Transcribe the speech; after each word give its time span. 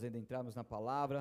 nós 0.00 0.04
adentrarmos 0.06 0.54
na 0.54 0.64
palavra. 0.64 1.18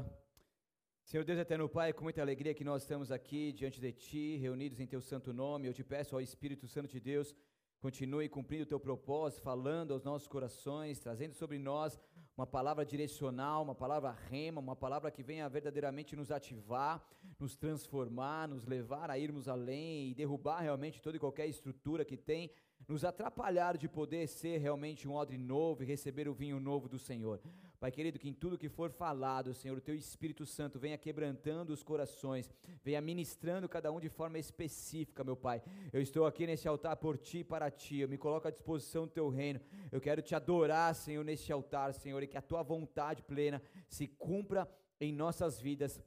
Senhor 1.03 1.25
Deus 1.25 1.37
eterno 1.37 1.67
Pai, 1.67 1.91
com 1.91 2.03
muita 2.03 2.21
alegria 2.21 2.53
que 2.53 2.63
nós 2.63 2.83
estamos 2.83 3.11
aqui 3.11 3.51
diante 3.51 3.81
de 3.81 3.91
Ti, 3.91 4.37
reunidos 4.37 4.79
em 4.79 4.87
Teu 4.87 5.01
santo 5.01 5.33
nome. 5.33 5.67
Eu 5.67 5.73
te 5.73 5.83
peço 5.83 6.15
ao 6.15 6.21
Espírito 6.21 6.65
Santo 6.65 6.87
de 6.87 6.97
Deus, 6.97 7.35
continue 7.81 8.29
cumprindo 8.29 8.63
o 8.63 8.65
Teu 8.65 8.79
propósito, 8.79 9.41
falando 9.41 9.93
aos 9.93 10.05
nossos 10.05 10.29
corações, 10.29 10.97
trazendo 10.97 11.33
sobre 11.33 11.59
nós 11.59 11.99
uma 12.37 12.47
palavra 12.47 12.85
direcional, 12.85 13.63
uma 13.63 13.75
palavra 13.75 14.11
rema, 14.11 14.61
uma 14.61 14.77
palavra 14.77 15.11
que 15.11 15.21
venha 15.21 15.49
verdadeiramente 15.49 16.15
nos 16.15 16.31
ativar, 16.31 17.05
nos 17.37 17.57
transformar, 17.57 18.47
nos 18.47 18.65
levar 18.65 19.11
a 19.11 19.19
irmos 19.19 19.49
além 19.49 20.11
e 20.11 20.15
derrubar 20.15 20.61
realmente 20.61 21.01
toda 21.01 21.17
e 21.17 21.19
qualquer 21.19 21.47
estrutura 21.47 22.05
que 22.05 22.15
tem 22.15 22.49
nos 22.87 23.03
atrapalhar 23.03 23.77
de 23.77 23.89
poder 23.89 24.25
ser 24.27 24.57
realmente 24.59 25.05
um 25.05 25.13
odre 25.13 25.37
novo 25.37 25.83
e 25.83 25.85
receber 25.85 26.29
o 26.29 26.33
vinho 26.33 26.61
novo 26.61 26.87
do 26.87 26.97
Senhor. 26.97 27.41
Pai 27.79 27.91
querido, 27.91 28.19
que 28.19 28.27
em 28.27 28.33
tudo 28.33 28.57
que 28.57 28.67
for 28.67 28.91
falado, 28.91 29.53
Senhor, 29.53 29.77
o 29.77 29.81
teu 29.81 29.95
Espírito 29.95 30.45
Santo 30.45 30.77
venha 30.77 30.97
quebrantando 30.97 31.71
os 31.71 31.81
corações, 31.81 32.49
venha 32.83 32.99
ministrando 32.99 33.69
cada 33.69 33.89
um 33.89 34.01
de 34.01 34.09
forma 34.09 34.37
específica, 34.37 35.23
meu 35.23 35.37
Pai. 35.37 35.63
Eu 35.93 36.01
estou 36.01 36.25
aqui 36.25 36.45
nesse 36.45 36.67
altar 36.67 36.97
por 36.97 37.17
ti 37.17 37.37
e 37.37 37.43
para 37.43 37.71
ti, 37.71 37.99
eu 37.99 38.09
me 38.09 38.17
coloco 38.17 38.49
à 38.49 38.51
disposição 38.51 39.05
do 39.05 39.13
teu 39.13 39.29
reino. 39.29 39.61
Eu 39.93 40.01
quero 40.01 40.21
te 40.21 40.35
adorar, 40.35 40.93
Senhor, 40.93 41.23
neste 41.23 41.53
altar, 41.53 41.93
Senhor, 41.93 42.21
e 42.21 42.27
que 42.27 42.37
a 42.37 42.41
tua 42.41 42.61
vontade 42.63 43.23
plena 43.23 43.61
se 43.87 44.07
cumpra 44.07 44.69
em 44.99 45.13
nossas 45.13 45.61
vidas, 45.61 46.01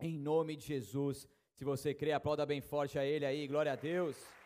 em 0.00 0.18
nome 0.18 0.56
de 0.56 0.66
Jesus. 0.66 1.28
Se 1.54 1.64
você 1.64 1.94
crê, 1.94 2.10
aplauda 2.10 2.44
bem 2.44 2.60
forte 2.60 2.98
a 2.98 3.04
Ele 3.04 3.24
aí, 3.24 3.46
glória 3.46 3.72
a 3.72 3.76
Deus. 3.76 4.41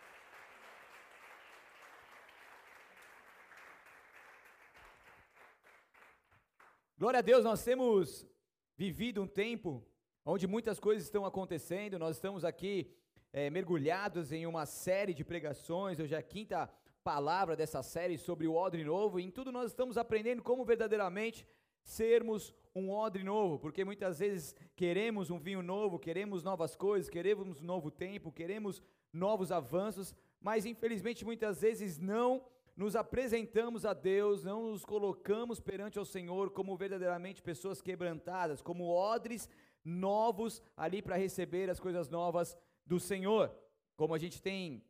Glória 6.98 7.18
a 7.18 7.22
Deus, 7.22 7.44
nós 7.44 7.62
temos 7.62 8.26
vivido 8.74 9.20
um 9.20 9.26
tempo 9.26 9.84
onde 10.24 10.46
muitas 10.46 10.80
coisas 10.80 11.04
estão 11.04 11.26
acontecendo, 11.26 11.98
nós 11.98 12.16
estamos 12.16 12.42
aqui 12.42 12.90
é, 13.34 13.50
mergulhados 13.50 14.32
em 14.32 14.46
uma 14.46 14.64
série 14.64 15.12
de 15.12 15.22
pregações, 15.22 16.00
hoje 16.00 16.14
é 16.14 16.16
a 16.16 16.22
quinta 16.22 16.66
palavra 17.04 17.54
dessa 17.54 17.82
série 17.82 18.16
sobre 18.16 18.46
o 18.46 18.54
odre 18.54 18.82
novo, 18.82 19.20
e 19.20 19.24
em 19.24 19.30
tudo 19.30 19.52
nós 19.52 19.72
estamos 19.72 19.98
aprendendo 19.98 20.42
como 20.42 20.64
verdadeiramente 20.64 21.46
sermos 21.82 22.54
um 22.74 22.90
odre 22.90 23.22
novo, 23.22 23.58
porque 23.58 23.84
muitas 23.84 24.20
vezes 24.20 24.54
queremos 24.74 25.28
um 25.28 25.38
vinho 25.38 25.60
novo, 25.60 25.98
queremos 25.98 26.42
novas 26.42 26.74
coisas, 26.74 27.10
queremos 27.10 27.60
um 27.60 27.64
novo 27.66 27.90
tempo, 27.90 28.32
queremos 28.32 28.82
novos 29.12 29.52
avanços, 29.52 30.14
mas 30.40 30.64
infelizmente 30.64 31.26
muitas 31.26 31.60
vezes 31.60 31.98
não 31.98 32.42
nos 32.76 32.94
apresentamos 32.94 33.86
a 33.86 33.94
Deus, 33.94 34.44
não 34.44 34.70
nos 34.70 34.84
colocamos 34.84 35.58
perante 35.58 35.98
ao 35.98 36.04
Senhor 36.04 36.50
como 36.50 36.76
verdadeiramente 36.76 37.42
pessoas 37.42 37.80
quebrantadas, 37.80 38.60
como 38.60 38.90
odres 38.90 39.48
novos 39.82 40.62
ali 40.76 41.00
para 41.00 41.16
receber 41.16 41.70
as 41.70 41.80
coisas 41.80 42.10
novas 42.10 42.56
do 42.84 43.00
Senhor. 43.00 43.50
Como 43.96 44.14
a 44.14 44.18
gente 44.18 44.42
tem 44.42 44.84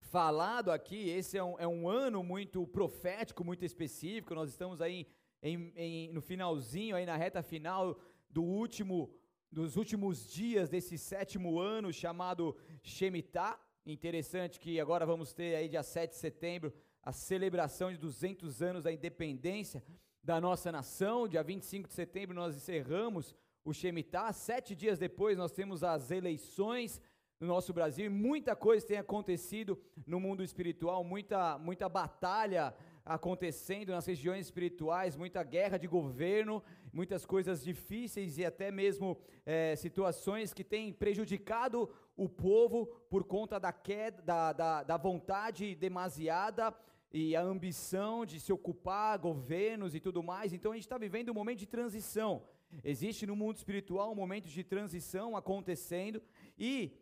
falado 0.00 0.70
aqui, 0.70 1.08
esse 1.08 1.38
é 1.38 1.42
um, 1.42 1.58
é 1.58 1.66
um 1.66 1.88
ano 1.88 2.22
muito 2.22 2.66
profético, 2.66 3.42
muito 3.42 3.64
específico. 3.64 4.34
Nós 4.34 4.50
estamos 4.50 4.82
aí 4.82 5.06
em, 5.42 5.72
em, 5.74 6.12
no 6.12 6.20
finalzinho, 6.20 6.94
aí 6.94 7.06
na 7.06 7.16
reta 7.16 7.42
final 7.42 7.98
do 8.28 8.42
último, 8.42 9.14
dos 9.50 9.76
últimos 9.76 10.30
dias 10.30 10.68
desse 10.68 10.98
sétimo 10.98 11.58
ano 11.58 11.90
chamado 11.90 12.54
Shemitah. 12.82 13.58
Interessante 13.86 14.60
que 14.60 14.78
agora 14.78 15.06
vamos 15.06 15.32
ter 15.32 15.56
aí 15.56 15.70
dia 15.70 15.82
7 15.82 16.10
de 16.10 16.16
setembro 16.16 16.70
a 17.02 17.12
celebração 17.12 17.90
de 17.90 17.98
200 17.98 18.62
anos 18.62 18.82
da 18.82 18.92
independência 18.92 19.82
da 20.22 20.40
nossa 20.40 20.70
nação. 20.70 21.26
Dia 21.26 21.42
25 21.42 21.88
de 21.88 21.94
setembro 21.94 22.34
nós 22.34 22.56
encerramos 22.56 23.34
o 23.64 23.72
Shemitah. 23.72 24.32
Sete 24.32 24.74
dias 24.74 24.98
depois 24.98 25.36
nós 25.36 25.52
temos 25.52 25.82
as 25.82 26.10
eleições 26.10 27.00
no 27.38 27.46
nosso 27.46 27.72
Brasil 27.72 28.04
e 28.04 28.10
muita 28.10 28.54
coisa 28.54 28.86
tem 28.86 28.98
acontecido 28.98 29.80
no 30.06 30.20
mundo 30.20 30.44
espiritual, 30.44 31.02
muita, 31.02 31.56
muita 31.58 31.88
batalha 31.88 32.74
acontecendo 33.02 33.92
nas 33.92 34.04
regiões 34.04 34.44
espirituais, 34.44 35.16
muita 35.16 35.42
guerra 35.42 35.78
de 35.78 35.86
governo, 35.86 36.62
muitas 36.92 37.24
coisas 37.24 37.64
difíceis 37.64 38.36
e 38.36 38.44
até 38.44 38.70
mesmo 38.70 39.18
é, 39.46 39.74
situações 39.74 40.52
que 40.52 40.62
têm 40.62 40.92
prejudicado 40.92 41.88
o 42.14 42.28
povo 42.28 42.86
por 43.08 43.24
conta 43.24 43.58
da 43.58 43.72
queda, 43.72 44.20
da, 44.20 44.52
da, 44.52 44.82
da 44.82 44.96
vontade 44.98 45.74
demasiada 45.74 46.74
e 47.12 47.34
a 47.34 47.42
ambição 47.42 48.24
de 48.24 48.38
se 48.38 48.52
ocupar 48.52 49.18
governos 49.18 49.94
e 49.94 50.00
tudo 50.00 50.22
mais. 50.22 50.52
Então 50.52 50.72
a 50.72 50.74
gente 50.74 50.84
está 50.84 50.98
vivendo 50.98 51.30
um 51.30 51.34
momento 51.34 51.58
de 51.58 51.66
transição. 51.66 52.44
Existe 52.84 53.26
no 53.26 53.34
mundo 53.34 53.56
espiritual 53.56 54.12
um 54.12 54.14
momento 54.14 54.48
de 54.48 54.62
transição 54.62 55.36
acontecendo 55.36 56.22
e 56.56 56.92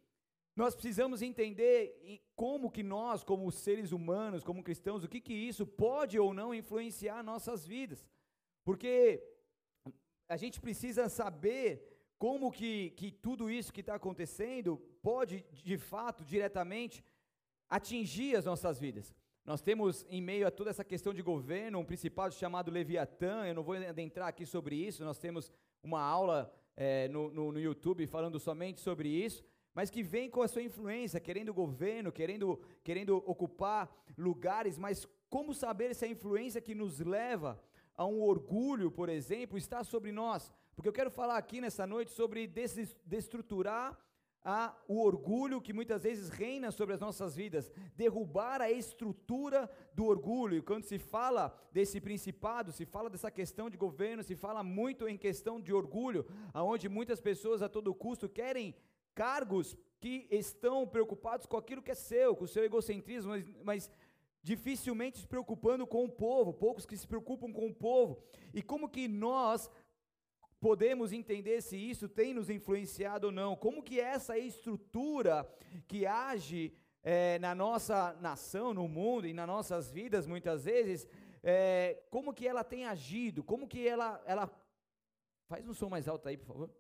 nós 0.57 0.75
precisamos 0.75 1.23
entender 1.23 2.23
como 2.35 2.71
que 2.71 2.83
nós, 2.83 3.23
como 3.23 3.53
seres 3.53 3.93
humanos, 3.93 4.43
como 4.43 4.63
cristãos, 4.63 5.05
o 5.05 5.09
que 5.09 5.21
que 5.21 5.33
isso 5.33 5.67
pode 5.67 6.19
ou 6.19 6.35
não 6.35 6.55
influenciar 6.55 7.23
nossas 7.23 7.67
vidas. 7.67 8.05
Porque 8.65 9.23
a 10.29 10.37
gente 10.37 10.61
precisa 10.61 11.09
saber 11.09 11.99
como 12.19 12.51
que, 12.51 12.91
que 12.91 13.13
tudo 13.13 13.49
isso 13.49 13.73
que 13.73 13.81
está 13.81 13.95
acontecendo 13.95 14.79
pode, 15.01 15.45
de 15.53 15.79
fato, 15.79 16.25
diretamente, 16.25 17.05
atingir 17.71 18.37
as 18.37 18.45
nossas 18.45 18.79
vidas. 18.79 19.15
Nós 19.49 19.63
temos, 19.63 20.05
em 20.11 20.21
meio 20.21 20.47
a 20.47 20.51
toda 20.51 20.69
essa 20.69 20.85
questão 20.85 21.15
de 21.15 21.23
governo, 21.23 21.79
um 21.79 21.85
principado 21.87 22.35
chamado 22.35 22.71
Leviatã, 22.71 23.47
eu 23.47 23.55
não 23.55 23.63
vou 23.63 23.77
adentrar 23.77 24.29
aqui 24.29 24.45
sobre 24.45 24.77
isso, 24.77 25.03
nós 25.03 25.19
temos 25.19 25.51
uma 25.83 26.03
aula 26.03 26.53
é, 26.77 27.09
no, 27.09 27.31
no, 27.31 27.53
no 27.53 27.59
YouTube 27.59 28.07
falando 28.07 28.39
somente 28.39 28.79
sobre 28.79 29.09
isso, 29.09 29.43
mas 29.75 29.89
que 29.89 30.03
vem 30.03 30.29
com 30.29 30.43
a 30.43 30.49
sua 30.49 30.61
influência, 30.61 31.19
querendo 31.19 31.55
governo, 31.55 32.13
querendo, 32.13 32.61
querendo 32.85 33.17
ocupar 33.25 33.91
lugares, 34.19 34.77
mas 34.77 35.09
como 35.31 35.55
saber 35.55 35.95
se 35.95 36.05
a 36.05 36.09
influência 36.09 36.61
que 36.61 36.75
nos 36.75 37.01
leva 37.01 37.59
a 37.97 38.05
um 38.05 38.21
orgulho, 38.21 38.91
por 38.91 39.09
exemplo, 39.09 39.57
está 39.57 39.83
sobre 39.83 40.13
nós? 40.13 40.53
Porque 40.77 40.91
eu 40.91 40.93
quero 40.93 41.11
falar 41.11 41.39
aqui 41.39 41.59
nessa 41.59 41.87
noite 41.87 42.11
sobre 42.11 42.47
desestruturar 42.47 43.99
a, 44.45 44.75
o 44.87 45.03
orgulho 45.03 45.61
que 45.61 45.73
muitas 45.73 46.03
vezes 46.03 46.31
reina 46.31 46.71
sobre 46.71 46.95
as 46.95 47.01
nossas 47.01 47.37
vidas, 47.37 47.71
derrubar 47.97 48.61
a 48.61 48.71
estrutura 48.71 49.71
do 49.95 50.07
orgulho. 50.07 50.57
E 50.57 50.63
quando 50.63 50.85
se 50.85 50.99
fala 50.99 51.57
desse 51.73 52.01
principado, 52.01 52.73
se 52.73 52.87
fala 52.87 53.11
dessa 53.11 53.31
questão 53.31 53.69
de 53.69 53.77
governo, 53.77 54.23
se 54.23 54.37
fala 54.37 54.63
muito 54.63 55.09
em 55.09 55.17
questão 55.17 55.61
de 55.61 55.73
orgulho, 55.73 56.27
aonde 56.53 56.89
muitas 56.89 57.21
pessoas 57.21 57.63
a 57.63 57.69
todo 57.69 57.95
custo 57.95 58.29
querem 58.29 58.75
cargos 59.15 59.77
que 60.01 60.29
estão 60.31 60.87
preocupados 60.87 61.45
com 61.45 61.57
aquilo 61.57 61.83
que 61.83 61.91
é 61.91 61.95
seu, 61.95 62.37
com 62.37 62.45
o 62.45 62.49
seu 62.49 62.65
egocentrismo, 62.65 63.31
mas, 63.31 63.45
mas 63.65 63.91
dificilmente 64.43 65.19
se 65.19 65.27
preocupando 65.27 65.87
com 65.87 66.05
o 66.05 66.09
povo, 66.09 66.53
poucos 66.53 66.87
que 66.87 66.97
se 66.97 67.07
preocupam 67.07 67.53
com 67.53 67.67
o 67.67 67.75
povo. 67.75 68.23
E 68.55 68.63
como 68.63 68.89
que 68.89 69.09
nós 69.09 69.71
podemos 70.61 71.13
entender 71.13 71.61
se 71.63 71.77
isso 71.77 72.09
tem 72.09 72.35
nos 72.35 72.51
influenciado 72.51 73.29
ou 73.29 73.33
não, 73.33 73.57
como 73.57 73.83
que 73.83 74.01
essa 74.01 74.37
estrutura 74.39 75.49
que 75.87 76.07
age 76.07 76.75
é, 77.03 77.39
na 77.39 77.55
nossa 77.55 78.13
nação, 78.15 78.75
no 78.75 78.89
mundo 78.89 79.27
e 79.27 79.33
nas 79.33 79.47
nossas 79.47 79.91
vidas 79.91 80.27
muitas 80.27 80.65
vezes, 80.65 81.09
é, 81.43 82.03
como 82.11 82.35
que 82.35 82.47
ela 82.47 82.65
tem 82.65 82.87
agido, 82.87 83.45
como 83.45 83.69
que 83.69 83.87
ela, 83.87 84.23
ela, 84.27 84.51
faz 85.47 85.67
um 85.69 85.75
som 85.75 85.89
mais 85.89 86.09
alto 86.09 86.29
aí 86.29 86.37
por 86.37 86.47
favor, 86.47 86.71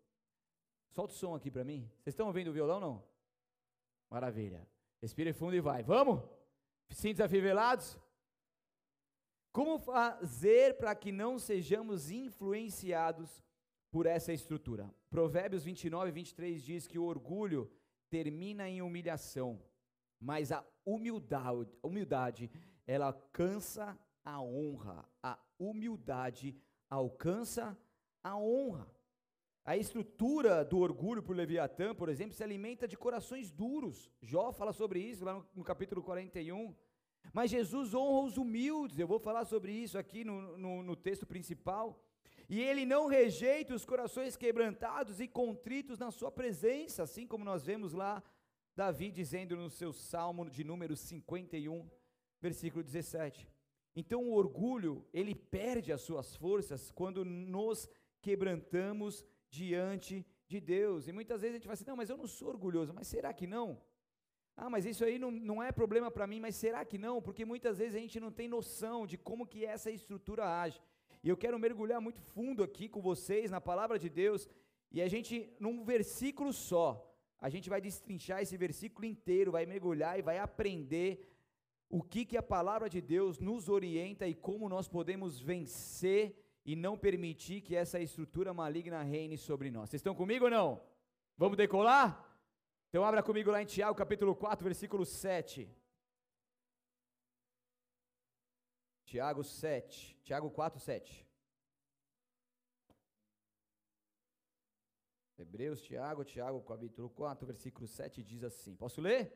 solta 0.90 1.14
o 1.14 1.16
som 1.16 1.34
aqui 1.34 1.50
para 1.50 1.64
mim, 1.64 1.88
vocês 2.00 2.14
estão 2.14 2.26
ouvindo 2.26 2.48
o 2.48 2.52
violão 2.52 2.80
não? 2.80 3.04
Maravilha, 4.10 4.66
respire 5.00 5.32
fundo 5.32 5.54
e 5.54 5.60
vai, 5.60 5.82
vamos? 5.82 6.22
Cintos 6.90 7.20
afivelados? 7.20 7.98
Como 9.52 9.78
fazer 9.78 10.76
para 10.78 10.94
que 10.94 11.12
não 11.12 11.38
sejamos 11.38 12.10
influenciados 12.10 13.42
por 13.90 14.06
essa 14.06 14.32
estrutura. 14.32 14.92
Provérbios 15.10 15.64
29 15.64 16.08
e 16.08 16.12
23 16.12 16.62
diz 16.62 16.86
que 16.86 16.98
o 16.98 17.04
orgulho 17.04 17.70
termina 18.10 18.68
em 18.68 18.82
humilhação, 18.82 19.62
mas 20.20 20.50
a 20.52 20.64
humildade, 20.84 21.70
humildade 21.82 22.50
ela 22.86 23.06
alcança 23.06 23.98
a 24.24 24.40
honra. 24.40 25.06
A 25.22 25.38
humildade 25.58 26.56
alcança 26.88 27.78
a 28.22 28.36
honra. 28.36 28.90
A 29.64 29.76
estrutura 29.76 30.64
do 30.64 30.78
orgulho 30.78 31.22
por 31.22 31.36
Leviatã, 31.36 31.94
por 31.94 32.08
exemplo, 32.08 32.34
se 32.34 32.42
alimenta 32.42 32.88
de 32.88 32.96
corações 32.96 33.50
duros. 33.50 34.10
Jó 34.22 34.50
fala 34.50 34.72
sobre 34.72 34.98
isso 34.98 35.24
lá 35.24 35.34
no, 35.34 35.46
no 35.56 35.62
capítulo 35.62 36.02
41. 36.02 36.74
Mas 37.32 37.50
Jesus 37.50 37.92
honra 37.94 38.26
os 38.26 38.38
humildes. 38.38 38.98
Eu 38.98 39.06
vou 39.06 39.18
falar 39.18 39.44
sobre 39.44 39.72
isso 39.72 39.98
aqui 39.98 40.24
no, 40.24 40.56
no, 40.56 40.82
no 40.82 40.96
texto 40.96 41.26
principal. 41.26 42.02
E 42.48 42.60
ele 42.60 42.86
não 42.86 43.06
rejeita 43.06 43.74
os 43.74 43.84
corações 43.84 44.36
quebrantados 44.36 45.20
e 45.20 45.28
contritos 45.28 45.98
na 45.98 46.10
sua 46.10 46.30
presença, 46.30 47.02
assim 47.02 47.26
como 47.26 47.44
nós 47.44 47.64
vemos 47.64 47.92
lá 47.92 48.22
Davi 48.78 49.10
dizendo 49.10 49.56
no 49.56 49.68
seu 49.68 49.92
salmo 49.92 50.48
de 50.48 50.62
número 50.62 50.94
51, 50.96 51.90
versículo 52.40 52.84
17. 52.84 53.48
Então 53.96 54.22
o 54.22 54.34
orgulho, 54.34 55.04
ele 55.12 55.34
perde 55.34 55.92
as 55.92 56.00
suas 56.02 56.36
forças 56.36 56.90
quando 56.92 57.24
nos 57.24 57.88
quebrantamos 58.22 59.24
diante 59.50 60.24
de 60.46 60.60
Deus. 60.60 61.08
E 61.08 61.12
muitas 61.12 61.40
vezes 61.40 61.54
a 61.54 61.58
gente 61.58 61.64
fala 61.64 61.74
assim: 61.74 61.84
não, 61.84 61.96
mas 61.96 62.08
eu 62.08 62.16
não 62.16 62.28
sou 62.28 62.50
orgulhoso, 62.50 62.94
mas 62.94 63.08
será 63.08 63.32
que 63.32 63.48
não? 63.48 63.82
Ah, 64.56 64.70
mas 64.70 64.86
isso 64.86 65.04
aí 65.04 65.18
não, 65.18 65.32
não 65.32 65.60
é 65.60 65.72
problema 65.72 66.10
para 66.10 66.26
mim, 66.26 66.38
mas 66.38 66.54
será 66.54 66.84
que 66.84 66.98
não? 66.98 67.20
Porque 67.20 67.44
muitas 67.44 67.78
vezes 67.78 67.96
a 67.96 67.98
gente 67.98 68.20
não 68.20 68.30
tem 68.30 68.48
noção 68.48 69.06
de 69.06 69.18
como 69.18 69.44
que 69.44 69.64
essa 69.64 69.90
estrutura 69.90 70.60
age. 70.62 70.80
E 71.22 71.28
eu 71.28 71.36
quero 71.36 71.58
mergulhar 71.58 72.00
muito 72.00 72.20
fundo 72.20 72.62
aqui 72.62 72.88
com 72.88 73.00
vocês 73.00 73.50
na 73.50 73.60
palavra 73.60 73.98
de 73.98 74.08
Deus, 74.08 74.48
e 74.90 75.02
a 75.02 75.08
gente, 75.08 75.52
num 75.58 75.84
versículo 75.84 76.52
só, 76.52 77.04
a 77.40 77.48
gente 77.48 77.68
vai 77.68 77.80
destrinchar 77.80 78.42
esse 78.42 78.56
versículo 78.56 79.06
inteiro, 79.06 79.52
vai 79.52 79.66
mergulhar 79.66 80.18
e 80.18 80.22
vai 80.22 80.38
aprender 80.38 81.28
o 81.88 82.02
que, 82.02 82.24
que 82.24 82.36
a 82.36 82.42
palavra 82.42 82.88
de 82.88 83.00
Deus 83.00 83.38
nos 83.38 83.68
orienta 83.68 84.26
e 84.26 84.34
como 84.34 84.68
nós 84.68 84.88
podemos 84.88 85.40
vencer 85.40 86.36
e 86.64 86.76
não 86.76 86.98
permitir 86.98 87.60
que 87.62 87.74
essa 87.74 87.98
estrutura 87.98 88.52
maligna 88.52 89.02
reine 89.02 89.38
sobre 89.38 89.70
nós. 89.70 89.88
Vocês 89.88 90.00
estão 90.00 90.14
comigo 90.14 90.44
ou 90.46 90.50
não? 90.50 90.80
Vamos 91.36 91.56
decolar? 91.56 92.24
Então 92.88 93.04
abra 93.04 93.22
comigo 93.22 93.50
lá 93.50 93.62
em 93.62 93.66
Tiago, 93.66 93.96
capítulo 93.96 94.34
4, 94.34 94.64
versículo 94.64 95.04
7. 95.04 95.68
Tiago 99.08 99.42
7, 99.42 100.20
Tiago 100.22 100.50
4, 100.50 100.78
7. 100.78 101.26
Hebreus, 105.38 105.80
Tiago, 105.80 106.24
Tiago, 106.24 106.62
capítulo 106.62 107.08
4, 107.08 107.46
versículo 107.46 107.86
7 107.86 108.22
diz 108.22 108.44
assim: 108.44 108.76
Posso 108.76 109.00
ler? 109.00 109.32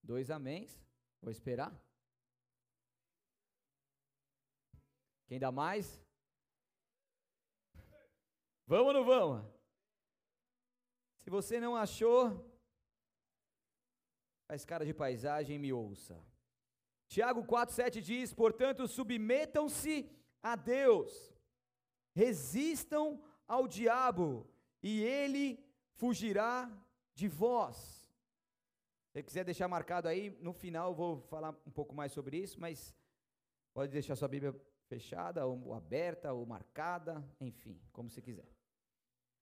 Dois 0.00 0.30
améns. 0.30 0.80
Vou 1.20 1.32
esperar. 1.32 1.72
Quem 5.26 5.40
dá 5.40 5.50
mais? 5.50 6.00
Vamos 8.68 8.86
ou 8.86 8.92
não 8.92 9.04
vamos? 9.04 9.52
Se 11.16 11.28
você 11.28 11.58
não 11.58 11.74
achou, 11.74 12.48
faz 14.46 14.64
cara 14.64 14.86
de 14.86 14.94
paisagem 14.94 15.56
e 15.56 15.58
me 15.58 15.72
ouça. 15.72 16.29
Tiago 17.10 17.42
4,7 17.42 18.00
diz: 18.00 18.32
Portanto, 18.32 18.86
submetam-se 18.86 20.08
a 20.40 20.54
Deus, 20.54 21.34
resistam 22.14 23.20
ao 23.48 23.66
diabo 23.66 24.48
e 24.80 25.02
ele 25.02 25.58
fugirá 25.96 26.70
de 27.12 27.26
vós. 27.26 27.76
Se 27.76 29.14
você 29.14 29.22
quiser 29.24 29.44
deixar 29.44 29.66
marcado 29.66 30.06
aí, 30.06 30.30
no 30.40 30.52
final 30.52 30.90
eu 30.90 30.94
vou 30.94 31.20
falar 31.22 31.50
um 31.66 31.72
pouco 31.72 31.92
mais 31.92 32.12
sobre 32.12 32.36
isso, 32.36 32.60
mas 32.60 32.94
pode 33.74 33.90
deixar 33.90 34.14
sua 34.14 34.28
Bíblia 34.28 34.54
fechada, 34.86 35.44
ou 35.44 35.74
aberta, 35.74 36.32
ou 36.32 36.46
marcada, 36.46 37.28
enfim, 37.40 37.80
como 37.90 38.08
você 38.08 38.22
quiser. 38.22 38.48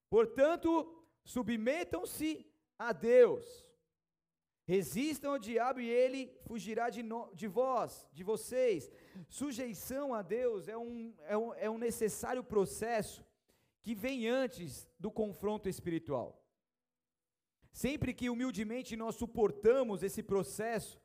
Portanto, 0.08 1.04
submetam-se 1.22 2.50
a 2.78 2.94
Deus, 2.94 3.67
resistam 4.68 5.32
ao 5.32 5.38
diabo 5.38 5.80
e 5.80 5.88
ele 5.88 6.30
fugirá 6.46 6.90
de, 6.90 7.02
no, 7.02 7.34
de 7.34 7.46
vós, 7.46 8.06
de 8.12 8.22
vocês. 8.22 8.90
Sujeição 9.26 10.12
a 10.12 10.20
Deus 10.20 10.68
é 10.68 10.76
um, 10.76 11.14
é 11.26 11.36
um, 11.38 11.54
é 11.54 11.70
um 11.70 11.78
necessário 11.78 12.44
processo 12.44 13.24
que 13.80 13.94
vem 13.94 14.28
antes 14.28 14.86
do 15.00 15.10
confronto 15.10 15.70
espiritual. 15.70 16.44
Sempre 17.72 18.12
que 18.12 18.28
humildemente 18.28 18.94
nós 18.94 19.14
suportamos 19.14 20.02
esse 20.02 20.22
processo 20.22 21.00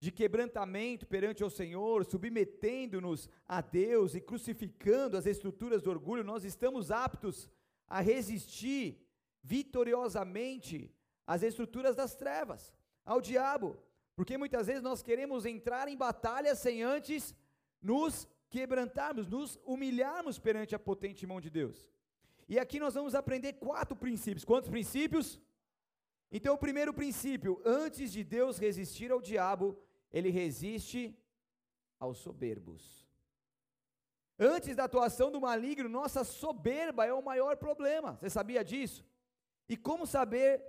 de 0.00 0.10
quebrantamento 0.10 1.06
perante 1.06 1.44
o 1.44 1.50
Senhor, 1.50 2.06
submetendo-nos 2.06 3.28
a 3.46 3.60
Deus 3.60 4.14
e 4.14 4.20
crucificando 4.20 5.18
as 5.18 5.26
estruturas 5.26 5.82
do 5.82 5.90
orgulho, 5.90 6.24
nós 6.24 6.42
estamos 6.42 6.90
aptos 6.90 7.50
a 7.86 8.00
resistir 8.00 9.06
vitoriosamente 9.42 10.90
às 11.26 11.42
estruturas 11.42 11.94
das 11.94 12.14
trevas, 12.14 12.72
ao 13.04 13.20
diabo, 13.20 13.76
porque 14.16 14.38
muitas 14.38 14.66
vezes 14.66 14.82
nós 14.82 15.02
queremos 15.02 15.44
entrar 15.44 15.88
em 15.88 15.96
batalha 15.96 16.54
sem 16.54 16.82
antes 16.82 17.34
nos 17.80 18.28
quebrantarmos, 18.48 19.26
nos 19.26 19.58
humilharmos 19.64 20.38
perante 20.38 20.74
a 20.74 20.78
potente 20.78 21.26
mão 21.26 21.40
de 21.40 21.50
Deus. 21.50 21.90
E 22.48 22.58
aqui 22.58 22.78
nós 22.78 22.94
vamos 22.94 23.14
aprender 23.14 23.54
quatro 23.54 23.96
princípios. 23.96 24.44
Quantos 24.44 24.70
princípios? 24.70 25.40
Então, 26.30 26.54
o 26.54 26.58
primeiro 26.58 26.92
princípio: 26.92 27.60
antes 27.64 28.12
de 28.12 28.22
Deus 28.22 28.58
resistir 28.58 29.10
ao 29.10 29.20
diabo, 29.20 29.78
ele 30.12 30.30
resiste 30.30 31.16
aos 31.98 32.18
soberbos. 32.18 33.04
Antes 34.38 34.74
da 34.76 34.84
atuação 34.84 35.30
do 35.30 35.40
maligno, 35.40 35.88
nossa 35.88 36.24
soberba 36.24 37.06
é 37.06 37.12
o 37.12 37.22
maior 37.22 37.56
problema. 37.56 38.18
Você 38.20 38.30
sabia 38.30 38.64
disso? 38.64 39.04
E 39.68 39.76
como 39.76 40.06
saber 40.06 40.62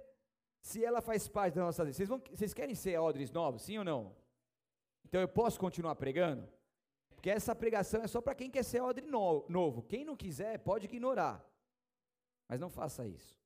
se 0.65 0.83
ela 0.83 0.99
faz 0.99 1.27
parte 1.27 1.53
da 1.53 1.61
nossa 1.61 1.85
vida? 1.85 1.95
Vocês, 1.95 2.09
vão, 2.09 2.19
vocês 2.33 2.51
querem 2.51 2.73
ser 2.73 2.97
odres 2.97 3.31
novos, 3.31 3.61
sim 3.61 3.77
ou 3.77 3.83
não? 3.83 4.15
Então 5.05 5.21
eu 5.21 5.27
posso 5.27 5.59
continuar 5.59 5.95
pregando? 5.95 6.49
Porque 7.13 7.29
essa 7.29 7.53
pregação 7.53 8.01
é 8.01 8.07
só 8.07 8.19
para 8.19 8.33
quem 8.33 8.49
quer 8.49 8.63
ser 8.63 8.81
odre 8.81 9.05
no, 9.05 9.45
novo. 9.47 9.83
Quem 9.83 10.03
não 10.03 10.15
quiser, 10.15 10.57
pode 10.57 10.87
ignorar. 10.87 11.47
Mas 12.49 12.59
não 12.59 12.71
faça 12.71 13.07
isso. 13.07 13.39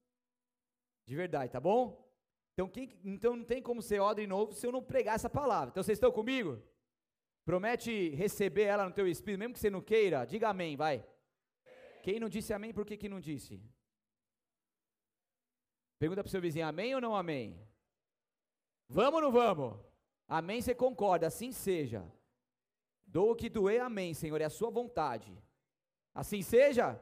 De 1.06 1.14
verdade, 1.14 1.52
tá 1.52 1.60
bom? 1.60 2.10
Então, 2.54 2.70
quem, 2.70 2.98
então 3.04 3.36
não 3.36 3.44
tem 3.44 3.62
como 3.62 3.82
ser 3.82 4.00
odre 4.00 4.26
novo 4.26 4.54
se 4.54 4.66
eu 4.66 4.72
não 4.72 4.82
pregar 4.82 5.16
essa 5.16 5.30
palavra. 5.30 5.72
Então 5.72 5.84
vocês 5.84 5.98
estão 5.98 6.14
comigo? 6.14 6.64
Promete 7.44 8.12
receber 8.12 8.64
ela 8.64 8.86
no 8.86 8.94
teu 8.94 9.06
espírito, 9.06 9.40
mesmo 9.40 9.54
que 9.56 9.60
você 9.60 9.70
não 9.70 9.82
queira, 9.82 10.24
diga 10.24 10.48
amém, 10.48 10.78
vai. 10.78 11.06
Quem 12.02 12.18
não 12.18 12.30
disse 12.30 12.54
amém, 12.54 12.74
por 12.74 12.86
que, 12.86 12.96
que 12.96 13.10
não 13.10 13.20
disse? 13.20 13.62
Pergunta 16.00 16.24
para 16.24 16.30
o 16.30 16.32
seu 16.32 16.42
vizinho, 16.42 16.66
amém 16.66 16.96
ou 16.96 17.02
não 17.02 17.14
amém? 17.14 17.60
Vamos 18.88 19.16
ou 19.16 19.22
não 19.22 19.32
vamos? 19.32 19.78
Amém, 20.28 20.62
você 20.62 20.74
concorda, 20.74 21.28
assim 21.28 21.52
seja. 21.52 22.10
Dou 23.06 23.32
o 23.32 23.36
que 23.36 23.50
doer, 23.50 23.82
amém, 23.82 24.14
Senhor, 24.14 24.40
é 24.40 24.46
a 24.46 24.50
sua 24.50 24.70
vontade. 24.70 25.38
Assim 26.14 26.42
seja? 26.42 27.00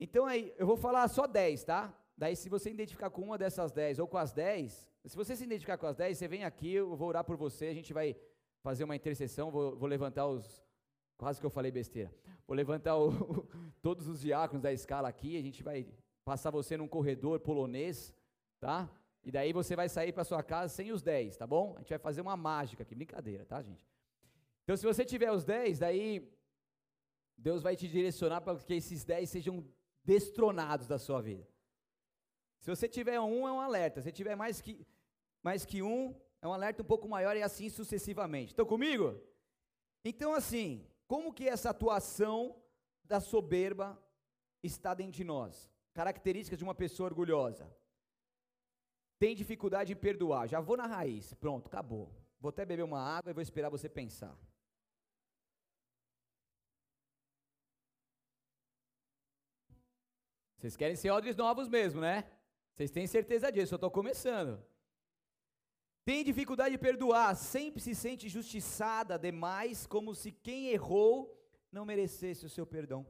Então 0.00 0.26
aí, 0.26 0.52
eu 0.58 0.66
vou 0.66 0.76
falar 0.76 1.06
só 1.06 1.28
10, 1.28 1.62
tá? 1.62 1.96
Daí 2.18 2.34
se 2.34 2.48
você 2.48 2.70
identificar 2.70 3.08
com 3.08 3.22
uma 3.22 3.38
dessas 3.38 3.70
10 3.70 4.00
ou 4.00 4.08
com 4.08 4.18
as 4.18 4.32
10, 4.32 4.90
se 5.06 5.16
você 5.16 5.36
se 5.36 5.44
identificar 5.44 5.78
com 5.78 5.86
as 5.86 5.96
10, 5.96 6.18
você 6.18 6.26
vem 6.26 6.44
aqui, 6.44 6.72
eu 6.74 6.96
vou 6.96 7.08
orar 7.08 7.22
por 7.22 7.36
você, 7.36 7.66
a 7.66 7.74
gente 7.74 7.92
vai 7.92 8.16
fazer 8.62 8.82
uma 8.82 8.96
intercessão, 8.96 9.50
vou, 9.50 9.76
vou 9.76 9.88
levantar 9.88 10.26
os. 10.26 10.64
Quase 11.16 11.38
que 11.38 11.46
eu 11.46 11.50
falei 11.50 11.70
besteira. 11.70 12.12
Vou 12.48 12.56
levantar 12.56 12.96
o, 12.96 13.46
todos 13.80 14.08
os 14.08 14.20
diáconos 14.20 14.62
da 14.62 14.72
escala 14.72 15.08
aqui, 15.08 15.36
a 15.36 15.42
gente 15.42 15.62
vai 15.62 15.86
passar 16.24 16.50
você 16.50 16.76
num 16.76 16.88
corredor 16.88 17.40
polonês, 17.40 18.14
tá? 18.60 18.90
E 19.24 19.30
daí 19.30 19.52
você 19.52 19.76
vai 19.76 19.88
sair 19.88 20.12
para 20.12 20.24
sua 20.24 20.42
casa 20.42 20.72
sem 20.72 20.90
os 20.90 21.02
10, 21.02 21.36
tá 21.36 21.46
bom? 21.46 21.74
A 21.76 21.80
gente 21.80 21.90
vai 21.90 21.98
fazer 21.98 22.20
uma 22.20 22.36
mágica 22.36 22.82
aqui, 22.82 22.94
brincadeira, 22.94 23.44
tá, 23.44 23.62
gente? 23.62 23.86
Então, 24.64 24.76
se 24.76 24.84
você 24.84 25.04
tiver 25.04 25.30
os 25.30 25.44
10, 25.44 25.78
daí 25.78 26.32
Deus 27.36 27.62
vai 27.62 27.76
te 27.76 27.88
direcionar 27.88 28.40
para 28.40 28.56
que 28.58 28.74
esses 28.74 29.04
10 29.04 29.28
sejam 29.28 29.64
destronados 30.04 30.86
da 30.86 30.98
sua 30.98 31.20
vida. 31.20 31.46
Se 32.60 32.70
você 32.70 32.88
tiver 32.88 33.18
um, 33.20 33.46
é 33.48 33.52
um 33.52 33.60
alerta. 33.60 34.00
Se 34.00 34.12
tiver 34.12 34.36
mais 34.36 34.60
que, 34.60 34.86
mais 35.42 35.64
que 35.64 35.82
um, 35.82 36.14
é 36.40 36.46
um 36.46 36.52
alerta 36.52 36.82
um 36.82 36.86
pouco 36.86 37.08
maior 37.08 37.36
e 37.36 37.42
assim 37.42 37.68
sucessivamente. 37.68 38.52
Estão 38.52 38.64
comigo? 38.64 39.20
Então, 40.04 40.32
assim, 40.32 40.86
como 41.08 41.32
que 41.32 41.48
essa 41.48 41.70
atuação 41.70 42.56
da 43.04 43.20
soberba 43.20 44.00
está 44.62 44.94
dentro 44.94 45.12
de 45.12 45.24
nós? 45.24 45.71
Características 45.94 46.58
de 46.58 46.64
uma 46.64 46.74
pessoa 46.74 47.08
orgulhosa. 47.08 47.70
Tem 49.18 49.34
dificuldade 49.34 49.92
em 49.92 49.96
perdoar. 49.96 50.48
Já 50.48 50.60
vou 50.60 50.76
na 50.76 50.86
raiz. 50.86 51.32
Pronto, 51.34 51.66
acabou. 51.66 52.12
Vou 52.40 52.48
até 52.48 52.64
beber 52.64 52.82
uma 52.82 53.00
água 53.00 53.30
e 53.30 53.34
vou 53.34 53.42
esperar 53.42 53.70
você 53.70 53.88
pensar. 53.88 54.36
Vocês 60.56 60.76
querem 60.76 60.96
ser 60.96 61.10
odres 61.10 61.36
novos 61.36 61.68
mesmo, 61.68 62.00
né? 62.00 62.24
Vocês 62.72 62.90
têm 62.90 63.06
certeza 63.06 63.50
disso, 63.50 63.74
eu 63.74 63.76
estou 63.76 63.90
começando. 63.90 64.64
Tem 66.04 66.24
dificuldade 66.24 66.72
de 66.72 66.78
perdoar, 66.78 67.36
sempre 67.36 67.80
se 67.80 67.94
sente 67.94 68.28
justiçada 68.28 69.18
demais, 69.18 69.86
como 69.86 70.14
se 70.14 70.32
quem 70.32 70.68
errou 70.68 71.36
não 71.70 71.84
merecesse 71.84 72.46
o 72.46 72.50
seu 72.50 72.66
perdão. 72.66 73.06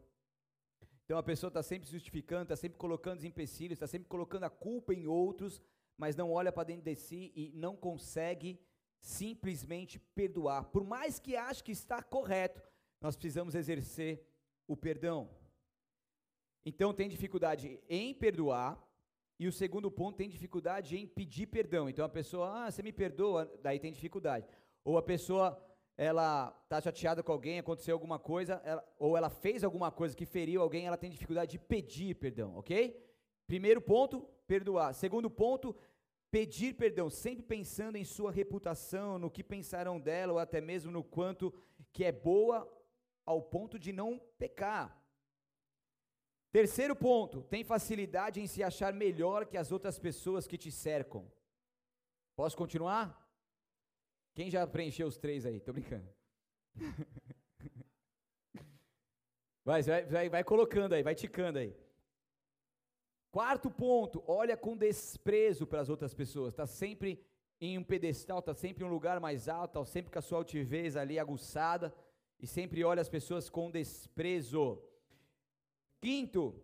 Então 1.04 1.18
a 1.18 1.22
pessoa 1.22 1.48
está 1.48 1.62
sempre 1.62 1.86
se 1.86 1.92
justificando, 1.92 2.44
está 2.44 2.56
sempre 2.56 2.78
colocando 2.78 3.18
os 3.18 3.24
empecilhos, 3.24 3.76
está 3.76 3.86
sempre 3.86 4.08
colocando 4.08 4.44
a 4.44 4.50
culpa 4.50 4.94
em 4.94 5.06
outros, 5.06 5.60
mas 5.96 6.16
não 6.16 6.30
olha 6.32 6.52
para 6.52 6.64
dentro 6.64 6.84
de 6.84 6.94
si 6.94 7.32
e 7.34 7.52
não 7.54 7.76
consegue 7.76 8.60
simplesmente 9.00 9.98
perdoar. 9.98 10.64
Por 10.64 10.84
mais 10.84 11.18
que 11.18 11.36
ache 11.36 11.62
que 11.62 11.72
está 11.72 12.02
correto, 12.02 12.62
nós 13.00 13.16
precisamos 13.16 13.54
exercer 13.54 14.24
o 14.66 14.76
perdão. 14.76 15.28
Então 16.64 16.94
tem 16.94 17.08
dificuldade 17.08 17.80
em 17.88 18.14
perdoar, 18.14 18.80
e 19.38 19.48
o 19.48 19.52
segundo 19.52 19.90
ponto 19.90 20.16
tem 20.16 20.28
dificuldade 20.28 20.96
em 20.96 21.04
pedir 21.04 21.46
perdão. 21.46 21.88
Então 21.88 22.04
a 22.04 22.08
pessoa, 22.08 22.64
ah, 22.66 22.70
você 22.70 22.80
me 22.80 22.92
perdoa, 22.92 23.52
daí 23.60 23.80
tem 23.80 23.92
dificuldade. 23.92 24.46
Ou 24.84 24.96
a 24.96 25.02
pessoa 25.02 25.60
ela 25.96 26.56
está 26.64 26.80
chateada 26.80 27.22
com 27.22 27.32
alguém, 27.32 27.58
aconteceu 27.58 27.94
alguma 27.94 28.18
coisa, 28.18 28.60
ela, 28.64 28.84
ou 28.98 29.16
ela 29.16 29.28
fez 29.28 29.62
alguma 29.62 29.90
coisa 29.90 30.16
que 30.16 30.24
feriu 30.24 30.62
alguém, 30.62 30.86
ela 30.86 30.96
tem 30.96 31.10
dificuldade 31.10 31.52
de 31.52 31.58
pedir 31.58 32.14
perdão, 32.14 32.56
ok? 32.56 32.98
Primeiro 33.46 33.80
ponto, 33.80 34.22
perdoar. 34.46 34.94
Segundo 34.94 35.30
ponto, 35.30 35.76
pedir 36.30 36.74
perdão, 36.74 37.10
sempre 37.10 37.42
pensando 37.42 37.96
em 37.96 38.04
sua 38.04 38.32
reputação, 38.32 39.18
no 39.18 39.30
que 39.30 39.44
pensarão 39.44 40.00
dela, 40.00 40.32
ou 40.32 40.38
até 40.38 40.60
mesmo 40.60 40.90
no 40.90 41.04
quanto 41.04 41.52
que 41.92 42.04
é 42.04 42.12
boa, 42.12 42.66
ao 43.24 43.42
ponto 43.42 43.78
de 43.78 43.92
não 43.92 44.18
pecar. 44.38 44.98
Terceiro 46.50 46.96
ponto, 46.96 47.42
tem 47.44 47.64
facilidade 47.64 48.40
em 48.40 48.46
se 48.46 48.62
achar 48.62 48.92
melhor 48.92 49.46
que 49.46 49.56
as 49.56 49.70
outras 49.72 49.98
pessoas 49.98 50.46
que 50.46 50.58
te 50.58 50.70
cercam. 50.70 51.30
Posso 52.34 52.56
continuar? 52.56 53.21
Quem 54.34 54.50
já 54.50 54.66
preencheu 54.66 55.06
os 55.06 55.16
três 55.16 55.44
aí? 55.44 55.60
Tô 55.60 55.72
brincando. 55.72 56.08
Vai, 59.64 59.80
vai, 59.80 60.28
vai, 60.28 60.42
colocando 60.42 60.92
aí, 60.92 61.04
vai 61.04 61.14
ticando 61.14 61.56
aí. 61.56 61.72
Quarto 63.30 63.70
ponto, 63.70 64.22
olha 64.26 64.56
com 64.56 64.76
desprezo 64.76 65.66
para 65.66 65.80
as 65.80 65.88
outras 65.88 66.12
pessoas. 66.12 66.52
Está 66.52 66.66
sempre 66.66 67.24
em 67.60 67.78
um 67.78 67.84
pedestal, 67.84 68.40
está 68.40 68.52
sempre 68.54 68.82
em 68.82 68.86
um 68.88 68.90
lugar 68.90 69.20
mais 69.20 69.48
alto, 69.48 69.74
tá 69.74 69.84
sempre 69.84 70.10
com 70.10 70.18
a 70.18 70.22
sua 70.22 70.38
altivez 70.38 70.96
ali 70.96 71.16
aguçada 71.16 71.94
e 72.40 72.46
sempre 72.46 72.82
olha 72.82 73.00
as 73.00 73.08
pessoas 73.08 73.48
com 73.48 73.70
desprezo. 73.70 74.82
Quinto, 76.00 76.60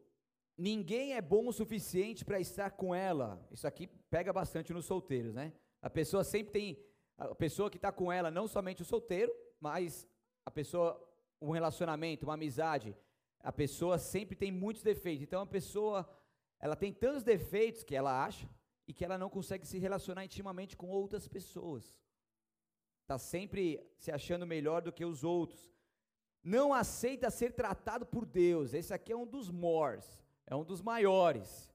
ninguém 0.57 1.15
é 1.15 1.23
bom 1.23 1.47
o 1.47 1.53
suficiente 1.53 2.25
para 2.25 2.41
estar 2.41 2.73
com 2.73 2.93
ela. 2.93 3.41
Isso 3.53 3.67
aqui 3.67 3.87
pega 4.11 4.33
bastante 4.33 4.73
nos 4.73 4.87
solteiros, 4.87 5.33
né? 5.33 5.53
A 5.81 5.89
pessoa 5.89 6.25
sempre 6.25 6.53
tem 6.53 6.88
a 7.19 7.35
pessoa 7.35 7.69
que 7.69 7.77
está 7.77 7.91
com 7.91 8.13
ela, 8.13 8.31
não 8.31 8.47
somente 8.47 8.83
o 8.83 8.85
solteiro, 8.85 9.35
mas 9.59 10.09
a 10.47 10.51
pessoa, 10.51 11.05
um 11.43 11.51
relacionamento, 11.51 12.25
uma 12.25 12.35
amizade, 12.35 12.97
a 13.41 13.53
pessoa 13.53 13.99
sempre 13.99 14.37
tem 14.37 14.53
muitos 14.53 14.83
defeitos. 14.83 15.25
Então 15.25 15.43
a 15.43 15.47
pessoa, 15.47 16.09
ela 16.61 16.77
tem 16.77 16.93
tantos 16.93 17.25
defeitos 17.25 17.83
que 17.83 17.97
ela 17.97 18.25
acha 18.25 18.49
e 18.87 18.95
que 18.95 19.05
ela 19.05 19.19
não 19.19 19.29
consegue 19.29 19.67
se 19.67 19.79
relacionar 19.79 20.25
intimamente 20.25 20.77
com 20.77 20.89
outras 20.89 21.27
pessoas. 21.27 21.99
Está 23.03 23.19
sempre 23.19 23.85
se 23.97 24.13
achando 24.13 24.47
melhor 24.47 24.81
do 24.81 24.93
que 24.93 25.05
os 25.05 25.25
outros. 25.25 25.73
Não 26.43 26.73
aceita 26.73 27.31
ser 27.31 27.53
tratado 27.53 28.07
por 28.07 28.25
Deus. 28.25 28.73
Esse 28.73 28.95
aqui 28.95 29.13
é 29.13 29.17
um 29.17 29.27
dos 29.27 29.51
mores, 29.51 30.23
é 30.47 30.55
um 30.55 30.65
dos 30.65 30.81
maiores. 30.81 31.69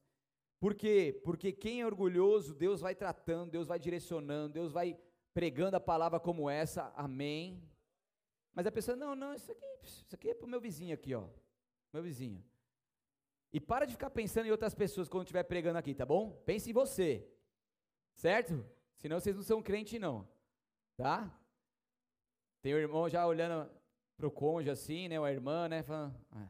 Por 0.60 0.74
quê? 0.74 1.20
Porque 1.26 1.52
quem 1.52 1.82
é 1.82 1.86
orgulhoso, 1.86 2.56
Deus 2.56 2.80
vai 2.80 2.96
tratando, 2.96 3.52
Deus 3.52 3.68
vai 3.68 3.78
direcionando, 3.78 4.54
Deus 4.54 4.72
vai 4.72 4.98
pregando 5.34 5.76
a 5.76 5.80
palavra 5.80 6.20
como 6.20 6.50
essa, 6.50 6.94
amém. 6.96 7.62
Mas 8.54 8.68
a 8.68 8.72
pessoa, 8.72 8.96
não, 8.96 9.16
não, 9.16 9.34
isso 9.34 9.52
aqui, 9.52 9.66
isso 9.82 10.16
aqui 10.16 10.30
é 10.30 10.34
para 10.34 10.46
o 10.46 10.50
meu 10.50 10.62
vizinho 10.62 10.94
aqui, 10.94 11.14
ó. 11.16 11.28
Meu 11.92 12.04
vizinho. 12.04 12.44
E 13.52 13.60
para 13.60 13.86
de 13.86 13.94
ficar 13.94 14.10
pensando 14.10 14.48
em 14.48 14.52
outras 14.52 14.74
pessoas 14.74 15.08
quando 15.08 15.24
estiver 15.24 15.44
pregando 15.44 15.78
aqui, 15.78 15.94
tá 15.94 16.06
bom? 16.06 16.42
Pense 16.46 16.70
em 16.70 16.74
você. 16.74 17.28
Certo? 18.16 18.66
Senão 18.98 19.20
vocês 19.20 19.36
não 19.36 19.44
são 19.44 19.62
crente, 19.62 20.00
não. 20.00 20.28
Tá? 20.96 21.32
Tem 22.62 22.74
o 22.74 22.78
irmão 22.78 23.10
já 23.10 23.26
olhando 23.28 23.70
para 24.18 24.28
o 24.28 24.32
cônjuge 24.32 24.70
assim, 24.70 25.08
né? 25.08 25.20
Ou 25.20 25.26
a 25.26 25.32
irmã, 25.32 25.68
né? 25.68 25.84
Falando, 25.84 26.16
ah, 26.32 26.48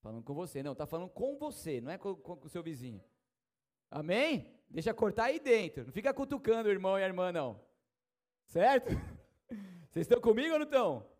falando 0.00 0.24
com 0.24 0.34
você. 0.34 0.62
Não, 0.62 0.74
tá 0.74 0.86
falando 0.86 1.08
com 1.08 1.36
você, 1.36 1.80
não 1.80 1.90
é 1.92 1.98
com, 1.98 2.16
com 2.16 2.46
o 2.46 2.48
seu 2.48 2.62
vizinho. 2.62 3.02
Amém? 3.90 4.52
Deixa 4.68 4.92
cortar 4.92 5.24
aí 5.24 5.38
dentro. 5.38 5.84
Não 5.84 5.92
fica 5.92 6.12
cutucando 6.12 6.68
o 6.68 6.72
irmão 6.72 6.98
e 6.98 7.02
a 7.02 7.06
irmã, 7.06 7.30
não. 7.30 7.63
Certo? 8.46 8.92
Vocês 9.90 10.04
estão 10.04 10.20
comigo 10.20 10.52
ou 10.52 10.58
não 10.58 10.66
estão? 10.66 11.14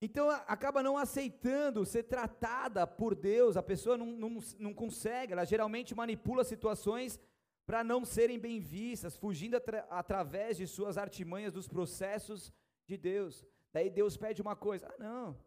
Então 0.00 0.28
acaba 0.30 0.82
não 0.82 0.98
aceitando 0.98 1.86
ser 1.86 2.02
tratada 2.02 2.86
por 2.86 3.14
Deus, 3.14 3.56
a 3.56 3.62
pessoa 3.62 3.96
não, 3.96 4.06
não, 4.06 4.38
não 4.58 4.74
consegue, 4.74 5.32
ela 5.32 5.46
geralmente 5.46 5.94
manipula 5.94 6.44
situações 6.44 7.18
para 7.64 7.82
não 7.82 8.04
serem 8.04 8.38
bem 8.38 8.60
vistas, 8.60 9.16
fugindo 9.16 9.56
atra 9.56 9.86
através 9.88 10.58
de 10.58 10.66
suas 10.66 10.98
artimanhas 10.98 11.54
dos 11.54 11.66
processos 11.66 12.52
de 12.86 12.98
Deus. 12.98 13.46
Daí 13.72 13.88
Deus 13.88 14.16
pede 14.16 14.42
uma 14.42 14.54
coisa, 14.54 14.86
ah 14.88 14.96
não, 14.98 15.38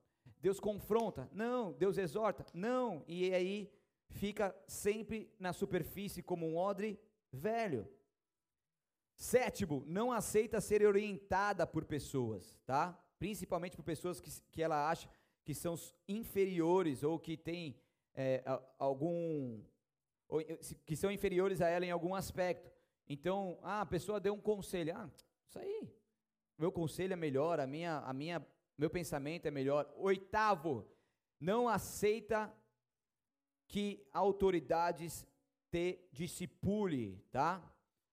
Deus 0.42 0.60
confronta, 0.60 1.30
não, 1.32 1.74
Deus 1.74 1.98
exorta, 1.98 2.44
não, 2.54 3.04
e 3.08 3.32
aí 3.34 3.72
fica 4.10 4.56
sempre 4.68 5.32
na 5.40 5.54
superfície 5.54 6.24
como 6.24 6.48
um 6.48 6.58
odre 6.58 7.00
velho. 7.32 7.88
Sétimo, 9.18 9.84
não 9.88 10.12
aceita 10.12 10.62
ser 10.62 10.86
orientada 10.86 11.66
por 11.66 11.84
pessoas, 11.86 12.56
tá? 12.68 12.96
Principalmente 13.18 13.76
por 13.76 13.84
pessoas 13.84 14.22
que, 14.22 14.30
que 14.52 14.62
ela 14.62 14.88
acha 14.88 15.10
que 15.44 15.56
são 15.56 15.76
inferiores 16.08 17.02
ou 17.02 17.18
que 17.18 17.36
têm 17.36 17.76
é, 18.14 18.44
algum. 18.78 19.60
Ou, 20.28 20.40
que 20.86 20.96
são 20.96 21.12
inferiores 21.12 21.62
a 21.62 21.68
ela 21.68 21.84
em 21.84 21.90
algum 21.90 22.14
aspecto. 22.14 22.72
Então, 23.10 23.58
ah, 23.64 23.82
a 23.82 23.86
pessoa 23.88 24.20
deu 24.20 24.36
um 24.36 24.40
conselho. 24.40 24.96
Ah, 24.96 25.10
isso 25.48 25.58
aí. 25.58 25.92
Meu 26.56 26.72
conselho 26.72 27.14
é 27.14 27.16
melhor, 27.16 27.60
a 27.60 27.66
minha, 27.66 28.00
a 28.00 28.14
minha, 28.14 28.46
meu 28.78 28.90
pensamento 28.90 29.48
é 29.48 29.52
melhor. 29.52 29.92
Oitavo, 29.98 30.88
não 31.40 31.68
aceita 31.68 32.54
que 33.68 34.08
autoridades 34.14 35.26
te 35.72 36.08
discipule, 36.12 37.24
tá? 37.32 37.64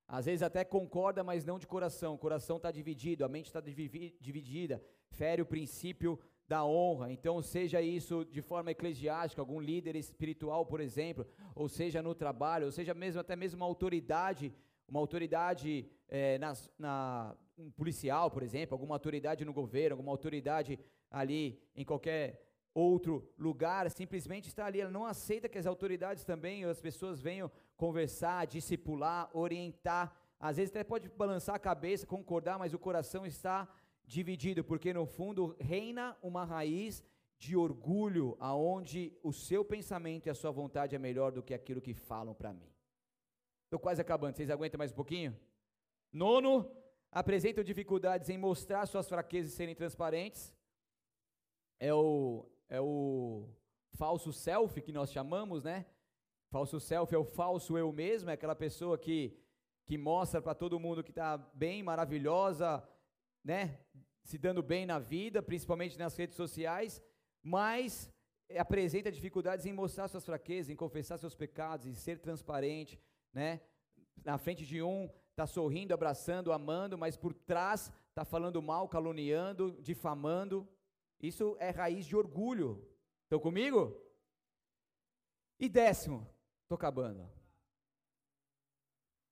Às 0.06 0.26
vezes 0.26 0.42
até 0.42 0.64
concorda, 0.64 1.24
mas 1.24 1.44
não 1.44 1.58
de 1.58 1.66
coração. 1.66 2.14
O 2.14 2.18
coração 2.18 2.56
está 2.58 2.70
dividido, 2.70 3.24
a 3.24 3.28
mente 3.28 3.46
está 3.46 3.60
dividida, 3.60 4.82
fere 5.08 5.42
o 5.42 5.46
princípio 5.46 6.18
da 6.46 6.64
honra. 6.64 7.10
Então, 7.10 7.40
seja 7.40 7.80
isso 7.80 8.24
de 8.24 8.42
forma 8.42 8.70
eclesiástica, 8.70 9.40
algum 9.40 9.60
líder 9.60 9.96
espiritual, 9.96 10.66
por 10.66 10.80
exemplo, 10.80 11.26
ou 11.54 11.68
seja 11.68 12.02
no 12.02 12.14
trabalho, 12.14 12.66
ou 12.66 12.72
seja 12.72 12.92
mesmo 12.92 13.20
até 13.20 13.34
mesmo 13.34 13.56
uma 13.56 13.66
autoridade, 13.66 14.52
uma 14.86 15.00
autoridade 15.00 15.88
é, 16.08 16.38
na, 16.78 17.34
um 17.56 17.70
policial, 17.70 18.30
por 18.30 18.42
exemplo, 18.42 18.74
alguma 18.74 18.94
autoridade 18.94 19.44
no 19.44 19.52
governo, 19.52 19.94
alguma 19.94 20.12
autoridade 20.12 20.78
ali 21.10 21.58
em 21.74 21.84
qualquer 21.84 22.42
outro 22.74 23.32
lugar, 23.38 23.88
simplesmente 23.90 24.48
está 24.48 24.66
ali, 24.66 24.80
ela 24.80 24.90
não 24.90 25.06
aceita 25.06 25.48
que 25.48 25.56
as 25.56 25.66
autoridades 25.66 26.24
também, 26.24 26.64
as 26.64 26.80
pessoas 26.80 27.20
venham 27.20 27.50
conversar, 27.84 28.46
discipular, 28.46 29.28
orientar. 29.34 30.04
Às 30.40 30.56
vezes 30.56 30.70
até 30.70 30.82
pode 30.82 31.06
balançar 31.10 31.54
a 31.54 31.58
cabeça, 31.70 32.06
concordar, 32.06 32.58
mas 32.58 32.72
o 32.72 32.78
coração 32.78 33.26
está 33.26 33.68
dividido, 34.06 34.64
porque 34.64 34.90
no 34.94 35.04
fundo 35.04 35.54
reina 35.60 36.16
uma 36.22 36.44
raiz 36.46 37.04
de 37.36 37.54
orgulho, 37.54 38.36
aonde 38.40 39.00
o 39.22 39.32
seu 39.32 39.62
pensamento 39.62 40.26
e 40.26 40.30
a 40.30 40.34
sua 40.34 40.50
vontade 40.50 40.96
é 40.96 40.98
melhor 40.98 41.30
do 41.30 41.42
que 41.42 41.52
aquilo 41.52 41.80
que 41.86 41.92
falam 41.92 42.34
para 42.34 42.54
mim. 42.54 42.70
Estou 43.64 43.78
quase 43.78 44.00
acabando, 44.00 44.34
vocês 44.36 44.50
aguentam 44.50 44.78
mais 44.78 44.92
um 44.92 44.94
pouquinho? 44.94 45.38
Nono, 46.10 46.70
apresentam 47.12 47.62
dificuldades 47.62 48.30
em 48.30 48.38
mostrar 48.38 48.86
suas 48.86 49.06
fraquezas 49.06 49.52
e 49.52 49.56
serem 49.56 49.74
transparentes. 49.74 50.54
É 51.78 51.92
o, 51.92 52.46
é 52.66 52.80
o 52.80 53.46
falso 53.92 54.32
self 54.32 54.80
que 54.80 54.92
nós 54.92 55.12
chamamos, 55.12 55.64
né? 55.64 55.84
Falso 56.54 56.78
self 56.78 57.12
é 57.12 57.18
o 57.18 57.24
falso 57.24 57.76
eu 57.76 57.90
mesmo, 57.92 58.30
é 58.30 58.34
aquela 58.34 58.54
pessoa 58.54 58.96
que, 58.96 59.36
que 59.84 59.98
mostra 59.98 60.40
para 60.40 60.54
todo 60.54 60.78
mundo 60.78 61.02
que 61.02 61.10
está 61.10 61.36
bem, 61.36 61.82
maravilhosa, 61.82 62.88
né? 63.42 63.80
Se 64.22 64.38
dando 64.38 64.62
bem 64.62 64.86
na 64.86 65.00
vida, 65.00 65.42
principalmente 65.42 65.98
nas 65.98 66.16
redes 66.16 66.36
sociais, 66.36 67.02
mas 67.42 68.08
apresenta 68.56 69.10
dificuldades 69.10 69.66
em 69.66 69.72
mostrar 69.72 70.06
suas 70.06 70.24
fraquezas, 70.24 70.70
em 70.70 70.76
confessar 70.76 71.18
seus 71.18 71.34
pecados, 71.34 71.86
em 71.86 71.94
ser 71.94 72.20
transparente, 72.20 73.00
né? 73.32 73.60
Na 74.24 74.38
frente 74.38 74.64
de 74.64 74.80
um, 74.80 75.10
está 75.30 75.48
sorrindo, 75.48 75.92
abraçando, 75.92 76.52
amando, 76.52 76.96
mas 76.96 77.16
por 77.16 77.34
trás 77.34 77.90
está 78.10 78.24
falando 78.24 78.62
mal, 78.62 78.88
caluniando, 78.88 79.76
difamando. 79.82 80.68
Isso 81.20 81.56
é 81.58 81.70
raiz 81.70 82.06
de 82.06 82.14
orgulho. 82.14 82.88
Estão 83.24 83.40
comigo? 83.40 84.00
E 85.58 85.68
décimo, 85.68 86.32
estou 86.64 86.76
acabando. 86.76 87.28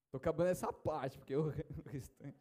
Estou 0.06 0.18
acabando 0.18 0.48
essa 0.48 0.72
parte, 0.72 1.18
porque 1.18 1.34
o 1.36 1.52
restante. 1.86 2.38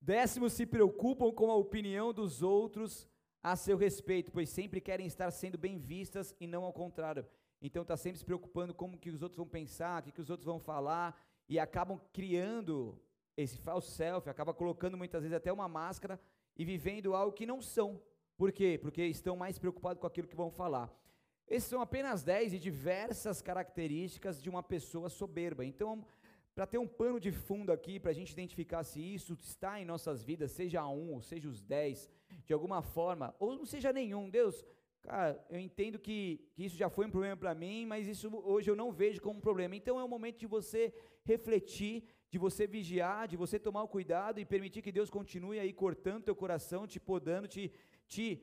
Décimo, 0.00 0.50
se 0.50 0.66
preocupam 0.66 1.32
com 1.32 1.50
a 1.50 1.56
opinião 1.56 2.12
dos 2.12 2.42
outros 2.42 3.08
a 3.42 3.56
seu 3.56 3.76
respeito, 3.76 4.32
pois 4.32 4.50
sempre 4.50 4.80
querem 4.80 5.06
estar 5.06 5.30
sendo 5.30 5.56
bem 5.56 5.78
vistas 5.78 6.34
e 6.40 6.46
não 6.46 6.64
ao 6.64 6.72
contrário. 6.72 7.26
Então 7.60 7.82
está 7.82 7.96
sempre 7.96 8.18
se 8.18 8.24
preocupando 8.24 8.74
como 8.74 8.98
que 8.98 9.10
os 9.10 9.22
outros 9.22 9.38
vão 9.38 9.48
pensar, 9.48 10.02
o 10.02 10.04
que, 10.04 10.12
que 10.12 10.20
os 10.20 10.28
outros 10.28 10.44
vão 10.44 10.58
falar, 10.58 11.18
e 11.48 11.58
acabam 11.58 12.00
criando 12.12 13.00
esse 13.36 13.56
falso 13.58 13.90
self, 13.90 14.28
acaba 14.28 14.52
colocando 14.52 14.96
muitas 14.96 15.22
vezes 15.22 15.36
até 15.36 15.52
uma 15.52 15.68
máscara 15.68 16.20
e 16.56 16.64
vivendo 16.64 17.14
algo 17.14 17.32
que 17.32 17.46
não 17.46 17.62
são. 17.62 18.00
Por 18.36 18.52
quê? 18.52 18.78
Porque 18.80 19.04
estão 19.04 19.36
mais 19.36 19.58
preocupados 19.58 20.00
com 20.00 20.06
aquilo 20.06 20.28
que 20.28 20.36
vão 20.36 20.50
falar. 20.50 20.92
Esses 21.48 21.68
são 21.68 21.80
apenas 21.80 22.22
10 22.22 22.52
de 22.52 22.58
diversas 22.58 23.42
características 23.42 24.42
de 24.42 24.48
uma 24.48 24.62
pessoa 24.62 25.08
soberba. 25.08 25.64
Então, 25.64 26.04
para 26.54 26.66
ter 26.66 26.78
um 26.78 26.86
pano 26.86 27.18
de 27.20 27.32
fundo 27.32 27.72
aqui, 27.72 27.98
para 27.98 28.12
a 28.12 28.14
gente 28.14 28.32
identificar 28.32 28.82
se 28.84 29.00
isso 29.00 29.36
está 29.40 29.80
em 29.80 29.84
nossas 29.84 30.22
vidas, 30.22 30.52
seja 30.52 30.86
um, 30.86 31.12
ou 31.12 31.20
seja 31.20 31.48
os 31.48 31.60
dez, 31.60 32.08
de 32.46 32.52
alguma 32.52 32.80
forma, 32.80 33.34
ou 33.38 33.56
não 33.56 33.66
seja 33.66 33.92
nenhum, 33.92 34.30
Deus, 34.30 34.64
cara, 35.02 35.44
eu 35.50 35.58
entendo 35.58 35.98
que, 35.98 36.40
que 36.54 36.64
isso 36.64 36.76
já 36.76 36.88
foi 36.88 37.06
um 37.06 37.10
problema 37.10 37.36
para 37.36 37.54
mim, 37.54 37.84
mas 37.86 38.06
isso 38.06 38.30
hoje 38.44 38.70
eu 38.70 38.76
não 38.76 38.92
vejo 38.92 39.20
como 39.20 39.38
um 39.38 39.42
problema. 39.42 39.74
Então 39.74 39.98
é 39.98 40.04
o 40.04 40.08
momento 40.08 40.38
de 40.38 40.46
você 40.46 40.94
refletir, 41.24 42.04
de 42.30 42.38
você 42.38 42.66
vigiar, 42.66 43.28
de 43.28 43.36
você 43.36 43.58
tomar 43.58 43.82
o 43.82 43.88
cuidado 43.88 44.40
e 44.40 44.44
permitir 44.44 44.80
que 44.80 44.92
Deus 44.92 45.10
continue 45.10 45.58
aí 45.58 45.72
cortando 45.72 46.24
teu 46.24 46.36
coração, 46.36 46.86
te 46.86 47.00
podando, 47.00 47.48
te, 47.48 47.70
te 48.06 48.42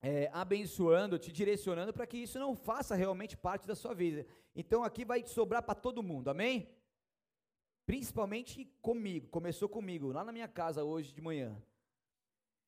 é, 0.00 0.30
abençoando, 0.32 1.18
te 1.18 1.32
direcionando 1.32 1.92
para 1.92 2.06
que 2.06 2.16
isso 2.16 2.38
não 2.38 2.54
faça 2.54 2.94
realmente 2.94 3.36
parte 3.36 3.66
da 3.66 3.74
sua 3.74 3.94
vida. 3.94 4.26
Então 4.54 4.84
aqui 4.84 5.04
vai 5.04 5.24
sobrar 5.26 5.62
para 5.62 5.74
todo 5.74 6.02
mundo, 6.02 6.28
amém? 6.28 6.68
Principalmente 7.84 8.64
comigo, 8.80 9.28
começou 9.28 9.68
comigo, 9.68 10.12
lá 10.12 10.24
na 10.24 10.32
minha 10.32 10.48
casa 10.48 10.84
hoje 10.84 11.12
de 11.12 11.20
manhã. 11.20 11.60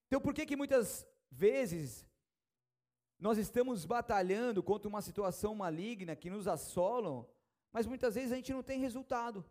Então 0.06 0.20
por 0.20 0.34
que 0.34 0.46
que 0.46 0.56
muitas 0.56 1.06
vezes 1.30 2.06
nós 3.18 3.36
estamos 3.36 3.84
batalhando 3.84 4.62
contra 4.62 4.88
uma 4.88 5.02
situação 5.02 5.54
maligna 5.54 6.16
que 6.16 6.30
nos 6.30 6.48
assolam, 6.48 7.28
mas 7.70 7.86
muitas 7.86 8.14
vezes 8.14 8.32
a 8.32 8.36
gente 8.36 8.52
não 8.52 8.62
tem 8.62 8.80
resultado. 8.80 9.44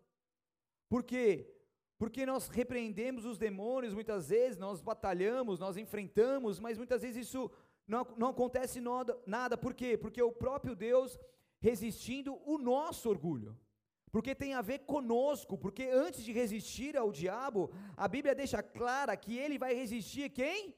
Por 0.90 1.04
quê? 1.04 1.56
Porque 2.00 2.26
nós 2.26 2.48
repreendemos 2.48 3.26
os 3.26 3.38
demônios, 3.38 3.94
muitas 3.94 4.30
vezes 4.30 4.58
nós 4.58 4.82
batalhamos, 4.82 5.60
nós 5.60 5.78
enfrentamos, 5.78 6.60
mas 6.60 6.78
muitas 6.78 7.02
vezes 7.04 7.28
isso 7.28 7.52
não, 7.90 8.08
não 8.18 8.30
acontece 8.30 8.80
nada, 8.80 9.20
nada. 9.26 9.58
Por 9.58 9.74
quê? 9.74 9.98
Porque 9.98 10.22
o 10.22 10.32
próprio 10.32 10.76
Deus 10.76 11.20
resistindo 11.60 12.40
o 12.46 12.58
nosso 12.58 13.10
orgulho 13.10 13.58
porque 14.12 14.34
tem 14.34 14.54
a 14.54 14.62
ver 14.62 14.80
conosco, 14.80 15.58
porque 15.58 15.84
antes 15.84 16.24
de 16.24 16.32
resistir 16.32 16.98
ao 16.98 17.12
diabo, 17.12 17.72
a 17.96 18.08
Bíblia 18.08 18.34
deixa 18.34 18.62
clara 18.64 19.16
que 19.16 19.38
ele 19.38 19.58
vai 19.58 19.74
resistir 19.74 20.30
quem? 20.30 20.76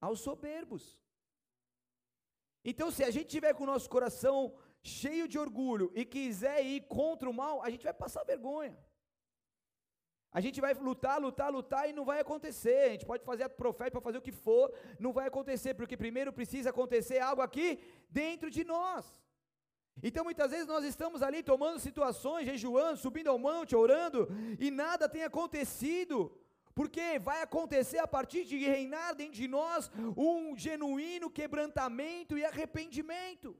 Aos 0.00 0.20
soberbos. 0.20 1.00
Então, 2.64 2.90
se 2.90 3.02
a 3.02 3.10
gente 3.10 3.26
tiver 3.26 3.54
com 3.54 3.64
o 3.64 3.66
nosso 3.66 3.90
coração 3.90 4.54
cheio 4.82 5.26
de 5.26 5.38
orgulho 5.38 5.90
e 5.94 6.04
quiser 6.04 6.64
ir 6.64 6.82
contra 6.82 7.28
o 7.28 7.34
mal, 7.34 7.62
a 7.62 7.70
gente 7.70 7.82
vai 7.82 7.92
passar 7.92 8.22
vergonha. 8.24 8.78
A 10.36 10.40
gente 10.40 10.60
vai 10.60 10.74
lutar, 10.74 11.20
lutar, 11.26 11.50
lutar 11.58 11.88
e 11.88 11.92
não 11.92 12.04
vai 12.04 12.18
acontecer. 12.20 12.80
A 12.86 12.92
gente 12.94 13.06
pode 13.06 13.24
fazer 13.24 13.44
a 13.44 13.48
profeta 13.48 13.92
para 13.92 14.00
fazer 14.00 14.18
o 14.18 14.26
que 14.28 14.32
for, 14.32 14.74
não 14.98 15.12
vai 15.12 15.28
acontecer, 15.28 15.74
porque 15.74 15.96
primeiro 15.96 16.32
precisa 16.32 16.70
acontecer 16.70 17.20
algo 17.20 17.40
aqui 17.40 17.78
dentro 18.10 18.50
de 18.50 18.64
nós. 18.64 19.06
Então 20.02 20.24
muitas 20.24 20.50
vezes 20.50 20.66
nós 20.66 20.84
estamos 20.84 21.22
ali 21.22 21.40
tomando 21.40 21.78
situações, 21.78 22.46
jejuando, 22.46 22.98
subindo 22.98 23.28
ao 23.28 23.38
monte, 23.38 23.76
orando, 23.76 24.28
e 24.58 24.72
nada 24.72 25.08
tem 25.08 25.22
acontecido, 25.22 26.36
porque 26.74 27.20
vai 27.20 27.40
acontecer 27.40 27.98
a 27.98 28.08
partir 28.08 28.44
de 28.44 28.58
reinar 28.58 29.14
dentro 29.14 29.34
de 29.34 29.46
nós 29.46 29.88
um 30.16 30.56
genuíno 30.56 31.30
quebrantamento 31.30 32.36
e 32.36 32.44
arrependimento. 32.44 33.56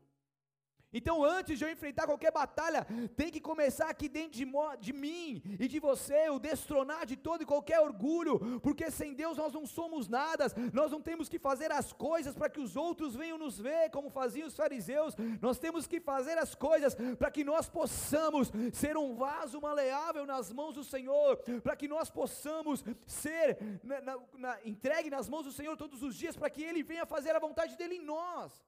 Então, 0.94 1.24
antes 1.24 1.58
de 1.58 1.64
eu 1.64 1.70
enfrentar 1.70 2.06
qualquer 2.06 2.30
batalha, 2.30 2.86
tem 3.16 3.30
que 3.30 3.40
começar 3.40 3.88
aqui 3.90 4.08
dentro 4.08 4.38
de, 4.38 4.46
de, 4.78 4.92
mim 4.92 5.42
e 5.58 5.66
de 5.66 5.80
você, 5.80 6.30
o 6.30 6.38
destronar 6.38 7.04
de 7.04 7.16
todo 7.16 7.42
e 7.42 7.46
qualquer 7.46 7.80
orgulho, 7.80 8.60
porque 8.60 8.90
sem 8.92 9.12
Deus 9.12 9.36
nós 9.36 9.52
não 9.52 9.66
somos 9.66 10.08
nada, 10.08 10.46
nós 10.72 10.92
não 10.92 11.02
temos 11.02 11.28
que 11.28 11.38
fazer 11.38 11.72
as 11.72 11.92
coisas 11.92 12.34
para 12.34 12.48
que 12.48 12.60
os 12.60 12.76
outros 12.76 13.16
venham 13.16 13.36
nos 13.36 13.58
ver, 13.58 13.90
como 13.90 14.08
faziam 14.08 14.46
os 14.46 14.54
fariseus, 14.54 15.16
nós 15.40 15.58
temos 15.58 15.86
que 15.86 16.00
fazer 16.00 16.38
as 16.38 16.54
coisas 16.54 16.94
para 17.18 17.30
que 17.30 17.42
nós 17.42 17.68
possamos 17.68 18.52
ser 18.72 18.96
um 18.96 19.16
vaso 19.16 19.60
maleável 19.60 20.24
nas 20.24 20.52
mãos 20.52 20.74
do 20.74 20.84
Senhor, 20.84 21.38
para 21.62 21.74
que 21.74 21.88
nós 21.88 22.08
possamos 22.08 22.84
ser 23.04 23.58
na, 23.82 24.00
na, 24.00 24.18
na, 24.34 24.58
entregue 24.64 25.10
nas 25.10 25.28
mãos 25.28 25.44
do 25.44 25.52
Senhor 25.52 25.76
todos 25.76 26.02
os 26.02 26.14
dias, 26.14 26.36
para 26.36 26.50
que 26.50 26.62
Ele 26.62 26.82
venha 26.82 27.04
fazer 27.04 27.34
a 27.34 27.40
vontade 27.40 27.76
dEle 27.76 27.96
em 27.96 28.04
nós, 28.04 28.62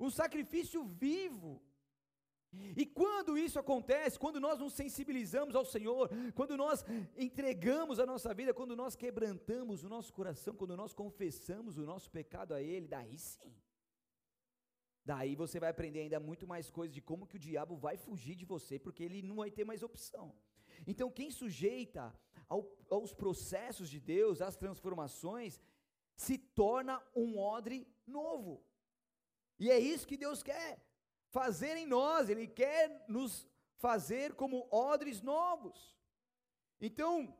um 0.00 0.10
sacrifício 0.10 0.84
vivo. 0.84 1.62
E 2.76 2.86
quando 2.86 3.36
isso 3.36 3.58
acontece, 3.58 4.18
quando 4.18 4.40
nós 4.40 4.58
nos 4.58 4.72
sensibilizamos 4.72 5.54
ao 5.54 5.64
Senhor, 5.64 6.08
quando 6.34 6.56
nós 6.56 6.84
entregamos 7.16 7.98
a 7.98 8.06
nossa 8.06 8.32
vida, 8.32 8.54
quando 8.54 8.74
nós 8.74 8.96
quebrantamos 8.96 9.84
o 9.84 9.88
nosso 9.88 10.12
coração, 10.12 10.54
quando 10.54 10.76
nós 10.76 10.94
confessamos 10.94 11.76
o 11.76 11.84
nosso 11.84 12.10
pecado 12.10 12.54
a 12.54 12.62
Ele, 12.62 12.88
daí 12.88 13.18
sim. 13.18 13.54
Daí 15.04 15.34
você 15.34 15.58
vai 15.58 15.70
aprender 15.70 16.00
ainda 16.00 16.20
muito 16.20 16.46
mais 16.46 16.70
coisas 16.70 16.94
de 16.94 17.00
como 17.00 17.26
que 17.26 17.36
o 17.36 17.38
diabo 17.38 17.76
vai 17.76 17.96
fugir 17.96 18.34
de 18.34 18.44
você, 18.44 18.78
porque 18.78 19.02
ele 19.02 19.22
não 19.22 19.36
vai 19.36 19.50
ter 19.50 19.64
mais 19.64 19.82
opção. 19.82 20.34
Então, 20.86 21.10
quem 21.10 21.30
sujeita 21.30 22.14
ao, 22.46 22.70
aos 22.90 23.14
processos 23.14 23.88
de 23.88 23.98
Deus, 23.98 24.42
às 24.42 24.54
transformações, 24.54 25.58
se 26.14 26.36
torna 26.36 27.02
um 27.16 27.38
odre 27.38 27.88
novo. 28.06 28.62
E 29.58 29.70
é 29.70 29.78
isso 29.78 30.06
que 30.06 30.16
Deus 30.16 30.42
quer 30.42 30.78
fazer 31.30 31.76
em 31.76 31.86
nós, 31.86 32.28
Ele 32.28 32.46
quer 32.46 33.04
nos 33.08 33.46
fazer 33.76 34.34
como 34.34 34.68
odres 34.70 35.20
novos. 35.22 35.96
Então, 36.80 37.36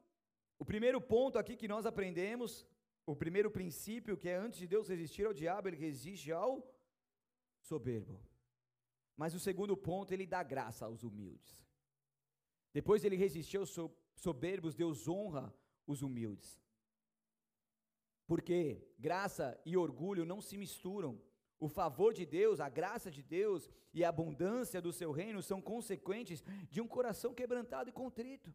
o 0.59 0.65
primeiro 0.65 1.01
ponto 1.01 1.39
aqui 1.39 1.57
que 1.57 1.69
nós 1.69 1.87
aprendemos, 1.87 2.67
o 3.07 3.15
primeiro 3.15 3.51
princípio, 3.51 4.17
que 4.17 4.29
é 4.29 4.37
antes 4.37 4.59
de 4.59 4.67
Deus 4.67 4.89
resistir 4.89 5.27
ao 5.27 5.33
diabo, 5.33 5.69
ele 5.69 5.77
resiste 5.77 6.33
ao 6.33 6.53
soberbo. 7.61 8.21
Mas 9.17 9.35
o 9.35 9.41
segundo 9.41 9.77
ponto, 9.77 10.13
ele 10.13 10.27
dá 10.27 10.43
graça 10.43 10.85
aos 10.85 11.03
humildes. 11.03 11.67
Depois 12.73 13.05
ele 13.05 13.17
resistir 13.17 13.57
aos 13.57 13.75
soberbos, 14.15 14.75
Deus 14.75 15.09
honra 15.09 15.53
os 15.87 16.03
humildes. 16.03 16.61
Porque 18.27 18.87
graça 18.99 19.59
e 19.65 19.77
orgulho 19.77 20.25
não 20.25 20.41
se 20.41 20.57
misturam. 20.57 21.21
O 21.61 21.69
favor 21.69 22.15
de 22.15 22.25
Deus, 22.25 22.61
a 22.61 22.69
graça 22.69 23.11
de 23.11 23.23
Deus 23.23 23.69
e 23.93 24.05
a 24.05 24.09
abundância 24.11 24.81
do 24.81 24.93
seu 24.93 25.11
reino 25.11 25.43
são 25.43 25.61
consequentes 25.61 26.43
de 26.71 26.81
um 26.81 26.87
coração 26.87 27.35
quebrantado 27.35 27.91
e 27.91 27.93
contrito. 27.93 28.55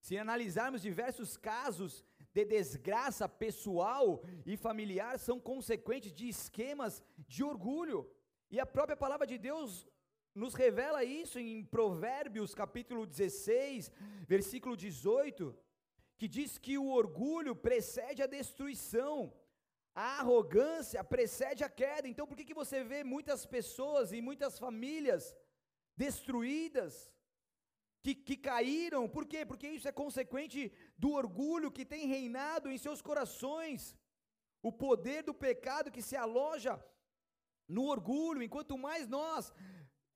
Se 0.00 0.18
analisarmos 0.18 0.82
diversos 0.82 1.36
casos 1.36 2.04
de 2.34 2.44
desgraça 2.44 3.26
pessoal 3.26 4.22
e 4.44 4.54
familiar, 4.54 5.18
são 5.18 5.40
consequentes 5.40 6.12
de 6.12 6.28
esquemas 6.28 7.02
de 7.26 7.42
orgulho. 7.42 8.10
E 8.50 8.60
a 8.60 8.66
própria 8.66 8.96
palavra 8.96 9.26
de 9.26 9.38
Deus 9.38 9.88
nos 10.34 10.52
revela 10.52 11.04
isso 11.04 11.38
em 11.38 11.64
Provérbios 11.64 12.54
capítulo 12.54 13.06
16, 13.06 13.90
versículo 14.26 14.76
18, 14.76 15.56
que 16.18 16.28
diz 16.28 16.58
que 16.58 16.76
o 16.76 16.88
orgulho 16.88 17.56
precede 17.56 18.22
a 18.22 18.26
destruição 18.26 19.32
a 19.94 20.20
arrogância 20.20 21.02
precede 21.04 21.62
a 21.62 21.68
queda. 21.68 22.08
Então, 22.08 22.26
por 22.26 22.36
que, 22.36 22.44
que 22.44 22.60
você 22.62 22.82
vê 22.82 23.04
muitas 23.04 23.46
pessoas 23.46 24.12
e 24.12 24.20
muitas 24.20 24.58
famílias 24.58 25.34
destruídas, 25.96 27.12
que, 28.04 28.14
que 28.14 28.36
caíram? 28.36 29.08
Por 29.08 29.24
quê? 29.24 29.46
Porque 29.46 29.66
isso 29.66 29.88
é 29.88 29.92
consequente 29.92 30.70
do 30.98 31.10
orgulho 31.12 31.74
que 31.76 31.86
tem 31.86 32.06
reinado 32.06 32.70
em 32.70 32.76
seus 32.76 33.00
corações, 33.00 33.96
o 34.62 34.70
poder 34.70 35.22
do 35.22 35.32
pecado 35.32 35.90
que 35.90 36.02
se 36.02 36.14
aloja 36.14 36.74
no 37.66 37.84
orgulho. 37.86 38.42
Enquanto 38.42 38.76
mais 38.76 39.08
nós 39.08 39.50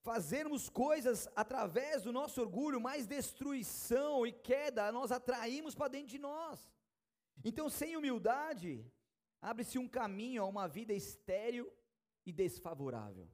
fazermos 0.03 0.69
coisas 0.69 1.29
através 1.35 2.03
do 2.03 2.12
nosso 2.12 2.41
orgulho, 2.43 2.87
mais 2.88 3.07
destruição 3.07 4.27
e 4.27 4.33
queda 4.33 4.93
nós 4.93 5.11
atraímos 5.11 5.75
para 5.75 5.88
dentro 5.88 6.09
de 6.09 6.19
nós. 6.19 6.71
Então, 7.43 7.71
sem 7.71 7.97
humildade, 7.97 8.71
abre-se 9.40 9.79
um 9.79 9.88
caminho 9.88 10.42
a 10.42 10.46
uma 10.46 10.66
vida 10.66 10.92
estéril 10.92 11.72
e 12.24 12.33
desfavorável. 12.33 13.29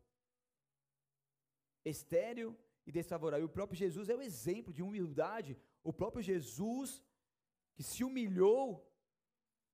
Estéril 1.84 2.56
e 2.86 2.92
desfavorável. 2.92 3.46
O 3.46 3.50
próprio 3.50 3.76
Jesus 3.76 4.08
é 4.08 4.14
o 4.14 4.22
exemplo 4.22 4.72
de 4.72 4.82
humildade. 4.82 5.58
O 5.82 5.92
próprio 5.92 6.22
Jesus 6.22 7.02
que 7.74 7.82
se 7.82 8.04
humilhou 8.04 8.88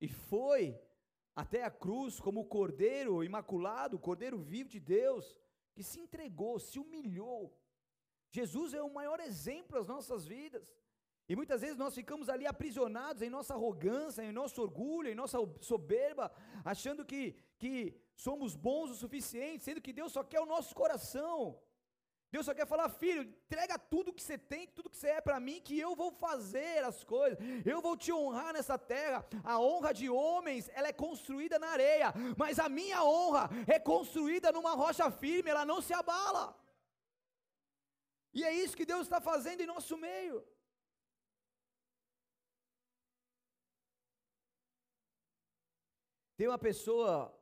e 0.01 0.09
foi 0.09 0.81
até 1.35 1.63
a 1.63 1.71
cruz 1.71 2.19
como 2.19 2.41
o 2.41 2.47
cordeiro 2.47 3.23
imaculado, 3.23 3.97
o 3.97 4.01
cordeiro 4.01 4.39
vivo 4.39 4.69
de 4.69 4.81
Deus, 4.81 5.37
que 5.75 5.83
se 5.83 6.01
entregou, 6.01 6.59
se 6.59 6.79
humilhou. 6.79 7.57
Jesus 8.31 8.75
é 8.75 8.83
o 8.83 8.93
maior 8.93 9.21
exemplo 9.21 9.77
das 9.77 9.87
nossas 9.87 10.27
vidas. 10.27 10.67
E 11.31 11.37
muitas 11.37 11.61
vezes 11.61 11.77
nós 11.77 11.95
ficamos 11.95 12.29
ali 12.29 12.45
aprisionados 12.45 13.23
em 13.23 13.31
nossa 13.31 13.55
arrogância, 13.55 14.21
em 14.21 14.33
nosso 14.33 14.61
orgulho, 14.61 15.09
em 15.09 15.15
nossa 15.15 15.39
soberba, 15.61 16.29
achando 16.65 17.05
que, 17.05 17.37
que 17.57 17.95
somos 18.17 18.57
bons 18.57 18.91
o 18.91 18.97
suficiente, 18.97 19.63
sendo 19.63 19.81
que 19.81 19.93
Deus 19.93 20.11
só 20.11 20.25
quer 20.25 20.41
o 20.41 20.51
nosso 20.55 20.75
coração. 20.75 21.57
Deus 22.33 22.45
só 22.47 22.53
quer 22.53 22.67
falar, 22.67 22.89
filho, 22.89 23.23
entrega 23.23 23.79
tudo 23.79 24.13
que 24.13 24.25
você 24.25 24.37
tem, 24.37 24.67
tudo 24.67 24.91
que 24.91 24.97
você 24.97 25.07
é 25.07 25.21
para 25.21 25.39
mim, 25.39 25.61
que 25.61 25.79
eu 25.79 25.95
vou 25.95 26.11
fazer 26.11 26.83
as 26.83 27.05
coisas, 27.05 27.39
eu 27.65 27.81
vou 27.81 27.97
te 27.97 28.13
honrar 28.13 28.53
nessa 28.53 28.77
terra. 28.77 29.25
A 29.45 29.61
honra 29.61 29.95
de 29.95 30.11
homens, 30.11 30.69
ela 30.75 30.89
é 30.89 30.93
construída 30.93 31.61
na 31.61 31.69
areia, 31.69 32.13
mas 32.37 32.59
a 32.59 32.69
minha 32.69 33.05
honra 33.05 33.49
é 33.69 33.79
construída 33.79 34.51
numa 34.51 34.75
rocha 34.75 35.09
firme, 35.13 35.51
ela 35.51 35.65
não 35.65 35.81
se 35.81 35.95
abala. 35.95 36.61
E 38.35 38.43
é 38.43 38.53
isso 38.53 38.77
que 38.77 38.85
Deus 38.85 39.03
está 39.03 39.21
fazendo 39.21 39.61
em 39.61 39.67
nosso 39.75 39.97
meio. 39.97 40.45
Tem 46.41 46.49
uma 46.49 46.59
pessoa 46.59 47.39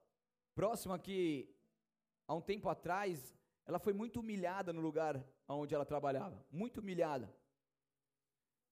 próxima 0.57 0.99
que, 0.99 1.55
há 2.27 2.35
um 2.35 2.41
tempo 2.41 2.69
atrás, 2.69 3.33
ela 3.65 3.79
foi 3.79 3.93
muito 3.93 4.19
humilhada 4.19 4.73
no 4.73 4.81
lugar 4.81 5.25
onde 5.47 5.73
ela 5.73 5.87
trabalhava. 5.87 6.45
Muito 6.51 6.81
humilhada. 6.81 7.33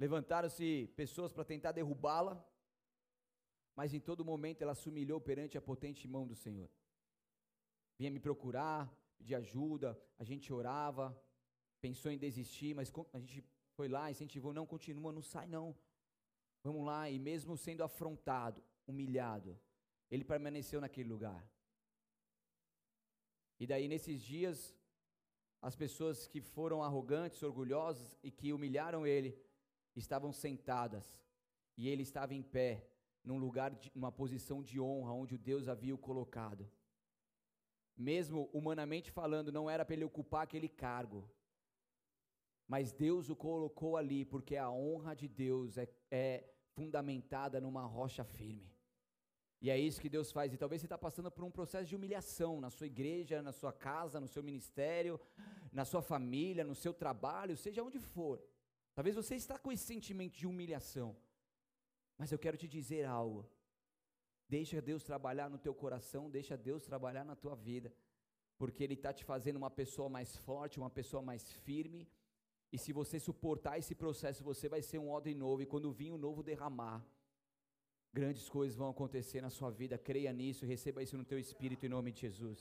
Levantaram-se 0.01 0.93
pessoas 0.97 1.33
para 1.33 1.45
tentar 1.45 1.71
derrubá-la, 1.71 2.45
mas 3.77 3.95
em 3.95 4.01
todo 4.01 4.25
momento 4.25 4.63
ela 4.63 4.75
se 4.75 4.89
humilhou 4.89 5.21
perante 5.21 5.57
a 5.57 5.63
potente 5.63 6.09
mão 6.09 6.27
do 6.27 6.35
Senhor. 6.35 6.69
Vinha 7.97 8.11
me 8.11 8.19
procurar, 8.19 8.93
pedir 9.17 9.37
ajuda, 9.37 9.97
a 10.19 10.25
gente 10.25 10.53
orava, 10.53 11.17
pensou 11.81 12.11
em 12.11 12.19
desistir, 12.19 12.75
mas 12.75 12.93
a 13.13 13.21
gente 13.21 13.45
foi 13.77 13.87
lá, 13.87 14.11
incentivou, 14.11 14.53
não 14.53 14.67
continua, 14.67 15.13
não 15.13 15.23
sai 15.23 15.47
não. 15.47 15.79
Vamos 16.65 16.85
lá, 16.85 17.09
e 17.09 17.17
mesmo 17.17 17.57
sendo 17.57 17.85
afrontado, 17.85 18.61
humilhado, 18.89 19.57
ele 20.11 20.25
permaneceu 20.25 20.81
naquele 20.81 21.09
lugar. 21.09 21.47
E 23.59 23.67
daí 23.67 23.89
nesses 23.89 24.23
dias, 24.23 24.75
as 25.61 25.75
pessoas 25.75 26.27
que 26.27 26.41
foram 26.41 26.83
arrogantes, 26.83 27.43
orgulhosas 27.43 28.17
e 28.23 28.31
que 28.31 28.53
humilharam 28.53 29.07
ele, 29.07 29.37
estavam 29.95 30.33
sentadas, 30.33 31.19
e 31.77 31.89
ele 31.89 32.03
estava 32.03 32.35
em 32.35 32.43
pé, 32.43 32.87
num 33.25 33.39
lugar, 33.39 33.75
de, 33.75 33.91
numa 33.95 34.13
posição 34.13 34.63
de 34.63 34.79
honra, 34.79 35.13
onde 35.13 35.37
Deus 35.37 35.69
havia 35.69 35.95
o 35.95 35.99
colocado. 35.99 36.71
Mesmo 37.97 38.51
humanamente 38.53 39.11
falando, 39.11 39.51
não 39.51 39.69
era 39.69 39.85
para 39.85 39.95
ele 39.95 40.05
ocupar 40.05 40.43
aquele 40.43 40.69
cargo, 40.69 41.29
mas 42.69 42.93
Deus 42.93 43.31
o 43.31 43.37
colocou 43.37 43.97
ali, 43.97 44.25
porque 44.25 44.57
a 44.57 44.71
honra 44.71 45.15
de 45.15 45.29
Deus 45.29 45.79
é, 45.79 45.89
é 46.11 46.53
fundamentada 46.75 47.61
numa 47.61 47.85
rocha 47.87 48.25
firme. 48.25 48.76
E 49.61 49.71
é 49.71 49.79
isso 49.79 50.01
que 50.01 50.09
Deus 50.09 50.31
faz. 50.31 50.53
E 50.53 50.57
talvez 50.57 50.81
você 50.81 50.87
está 50.87 50.99
passando 50.99 51.31
por 51.31 51.45
um 51.45 51.51
processo 51.51 51.87
de 51.87 51.97
humilhação 51.97 52.61
na 52.61 52.71
sua 52.71 52.87
igreja, 52.87 53.43
na 53.43 53.53
sua 53.53 53.73
casa, 53.73 54.21
no 54.21 54.29
seu 54.29 54.43
ministério, 54.43 55.19
na 55.73 55.85
sua 55.85 56.03
família, 56.03 56.65
no 56.65 56.75
seu 56.75 56.93
trabalho, 56.93 57.57
seja 57.57 57.83
onde 57.83 57.99
for. 57.99 58.43
Talvez 58.95 59.17
você 59.17 59.35
está 59.35 59.59
com 59.59 59.73
esse 59.73 59.85
sentimento 59.85 60.37
de 60.37 60.47
humilhação. 60.47 61.17
Mas 62.19 62.33
eu 62.33 62.39
quero 62.39 62.57
te 62.57 62.69
dizer 62.69 63.05
algo. 63.05 63.49
Deixa 64.49 64.81
Deus 64.81 65.03
trabalhar 65.03 65.49
no 65.51 65.59
teu 65.59 65.75
coração, 65.75 66.31
deixa 66.31 66.57
Deus 66.57 66.85
trabalhar 66.85 67.25
na 67.25 67.35
tua 67.35 67.57
vida, 67.57 67.93
porque 68.57 68.85
Ele 68.85 68.95
está 68.95 69.13
te 69.13 69.25
fazendo 69.25 69.57
uma 69.57 69.71
pessoa 69.71 70.09
mais 70.09 70.37
forte, 70.37 70.79
uma 70.79 70.89
pessoa 70.89 71.21
mais 71.21 71.51
firme, 71.51 72.09
e 72.73 72.79
se 72.79 72.93
você 72.93 73.19
suportar 73.19 73.79
esse 73.79 73.95
processo, 73.95 74.45
você 74.45 74.69
vai 74.69 74.83
ser 74.83 74.99
um 74.99 75.11
odre 75.11 75.35
novo, 75.35 75.63
e 75.63 75.67
quando 75.67 75.87
o 75.87 75.93
vinho 75.93 76.17
novo 76.17 76.43
derramar, 76.43 77.05
grandes 78.19 78.47
coisas 78.57 78.81
vão 78.83 78.89
acontecer 78.95 79.41
na 79.47 79.51
sua 79.57 79.71
vida, 79.81 80.05
creia 80.09 80.33
nisso, 80.41 80.71
receba 80.75 81.03
isso 81.05 81.17
no 81.21 81.29
teu 81.31 81.39
espírito 81.47 81.85
em 81.85 81.95
nome 81.97 82.11
de 82.15 82.21
Jesus. 82.27 82.61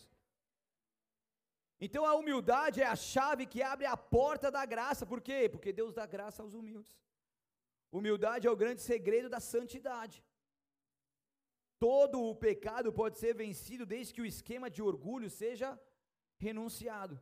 Então 1.86 2.04
a 2.12 2.14
humildade 2.20 2.78
é 2.86 2.88
a 2.94 3.02
chave 3.12 3.44
que 3.54 3.62
abre 3.74 3.88
a 3.94 3.98
porta 4.18 4.50
da 4.58 4.64
graça, 4.74 5.06
por 5.12 5.20
quê? 5.28 5.40
Porque 5.54 5.72
Deus 5.80 5.94
dá 6.00 6.06
graça 6.16 6.40
aos 6.44 6.54
humildes. 6.60 6.94
Humildade 7.98 8.48
é 8.48 8.52
o 8.52 8.62
grande 8.64 8.82
segredo 8.92 9.30
da 9.36 9.42
santidade. 9.54 10.18
Todo 11.88 12.18
o 12.30 12.36
pecado 12.48 12.90
pode 13.02 13.18
ser 13.24 13.34
vencido 13.44 13.86
desde 13.94 14.14
que 14.16 14.24
o 14.24 14.32
esquema 14.34 14.70
de 14.76 14.82
orgulho 14.92 15.30
seja 15.42 15.70
renunciado. 16.46 17.16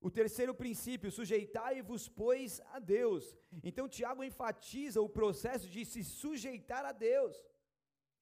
O 0.00 0.10
terceiro 0.10 0.54
princípio, 0.54 1.10
sujeitai-vos, 1.10 2.08
pois, 2.08 2.60
a 2.72 2.78
Deus. 2.78 3.34
Então, 3.62 3.88
Tiago 3.88 4.22
enfatiza 4.22 5.00
o 5.00 5.08
processo 5.08 5.68
de 5.68 5.84
se 5.84 6.04
sujeitar 6.04 6.84
a 6.84 6.92
Deus. 6.92 7.36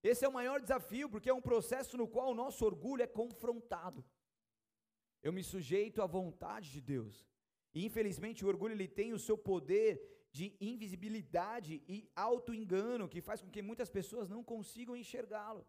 Esse 0.02 0.24
é 0.24 0.28
o 0.28 0.32
maior 0.32 0.60
desafio, 0.60 1.08
porque 1.08 1.30
é 1.30 1.34
um 1.34 1.40
processo 1.40 1.96
no 1.96 2.06
qual 2.06 2.30
o 2.30 2.34
nosso 2.34 2.64
orgulho 2.64 3.02
é 3.02 3.06
confrontado. 3.06 4.04
Eu 5.22 5.32
me 5.32 5.42
sujeito 5.42 6.02
à 6.02 6.06
vontade 6.06 6.70
de 6.70 6.80
Deus. 6.80 7.26
E, 7.74 7.84
infelizmente, 7.84 8.44
o 8.44 8.48
orgulho 8.48 8.74
ele 8.74 8.86
tem 8.86 9.12
o 9.12 9.18
seu 9.18 9.36
poder 9.36 10.26
de 10.30 10.56
invisibilidade 10.60 11.82
e 11.88 12.10
auto-engano 12.14 13.08
que 13.08 13.20
faz 13.20 13.40
com 13.40 13.50
que 13.50 13.62
muitas 13.62 13.88
pessoas 13.88 14.28
não 14.28 14.42
consigam 14.44 14.96
enxergá-lo. 14.96 15.66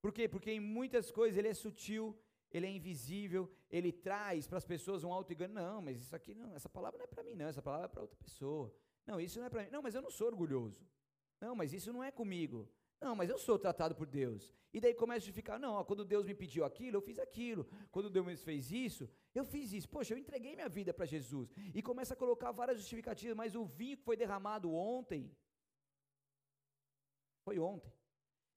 Por 0.00 0.12
quê? 0.12 0.28
Porque 0.28 0.50
em 0.50 0.60
muitas 0.60 1.10
coisas 1.10 1.36
ele 1.38 1.48
é 1.48 1.54
sutil, 1.54 2.16
ele 2.50 2.66
é 2.66 2.70
invisível, 2.70 3.50
ele 3.70 3.92
traz 3.92 4.46
para 4.46 4.58
as 4.58 4.64
pessoas 4.64 5.04
um 5.04 5.12
auto-engano. 5.12 5.54
Não, 5.54 5.82
mas 5.82 6.00
isso 6.00 6.14
aqui 6.14 6.34
não, 6.34 6.54
essa 6.54 6.68
palavra 6.68 6.98
não 6.98 7.04
é 7.04 7.06
para 7.06 7.22
mim, 7.22 7.34
não, 7.34 7.46
essa 7.46 7.62
palavra 7.62 7.86
é 7.86 7.88
para 7.88 8.02
outra 8.02 8.16
pessoa. 8.16 8.74
Não, 9.06 9.20
isso 9.20 9.38
não 9.38 9.46
é 9.46 9.50
para 9.50 9.62
mim. 9.64 9.70
Não, 9.70 9.82
mas 9.82 9.94
eu 9.94 10.02
não 10.02 10.10
sou 10.10 10.26
orgulhoso. 10.26 10.86
Não, 11.40 11.54
mas 11.54 11.72
isso 11.72 11.92
não 11.92 12.02
é 12.02 12.10
comigo. 12.10 12.68
Não, 13.00 13.14
mas 13.14 13.30
eu 13.30 13.38
sou 13.38 13.58
tratado 13.58 13.94
por 13.94 14.06
Deus. 14.06 14.52
E 14.72 14.80
daí 14.80 14.92
começa 14.92 15.30
a 15.30 15.32
ficar, 15.32 15.58
não, 15.58 15.74
ó, 15.74 15.84
quando 15.84 16.04
Deus 16.04 16.26
me 16.26 16.34
pediu 16.34 16.64
aquilo, 16.64 16.96
eu 16.96 17.00
fiz 17.00 17.18
aquilo. 17.18 17.66
Quando 17.90 18.10
Deus 18.10 18.42
fez 18.42 18.72
isso, 18.72 19.08
eu 19.34 19.44
fiz 19.44 19.72
isso. 19.72 19.88
Poxa, 19.88 20.14
eu 20.14 20.18
entreguei 20.18 20.54
minha 20.54 20.68
vida 20.68 20.92
para 20.92 21.06
Jesus. 21.06 21.54
E 21.74 21.80
começa 21.80 22.14
a 22.14 22.16
colocar 22.16 22.50
várias 22.50 22.78
justificativas, 22.78 23.36
mas 23.36 23.54
o 23.54 23.64
vinho 23.64 23.96
que 23.96 24.02
foi 24.02 24.16
derramado 24.16 24.72
ontem, 24.72 25.30
foi 27.44 27.58
ontem. 27.58 27.92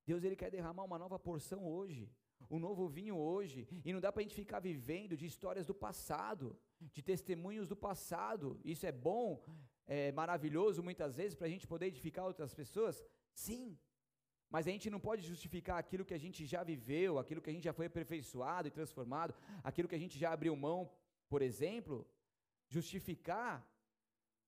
Deus 0.05 0.23
ele 0.23 0.35
quer 0.35 0.49
derramar 0.49 0.83
uma 0.83 0.97
nova 0.97 1.19
porção 1.19 1.65
hoje, 1.65 2.11
um 2.49 2.59
novo 2.59 2.87
vinho 2.87 3.15
hoje. 3.17 3.67
E 3.85 3.93
não 3.93 3.99
dá 3.99 4.11
para 4.11 4.21
a 4.21 4.23
gente 4.23 4.35
ficar 4.35 4.59
vivendo 4.59 5.17
de 5.17 5.25
histórias 5.25 5.65
do 5.65 5.73
passado, 5.73 6.57
de 6.79 7.01
testemunhos 7.01 7.67
do 7.67 7.75
passado. 7.75 8.59
Isso 8.63 8.85
é 8.85 8.91
bom, 8.91 9.43
é 9.87 10.11
maravilhoso 10.11 10.81
muitas 10.81 11.15
vezes 11.15 11.35
para 11.35 11.47
a 11.47 11.49
gente 11.49 11.67
poder 11.67 11.87
edificar 11.87 12.25
outras 12.25 12.53
pessoas. 12.53 13.03
Sim, 13.33 13.77
mas 14.49 14.67
a 14.67 14.71
gente 14.71 14.89
não 14.89 14.99
pode 14.99 15.21
justificar 15.21 15.77
aquilo 15.77 16.03
que 16.03 16.13
a 16.13 16.17
gente 16.17 16.45
já 16.45 16.61
viveu, 16.61 17.17
aquilo 17.17 17.41
que 17.41 17.49
a 17.49 17.53
gente 17.53 17.63
já 17.63 17.73
foi 17.73 17.85
aperfeiçoado 17.85 18.67
e 18.67 18.71
transformado, 18.71 19.33
aquilo 19.63 19.87
que 19.87 19.95
a 19.95 20.03
gente 20.05 20.19
já 20.19 20.33
abriu 20.33 20.53
mão, 20.55 20.91
por 21.29 21.41
exemplo, 21.41 22.05
justificar 22.67 23.65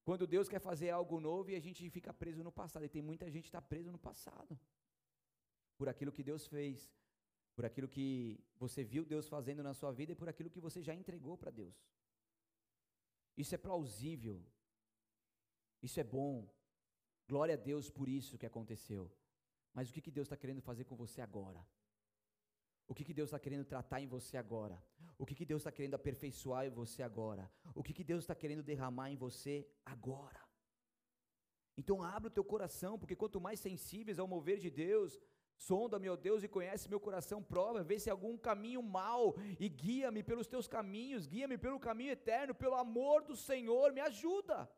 quando 0.03 0.27
Deus 0.27 0.49
quer 0.49 0.59
fazer 0.59 0.89
algo 0.89 1.19
novo 1.21 1.51
e 1.51 1.55
a 1.55 1.59
gente 1.59 1.89
fica 1.89 2.13
preso 2.13 2.43
no 2.43 2.51
passado. 2.51 2.83
E 2.83 2.89
tem 2.89 3.01
muita 3.01 3.29
gente 3.31 3.43
que 3.43 3.49
está 3.49 3.61
preso 3.61 3.91
no 3.91 3.97
passado. 3.97 4.59
Por 5.77 5.87
aquilo 5.87 6.11
que 6.11 6.23
Deus 6.23 6.47
fez, 6.47 6.91
por 7.55 7.65
aquilo 7.65 7.87
que 7.87 8.39
você 8.57 8.83
viu 8.83 9.05
Deus 9.05 9.27
fazendo 9.27 9.61
na 9.61 9.73
sua 9.73 9.91
vida 9.91 10.11
e 10.11 10.15
por 10.15 10.27
aquilo 10.29 10.49
que 10.49 10.59
você 10.59 10.81
já 10.81 10.93
entregou 10.93 11.37
para 11.37 11.51
Deus. 11.51 11.75
Isso 13.37 13.53
é 13.55 13.57
plausível. 13.57 14.43
Isso 15.81 15.99
é 15.99 16.03
bom. 16.03 16.47
Glória 17.27 17.55
a 17.55 17.57
Deus 17.57 17.89
por 17.89 18.07
isso 18.07 18.37
que 18.37 18.45
aconteceu. 18.45 19.11
Mas 19.73 19.89
o 19.89 19.93
que, 19.93 20.01
que 20.01 20.11
Deus 20.11 20.25
está 20.25 20.37
querendo 20.37 20.61
fazer 20.61 20.83
com 20.83 20.95
você 20.95 21.21
agora? 21.21 21.65
O 22.87 22.93
que, 22.93 23.03
que 23.03 23.13
Deus 23.13 23.29
está 23.29 23.39
querendo 23.39 23.65
tratar 23.65 24.01
em 24.01 24.07
você 24.07 24.37
agora? 24.37 24.81
O 25.17 25.25
que, 25.25 25.35
que 25.35 25.45
Deus 25.45 25.61
está 25.61 25.71
querendo 25.71 25.95
aperfeiçoar 25.95 26.65
em 26.65 26.69
você 26.69 27.01
agora? 27.01 27.49
O 27.73 27.81
que, 27.81 27.93
que 27.93 28.03
Deus 28.03 28.23
está 28.23 28.35
querendo 28.35 28.61
derramar 28.61 29.09
em 29.09 29.15
você 29.15 29.67
agora? 29.85 30.41
Então 31.75 32.03
abre 32.03 32.27
o 32.27 32.31
teu 32.31 32.43
coração, 32.43 32.99
porque 32.99 33.15
quanto 33.15 33.41
mais 33.41 33.59
sensíveis 33.59 34.19
ao 34.19 34.27
mover 34.27 34.59
de 34.59 34.69
Deus, 34.69 35.19
sonda, 35.57 35.99
meu 35.99 36.15
Deus, 36.17 36.43
e 36.43 36.47
conhece 36.47 36.89
meu 36.89 36.99
coração, 36.99 37.41
prova, 37.41 37.83
vê 37.83 37.99
se 37.99 38.09
algum 38.09 38.37
caminho 38.37 38.81
mal, 38.81 39.35
e 39.59 39.69
guia-me 39.69 40.23
pelos 40.23 40.47
teus 40.47 40.67
caminhos, 40.67 41.27
guia-me 41.27 41.57
pelo 41.57 41.79
caminho 41.79 42.11
eterno, 42.11 42.53
pelo 42.53 42.75
amor 42.75 43.23
do 43.23 43.35
Senhor, 43.35 43.93
me 43.93 44.01
ajuda. 44.01 44.69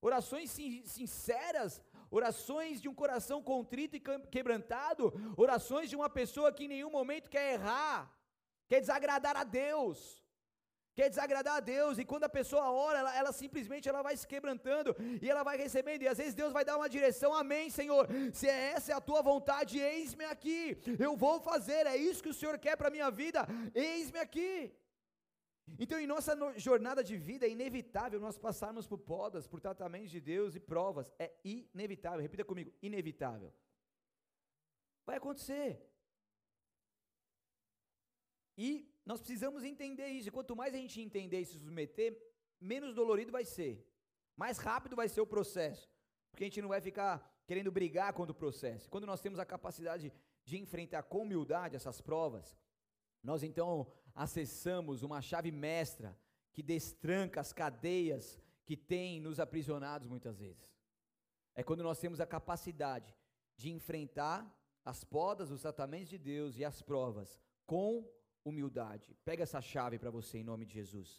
Orações 0.00 0.50
sinceras 0.50 1.82
orações 2.10 2.80
de 2.80 2.88
um 2.88 2.94
coração 2.94 3.42
contrito 3.42 3.96
e 3.96 4.00
quebrantado, 4.30 5.12
orações 5.36 5.90
de 5.90 5.96
uma 5.96 6.08
pessoa 6.08 6.52
que 6.52 6.64
em 6.64 6.68
nenhum 6.68 6.90
momento 6.90 7.30
quer 7.30 7.54
errar, 7.54 8.12
quer 8.68 8.80
desagradar 8.80 9.36
a 9.36 9.44
Deus. 9.44 10.24
Quer 10.98 11.08
desagradar 11.10 11.56
a 11.56 11.60
Deus, 11.60 11.98
e 11.98 12.04
quando 12.10 12.24
a 12.24 12.36
pessoa 12.38 12.70
ora, 12.70 12.98
ela, 13.00 13.12
ela 13.20 13.32
simplesmente 13.40 13.88
ela 13.90 14.00
vai 14.06 14.16
se 14.16 14.26
quebrantando 14.26 14.96
e 15.20 15.28
ela 15.32 15.42
vai 15.48 15.56
recebendo, 15.64 16.02
e 16.02 16.08
às 16.08 16.16
vezes 16.16 16.34
Deus 16.34 16.54
vai 16.54 16.64
dar 16.64 16.78
uma 16.78 16.88
direção, 16.88 17.34
amém, 17.34 17.68
Senhor. 17.68 18.08
Se 18.32 18.48
essa 18.48 18.92
é 18.92 18.94
a 18.94 19.00
tua 19.08 19.20
vontade, 19.20 19.78
eis-me 19.78 20.24
aqui, 20.24 20.78
eu 20.98 21.14
vou 21.14 21.38
fazer, 21.50 21.86
é 21.86 21.96
isso 22.08 22.22
que 22.22 22.30
o 22.34 22.38
Senhor 22.40 22.58
quer 22.58 22.76
para 22.78 22.88
a 22.88 22.96
minha 22.96 23.10
vida, 23.10 23.46
eis-me 23.74 24.18
aqui. 24.18 24.74
Então, 25.78 25.98
em 25.98 26.06
nossa 26.06 26.32
jornada 26.56 27.02
de 27.04 27.16
vida, 27.28 27.44
é 27.44 27.50
inevitável 27.50 28.18
nós 28.20 28.38
passarmos 28.38 28.86
por 28.86 28.98
podas, 28.98 29.46
por 29.46 29.60
tratamentos 29.60 30.10
de 30.10 30.20
Deus 30.20 30.54
e 30.54 30.60
provas. 30.60 31.12
É 31.18 31.32
inevitável. 31.44 32.20
Repita 32.20 32.44
comigo: 32.44 32.72
inevitável. 32.80 33.52
Vai 35.04 35.16
acontecer. 35.16 35.70
E 38.56 38.88
nós 39.04 39.20
precisamos 39.20 39.64
entender 39.64 40.08
isso. 40.08 40.28
E 40.28 40.32
quanto 40.32 40.56
mais 40.56 40.74
a 40.74 40.78
gente 40.78 41.00
entender 41.00 41.40
e 41.40 41.44
se 41.44 41.58
submeter, 41.58 42.16
menos 42.60 42.94
dolorido 42.94 43.30
vai 43.30 43.44
ser. 43.44 43.86
Mais 44.36 44.58
rápido 44.58 44.96
vai 44.96 45.08
ser 45.08 45.20
o 45.20 45.26
processo. 45.26 45.90
Porque 46.30 46.44
a 46.44 46.46
gente 46.46 46.62
não 46.62 46.68
vai 46.68 46.80
ficar 46.80 47.42
querendo 47.46 47.70
brigar 47.70 48.12
contra 48.12 48.32
o 48.32 48.34
processo. 48.34 48.90
Quando 48.90 49.06
nós 49.06 49.20
temos 49.20 49.38
a 49.38 49.44
capacidade 49.44 50.12
de 50.44 50.58
enfrentar 50.58 51.02
com 51.04 51.22
humildade 51.22 51.76
essas 51.76 52.00
provas, 52.00 52.56
nós 53.22 53.42
então 53.42 53.90
acessamos 54.14 55.02
uma 55.02 55.20
chave 55.20 55.50
mestra, 55.50 56.18
que 56.52 56.62
destranca 56.62 57.40
as 57.40 57.52
cadeias 57.52 58.40
que 58.64 58.76
tem 58.76 59.20
nos 59.20 59.38
aprisionados 59.38 60.08
muitas 60.08 60.38
vezes. 60.38 60.74
É 61.54 61.62
quando 61.62 61.82
nós 61.82 61.98
temos 61.98 62.20
a 62.20 62.26
capacidade 62.26 63.14
de 63.56 63.70
enfrentar 63.70 64.50
as 64.84 65.04
podas, 65.04 65.50
os 65.50 65.62
tratamentos 65.62 66.08
de 66.08 66.18
Deus 66.18 66.58
e 66.58 66.64
as 66.64 66.80
provas 66.82 67.40
com 67.66 68.08
humildade. 68.48 69.16
Pega 69.24 69.42
essa 69.42 69.60
chave 69.60 69.98
para 69.98 70.10
você 70.10 70.38
em 70.38 70.44
nome 70.44 70.64
de 70.64 70.74
Jesus. 70.74 71.10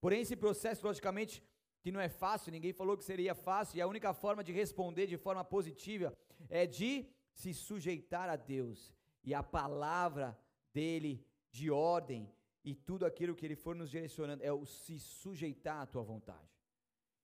Porém, 0.00 0.20
esse 0.22 0.36
processo, 0.44 0.86
logicamente, 0.86 1.42
que 1.82 1.92
não 1.92 2.00
é 2.00 2.08
fácil, 2.08 2.52
ninguém 2.52 2.72
falou 2.72 2.96
que 2.96 3.04
seria 3.04 3.34
fácil, 3.34 3.76
e 3.76 3.80
a 3.80 3.86
única 3.86 4.12
forma 4.14 4.42
de 4.44 4.52
responder 4.52 5.06
de 5.06 5.18
forma 5.26 5.44
positiva 5.44 6.16
é 6.48 6.66
de 6.66 6.92
se 7.32 7.52
sujeitar 7.52 8.28
a 8.28 8.36
Deus 8.36 8.94
e 9.22 9.34
a 9.34 9.42
palavra 9.42 10.38
dele 10.72 11.24
de 11.50 11.70
ordem 11.70 12.30
e 12.64 12.74
tudo 12.74 13.06
aquilo 13.06 13.34
que 13.34 13.44
ele 13.44 13.56
for 13.56 13.74
nos 13.74 13.90
direcionando 13.90 14.42
é 14.44 14.52
o 14.52 14.64
se 14.64 14.98
sujeitar 14.98 15.80
à 15.80 15.86
tua 15.86 16.02
vontade. 16.02 16.50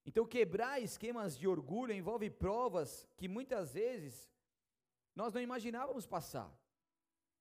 Então, 0.04 0.24
quebrar 0.24 0.80
esquemas 0.80 1.37
de 1.37 1.48
orgulho 1.48 1.92
envolve 1.92 2.30
provas 2.30 3.06
que 3.16 3.28
muitas 3.28 3.74
vezes 3.74 4.30
nós 5.14 5.32
não 5.35 5.40
imaginávamos 5.40 6.06
passar. 6.06 6.50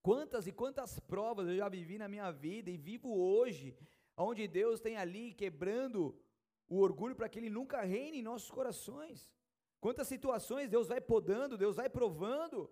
Quantas 0.06 0.46
e 0.46 0.52
quantas 0.52 1.00
provas 1.00 1.48
eu 1.48 1.58
já 1.58 1.68
vivi 1.68 1.98
na 1.98 2.08
minha 2.08 2.30
vida 2.30 2.70
e 2.70 2.78
vivo 2.78 3.12
hoje, 3.12 3.76
onde 4.16 4.48
Deus 4.48 4.80
tem 4.80 4.96
ali 4.98 5.34
quebrando 5.34 6.16
o 6.70 6.78
orgulho 6.80 7.16
para 7.16 7.28
que 7.28 7.40
ele 7.40 7.50
nunca 7.50 7.82
reine 7.82 8.20
em 8.20 8.28
nossos 8.32 8.52
corações. 8.52 9.34
Quantas 9.80 10.08
situações 10.08 10.70
Deus 10.70 10.90
vai 10.90 11.02
podando, 11.02 11.58
Deus 11.58 11.78
vai 11.78 11.90
provando, 11.90 12.70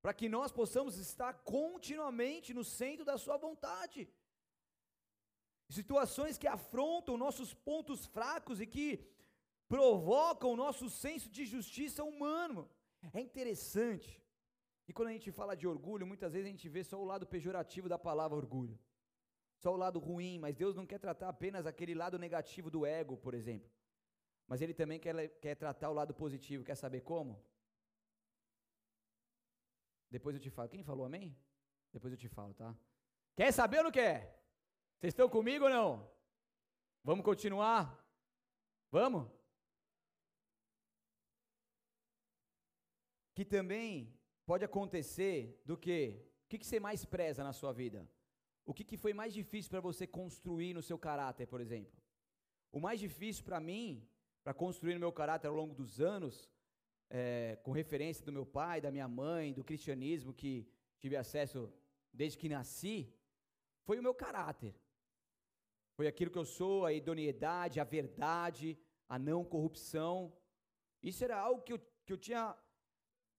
para 0.00 0.14
que 0.14 0.26
nós 0.26 0.50
possamos 0.50 0.96
estar 0.96 1.34
continuamente 1.58 2.54
no 2.54 2.64
centro 2.64 3.04
da 3.04 3.18
Sua 3.18 3.36
vontade. 3.36 4.08
Situações 5.68 6.38
que 6.38 6.48
afrontam 6.48 7.18
nossos 7.18 7.52
pontos 7.52 8.06
fracos 8.06 8.58
e 8.58 8.66
que 8.66 9.06
provocam 9.68 10.52
o 10.52 10.56
nosso 10.56 10.88
senso 10.88 11.28
de 11.28 11.44
justiça 11.44 12.02
humano. 12.02 12.66
É 13.12 13.20
interessante. 13.20 14.19
E 14.88 14.92
quando 14.92 15.08
a 15.08 15.12
gente 15.12 15.30
fala 15.30 15.56
de 15.56 15.66
orgulho, 15.66 16.06
muitas 16.06 16.32
vezes 16.32 16.46
a 16.46 16.50
gente 16.50 16.68
vê 16.68 16.82
só 16.82 17.00
o 17.00 17.04
lado 17.04 17.26
pejorativo 17.26 17.88
da 17.88 17.98
palavra 17.98 18.36
orgulho. 18.36 18.78
Só 19.58 19.72
o 19.72 19.76
lado 19.76 19.98
ruim, 19.98 20.38
mas 20.38 20.56
Deus 20.56 20.74
não 20.74 20.86
quer 20.86 20.98
tratar 20.98 21.28
apenas 21.28 21.66
aquele 21.66 21.94
lado 21.94 22.18
negativo 22.18 22.70
do 22.70 22.84
ego, 22.84 23.16
por 23.16 23.34
exemplo. 23.34 23.70
Mas 24.46 24.60
Ele 24.60 24.74
também 24.74 24.98
quer, 24.98 25.28
quer 25.38 25.54
tratar 25.54 25.90
o 25.90 25.92
lado 25.92 26.12
positivo. 26.14 26.64
Quer 26.64 26.74
saber 26.74 27.02
como? 27.02 27.40
Depois 30.10 30.34
eu 30.34 30.40
te 30.40 30.50
falo. 30.50 30.68
Quem 30.68 30.82
falou 30.82 31.06
amém? 31.06 31.36
Depois 31.92 32.12
eu 32.12 32.18
te 32.18 32.28
falo, 32.28 32.54
tá? 32.54 32.74
Quer 33.36 33.52
saber 33.52 33.78
ou 33.78 33.84
não 33.84 33.92
quer? 33.92 34.42
Vocês 34.98 35.12
estão 35.12 35.28
comigo 35.28 35.64
ou 35.64 35.70
não? 35.70 36.10
Vamos 37.04 37.24
continuar? 37.24 37.96
Vamos? 38.90 39.30
que 43.40 43.44
também 43.46 44.14
pode 44.50 44.64
acontecer 44.64 45.36
do 45.64 45.76
que? 45.84 45.98
O 46.44 46.48
que, 46.48 46.64
você 46.64 46.80
mais 46.80 47.04
preza 47.04 47.44
na 47.48 47.52
sua 47.52 47.72
vida? 47.72 48.00
O 48.68 48.74
que, 48.74 48.82
que 48.82 48.96
foi 48.96 49.12
mais 49.20 49.32
difícil 49.32 49.70
para 49.70 49.86
você 49.88 50.04
construir 50.08 50.72
no 50.74 50.82
seu 50.82 50.98
caráter, 50.98 51.46
por 51.46 51.60
exemplo? 51.60 51.96
O 52.72 52.80
mais 52.80 52.98
difícil 52.98 53.44
para 53.44 53.60
mim, 53.60 53.86
para 54.42 54.52
construir 54.52 54.94
no 54.94 55.04
meu 55.06 55.12
caráter 55.12 55.46
ao 55.46 55.54
longo 55.54 55.72
dos 55.72 56.00
anos, 56.00 56.50
é, 57.08 57.58
com 57.62 57.70
referência 57.70 58.24
do 58.24 58.32
meu 58.32 58.44
pai, 58.44 58.80
da 58.80 58.90
minha 58.90 59.06
mãe, 59.06 59.52
do 59.52 59.62
cristianismo 59.62 60.34
que 60.34 60.66
tive 60.98 61.16
acesso 61.16 61.72
desde 62.12 62.36
que 62.36 62.48
nasci, 62.48 62.96
foi 63.84 64.00
o 64.00 64.02
meu 64.02 64.14
caráter. 64.24 64.74
Foi 65.96 66.08
aquilo 66.08 66.32
que 66.32 66.38
eu 66.38 66.44
sou, 66.58 66.86
a 66.86 66.92
idoneidade, 66.92 67.78
a 67.78 67.84
verdade, 67.84 68.76
a 69.08 69.16
não 69.16 69.44
corrupção. 69.44 70.32
Isso 71.00 71.22
era 71.22 71.38
algo 71.38 71.62
que 71.62 71.72
eu, 71.74 71.80
que 72.04 72.12
eu 72.12 72.18
tinha 72.18 72.44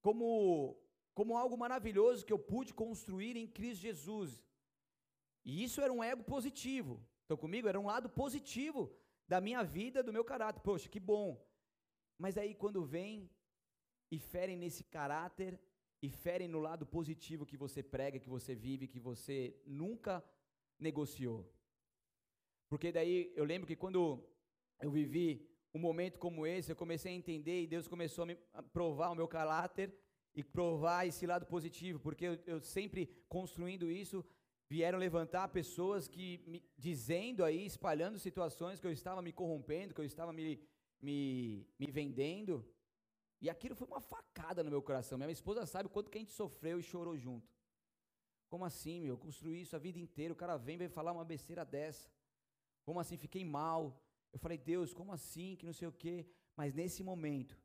como, 0.02 0.78
como 1.13 1.38
algo 1.38 1.58
maravilhoso 1.58 2.26
que 2.26 2.34
eu 2.34 2.39
pude 2.39 2.74
construir 2.74 3.36
em 3.36 3.47
Cristo 3.47 3.82
Jesus. 3.82 4.41
E 5.43 5.63
isso 5.63 5.82
era 5.82 5.91
um 5.91 6.04
ego 6.04 6.24
positivo. 6.24 7.06
Estão 7.21 7.38
comigo? 7.38 7.67
Era 7.67 7.80
um 7.80 7.86
lado 7.86 8.10
positivo 8.10 8.95
da 9.28 9.41
minha 9.41 9.63
vida, 9.63 10.04
do 10.04 10.13
meu 10.13 10.24
caráter. 10.24 10.62
Poxa, 10.62 10.89
que 10.89 11.00
bom. 11.00 11.43
Mas 12.17 12.38
aí 12.38 12.54
quando 12.54 12.84
vem 12.84 13.30
e 14.12 14.19
ferem 14.19 14.58
nesse 14.58 14.84
caráter 14.84 15.60
e 16.02 16.10
ferem 16.10 16.47
no 16.47 16.60
lado 16.60 16.86
positivo 16.86 17.45
que 17.45 17.58
você 17.58 17.82
prega, 17.82 18.19
que 18.19 18.30
você 18.30 18.54
vive, 18.54 18.88
que 18.88 19.00
você 19.00 19.56
nunca 19.65 20.24
negociou. 20.80 21.50
Porque 22.69 22.91
daí 22.91 23.32
eu 23.36 23.43
lembro 23.43 23.67
que 23.67 23.76
quando 23.76 24.24
eu 24.82 24.89
vivi 24.89 25.47
um 25.74 25.80
momento 25.80 26.19
como 26.19 26.45
esse, 26.45 26.71
eu 26.71 26.76
comecei 26.76 27.12
a 27.12 27.15
entender 27.15 27.62
e 27.62 27.67
Deus 27.67 27.88
começou 27.88 28.24
a 28.24 28.26
me 28.28 28.36
provar 28.74 29.12
o 29.12 29.15
meu 29.15 29.28
caráter 29.28 29.93
e 30.34 30.44
provar 30.44 31.06
esse 31.06 31.26
lado 31.26 31.46
positivo, 31.46 32.00
porque 32.00 32.26
eu, 32.26 32.39
eu 32.46 32.60
sempre 32.62 33.08
construindo 33.28 33.91
isso, 33.91 34.24
vieram 34.70 34.98
levantar 34.98 35.48
pessoas 35.50 36.08
que 36.08 36.44
me, 36.48 36.63
dizendo 36.78 37.44
aí, 37.44 37.65
espalhando 37.65 38.17
situações 38.17 38.80
que 38.80 38.88
eu 38.88 38.91
estava 38.91 39.22
me 39.22 39.34
corrompendo, 39.34 39.94
que 39.94 40.02
eu 40.02 40.06
estava 40.06 40.32
me, 40.32 40.60
me, 41.02 41.67
me 41.78 41.91
vendendo, 41.91 42.65
e 43.41 43.50
aquilo 43.50 43.76
foi 43.76 43.88
uma 43.88 44.00
facada 44.00 44.63
no 44.63 44.70
meu 44.70 44.82
coração. 44.82 45.17
Minha 45.17 45.32
esposa 45.32 45.65
sabe 45.65 45.88
o 45.88 45.89
quanto 45.89 46.12
que 46.12 46.17
a 46.17 46.22
gente 46.22 46.32
sofreu 46.32 46.80
e 46.80 46.84
chorou 46.84 47.17
junto. 47.17 47.52
Como 48.48 48.63
assim, 48.63 49.02
meu? 49.02 49.13
Eu 49.15 49.17
construí 49.17 49.62
isso 49.62 49.76
a 49.76 49.80
vida 49.80 49.98
inteira, 49.98 50.34
o 50.34 50.36
cara 50.36 50.58
vem 50.58 50.78
vai 50.78 50.88
falar 50.88 51.12
uma 51.12 51.26
besteira 51.26 51.65
dessa. 51.65 52.08
Como 52.86 53.00
assim? 53.00 53.17
Fiquei 53.17 53.44
mal. 53.44 54.00
Eu 54.32 54.39
falei, 54.39 54.58
Deus, 54.58 54.94
como 54.94 55.12
assim? 55.12 55.56
Que 55.56 55.65
não 55.65 55.74
sei 55.74 55.88
o 55.88 55.91
quê. 55.91 56.28
Mas 56.56 56.74
nesse 56.74 57.02
momento, 57.02 57.58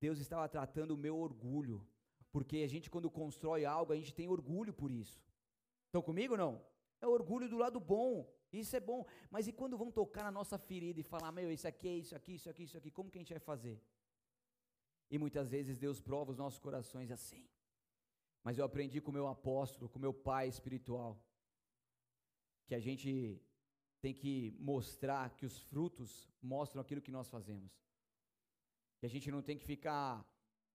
Deus 0.00 0.18
estava 0.18 0.48
tratando 0.48 0.92
o 0.92 0.96
meu 0.96 1.16
orgulho. 1.18 1.86
Porque 2.38 2.58
a 2.58 2.68
gente, 2.72 2.88
quando 2.88 3.10
constrói 3.10 3.64
algo, 3.64 3.92
a 3.92 3.96
gente 3.96 4.14
tem 4.14 4.28
orgulho 4.28 4.72
por 4.72 4.90
isso. 4.92 5.20
Estão 5.86 6.00
comigo 6.00 6.34
ou 6.34 6.38
não? 6.38 6.64
É 7.00 7.06
orgulho 7.18 7.48
do 7.52 7.58
lado 7.58 7.80
bom. 7.80 8.32
Isso 8.52 8.76
é 8.76 8.80
bom. 8.90 9.04
Mas 9.28 9.48
e 9.48 9.52
quando 9.60 9.76
vão 9.76 9.90
tocar 9.90 10.22
na 10.22 10.30
nossa 10.30 10.56
ferida 10.56 11.00
e 11.00 11.02
falar, 11.02 11.32
meu, 11.32 11.50
isso 11.50 11.66
aqui 11.66 11.88
isso 12.04 12.14
aqui, 12.14 12.34
isso 12.36 12.48
aqui, 12.48 12.62
isso 12.62 12.78
aqui, 12.78 12.92
como 12.92 13.10
que 13.10 13.18
a 13.18 13.22
gente 13.22 13.34
vai 13.36 13.40
fazer? 13.40 13.76
E 15.10 15.18
muitas 15.18 15.50
vezes 15.50 15.76
Deus 15.76 16.00
prova 16.00 16.30
os 16.30 16.38
nossos 16.38 16.60
corações 16.60 17.10
assim. 17.10 17.44
Mas 18.44 18.56
eu 18.56 18.64
aprendi 18.64 19.00
com 19.00 19.10
o 19.10 19.18
meu 19.18 19.26
apóstolo, 19.26 19.88
com 19.88 19.98
o 19.98 20.06
meu 20.06 20.14
pai 20.14 20.46
espiritual, 20.46 21.20
que 22.68 22.74
a 22.76 22.82
gente 22.86 23.42
tem 24.00 24.14
que 24.14 24.54
mostrar 24.60 25.34
que 25.34 25.44
os 25.44 25.58
frutos 25.58 26.30
mostram 26.40 26.80
aquilo 26.82 27.02
que 27.02 27.16
nós 27.18 27.28
fazemos. 27.28 27.72
Que 29.00 29.06
a 29.06 29.10
gente 29.10 29.28
não 29.28 29.42
tem 29.42 29.58
que 29.58 29.64
ficar 29.64 30.24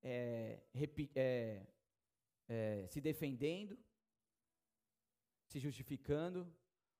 é, 0.03 0.61
é, 1.15 1.65
é, 2.47 2.87
se 2.87 2.99
defendendo, 2.99 3.77
se 5.47 5.59
justificando, 5.59 6.53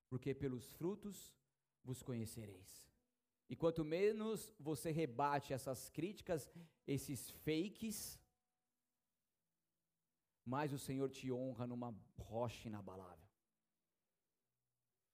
porque 0.08 0.34
pelos 0.34 0.72
frutos 0.72 1.34
vos 1.82 2.02
conhecereis. 2.02 2.84
E 3.48 3.54
quanto 3.54 3.84
menos 3.84 4.52
você 4.58 4.90
rebate 4.90 5.52
essas 5.52 5.90
críticas, 5.90 6.50
esses 6.86 7.30
fakes, 7.30 8.18
mais 10.44 10.72
o 10.72 10.78
Senhor 10.78 11.10
te 11.10 11.30
honra 11.30 11.66
numa 11.66 11.94
rocha 12.16 12.68
inabalável. 12.68 13.28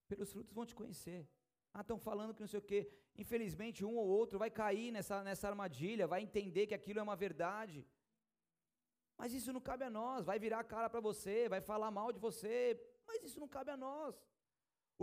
Pelos 0.09 0.33
frutos 0.33 0.53
vão 0.53 0.67
te 0.67 0.75
conhecer. 0.75 1.29
Ah, 1.73 1.83
estão 1.83 1.99
falando 1.99 2.35
que 2.35 2.41
não 2.41 2.49
sei 2.49 2.59
o 2.59 2.69
quê. 2.71 2.81
Infelizmente, 3.17 3.85
um 3.85 3.97
ou 3.97 4.07
outro 4.07 4.39
vai 4.39 4.51
cair 4.51 4.91
nessa, 4.91 5.23
nessa 5.23 5.49
armadilha, 5.49 6.07
vai 6.07 6.23
entender 6.23 6.67
que 6.67 6.75
aquilo 6.75 7.01
é 7.01 7.03
uma 7.03 7.17
verdade. 7.17 7.87
Mas 9.17 9.33
isso 9.33 9.53
não 9.53 9.61
cabe 9.61 9.85
a 9.85 9.91
nós. 9.91 10.25
Vai 10.25 10.39
virar 10.39 10.61
a 10.61 10.65
cara 10.65 10.89
para 10.89 11.01
você, 11.01 11.49
vai 11.49 11.61
falar 11.61 11.91
mal 11.91 12.11
de 12.13 12.19
você. 12.19 12.81
Mas 13.07 13.23
isso 13.23 13.39
não 13.39 13.49
cabe 13.49 13.71
a 13.71 13.77
nós. 13.77 14.15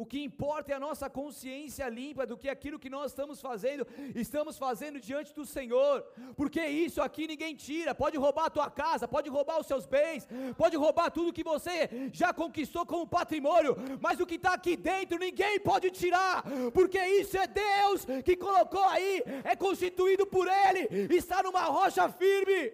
O 0.01 0.05
que 0.05 0.19
importa 0.23 0.71
é 0.71 0.75
a 0.75 0.79
nossa 0.79 1.09
consciência 1.09 1.89
limpa 1.89 2.23
do 2.23 2.37
que 2.37 2.47
aquilo 2.47 2.77
que 2.77 2.89
nós 2.95 3.07
estamos 3.11 3.41
fazendo, 3.41 3.85
estamos 4.13 4.55
fazendo 4.55 4.99
diante 4.99 5.33
do 5.33 5.43
Senhor, 5.43 6.05
porque 6.35 6.63
isso 6.67 7.01
aqui 7.01 7.25
ninguém 7.25 7.55
tira. 7.55 7.95
Pode 7.95 8.15
roubar 8.15 8.45
a 8.45 8.49
tua 8.51 8.69
casa, 8.69 9.07
pode 9.07 9.27
roubar 9.27 9.59
os 9.59 9.65
seus 9.65 9.87
bens, 9.87 10.27
pode 10.55 10.77
roubar 10.77 11.09
tudo 11.09 11.33
que 11.33 11.43
você 11.43 11.89
já 12.13 12.31
conquistou 12.31 12.85
como 12.85 13.07
patrimônio, 13.07 13.75
mas 13.99 14.19
o 14.19 14.25
que 14.27 14.35
está 14.35 14.53
aqui 14.53 14.77
dentro 14.77 15.17
ninguém 15.17 15.59
pode 15.59 15.89
tirar, 15.89 16.43
porque 16.75 17.03
isso 17.21 17.35
é 17.35 17.47
Deus 17.47 18.05
que 18.23 18.35
colocou 18.37 18.83
aí, 18.83 19.23
é 19.43 19.55
constituído 19.55 20.27
por 20.27 20.47
Ele, 20.47 21.15
está 21.15 21.41
numa 21.41 21.63
rocha 21.63 22.07
firme, 22.07 22.71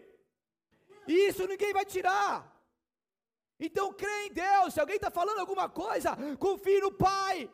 e 1.08 1.30
isso 1.30 1.48
ninguém 1.48 1.72
vai 1.72 1.86
tirar. 1.86 2.53
Então 3.66 3.94
crê 3.94 4.28
em 4.28 4.34
Deus. 4.34 4.74
Se 4.74 4.80
alguém 4.82 4.98
está 4.98 5.10
falando 5.10 5.40
alguma 5.40 5.70
coisa, 5.70 6.18
confie 6.38 6.82
no 6.82 6.92
Pai. 6.92 7.50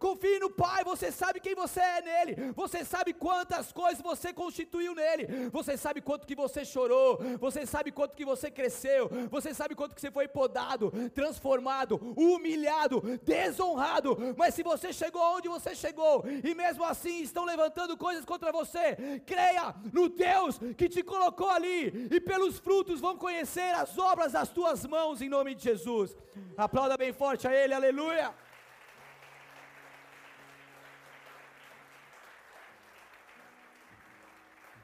Confie 0.00 0.38
no 0.38 0.48
Pai, 0.48 0.82
você 0.82 1.12
sabe 1.12 1.40
quem 1.40 1.54
você 1.54 1.78
é 1.78 2.00
nele. 2.00 2.52
Você 2.56 2.86
sabe 2.86 3.12
quantas 3.12 3.70
coisas 3.70 4.00
você 4.00 4.32
constituiu 4.32 4.94
nele. 4.94 5.50
Você 5.52 5.76
sabe 5.76 6.00
quanto 6.00 6.26
que 6.26 6.34
você 6.34 6.64
chorou, 6.64 7.18
você 7.38 7.66
sabe 7.66 7.92
quanto 7.92 8.16
que 8.16 8.24
você 8.24 8.50
cresceu, 8.50 9.10
você 9.30 9.52
sabe 9.52 9.74
quanto 9.74 9.94
que 9.94 10.00
você 10.00 10.10
foi 10.10 10.26
podado, 10.26 10.90
transformado, 11.14 12.00
humilhado, 12.16 13.02
desonrado. 13.22 14.16
Mas 14.38 14.54
se 14.54 14.62
você 14.62 14.90
chegou 14.90 15.20
onde 15.36 15.48
você 15.48 15.74
chegou 15.74 16.24
e 16.42 16.54
mesmo 16.54 16.82
assim 16.82 17.20
estão 17.20 17.44
levantando 17.44 17.94
coisas 17.94 18.24
contra 18.24 18.50
você, 18.50 19.20
creia 19.26 19.74
no 19.92 20.08
Deus 20.08 20.58
que 20.78 20.88
te 20.88 21.02
colocou 21.02 21.50
ali 21.50 22.08
e 22.10 22.18
pelos 22.18 22.58
frutos 22.58 23.02
vão 23.02 23.18
conhecer 23.18 23.74
as 23.74 23.98
obras 23.98 24.32
das 24.32 24.48
tuas 24.48 24.86
mãos 24.86 25.20
em 25.20 25.28
nome 25.28 25.54
de 25.54 25.64
Jesus. 25.64 26.16
Aplauda 26.56 26.96
bem 26.96 27.12
forte 27.12 27.46
a 27.46 27.54
Ele, 27.54 27.74
aleluia. 27.74 28.34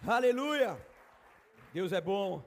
Aleluia. 0.09 0.79
Deus 1.73 1.93
é 1.93 2.01
bom. 2.01 2.41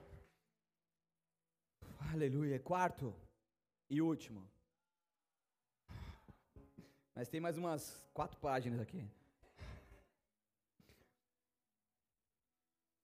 Aleluia. 2.10 2.58
Quarto 2.58 3.14
e 3.90 4.02
último. 4.02 4.50
Mas 7.14 7.28
tem 7.28 7.42
mais 7.42 7.58
umas 7.58 8.02
quatro 8.14 8.40
páginas 8.40 8.80
aqui. 8.80 9.06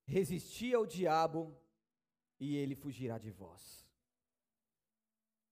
Resisti 0.07 0.73
ao 0.73 0.85
diabo 0.85 1.53
e 2.39 2.55
ele 2.55 2.75
fugirá 2.75 3.17
de 3.17 3.31
vós. 3.31 3.85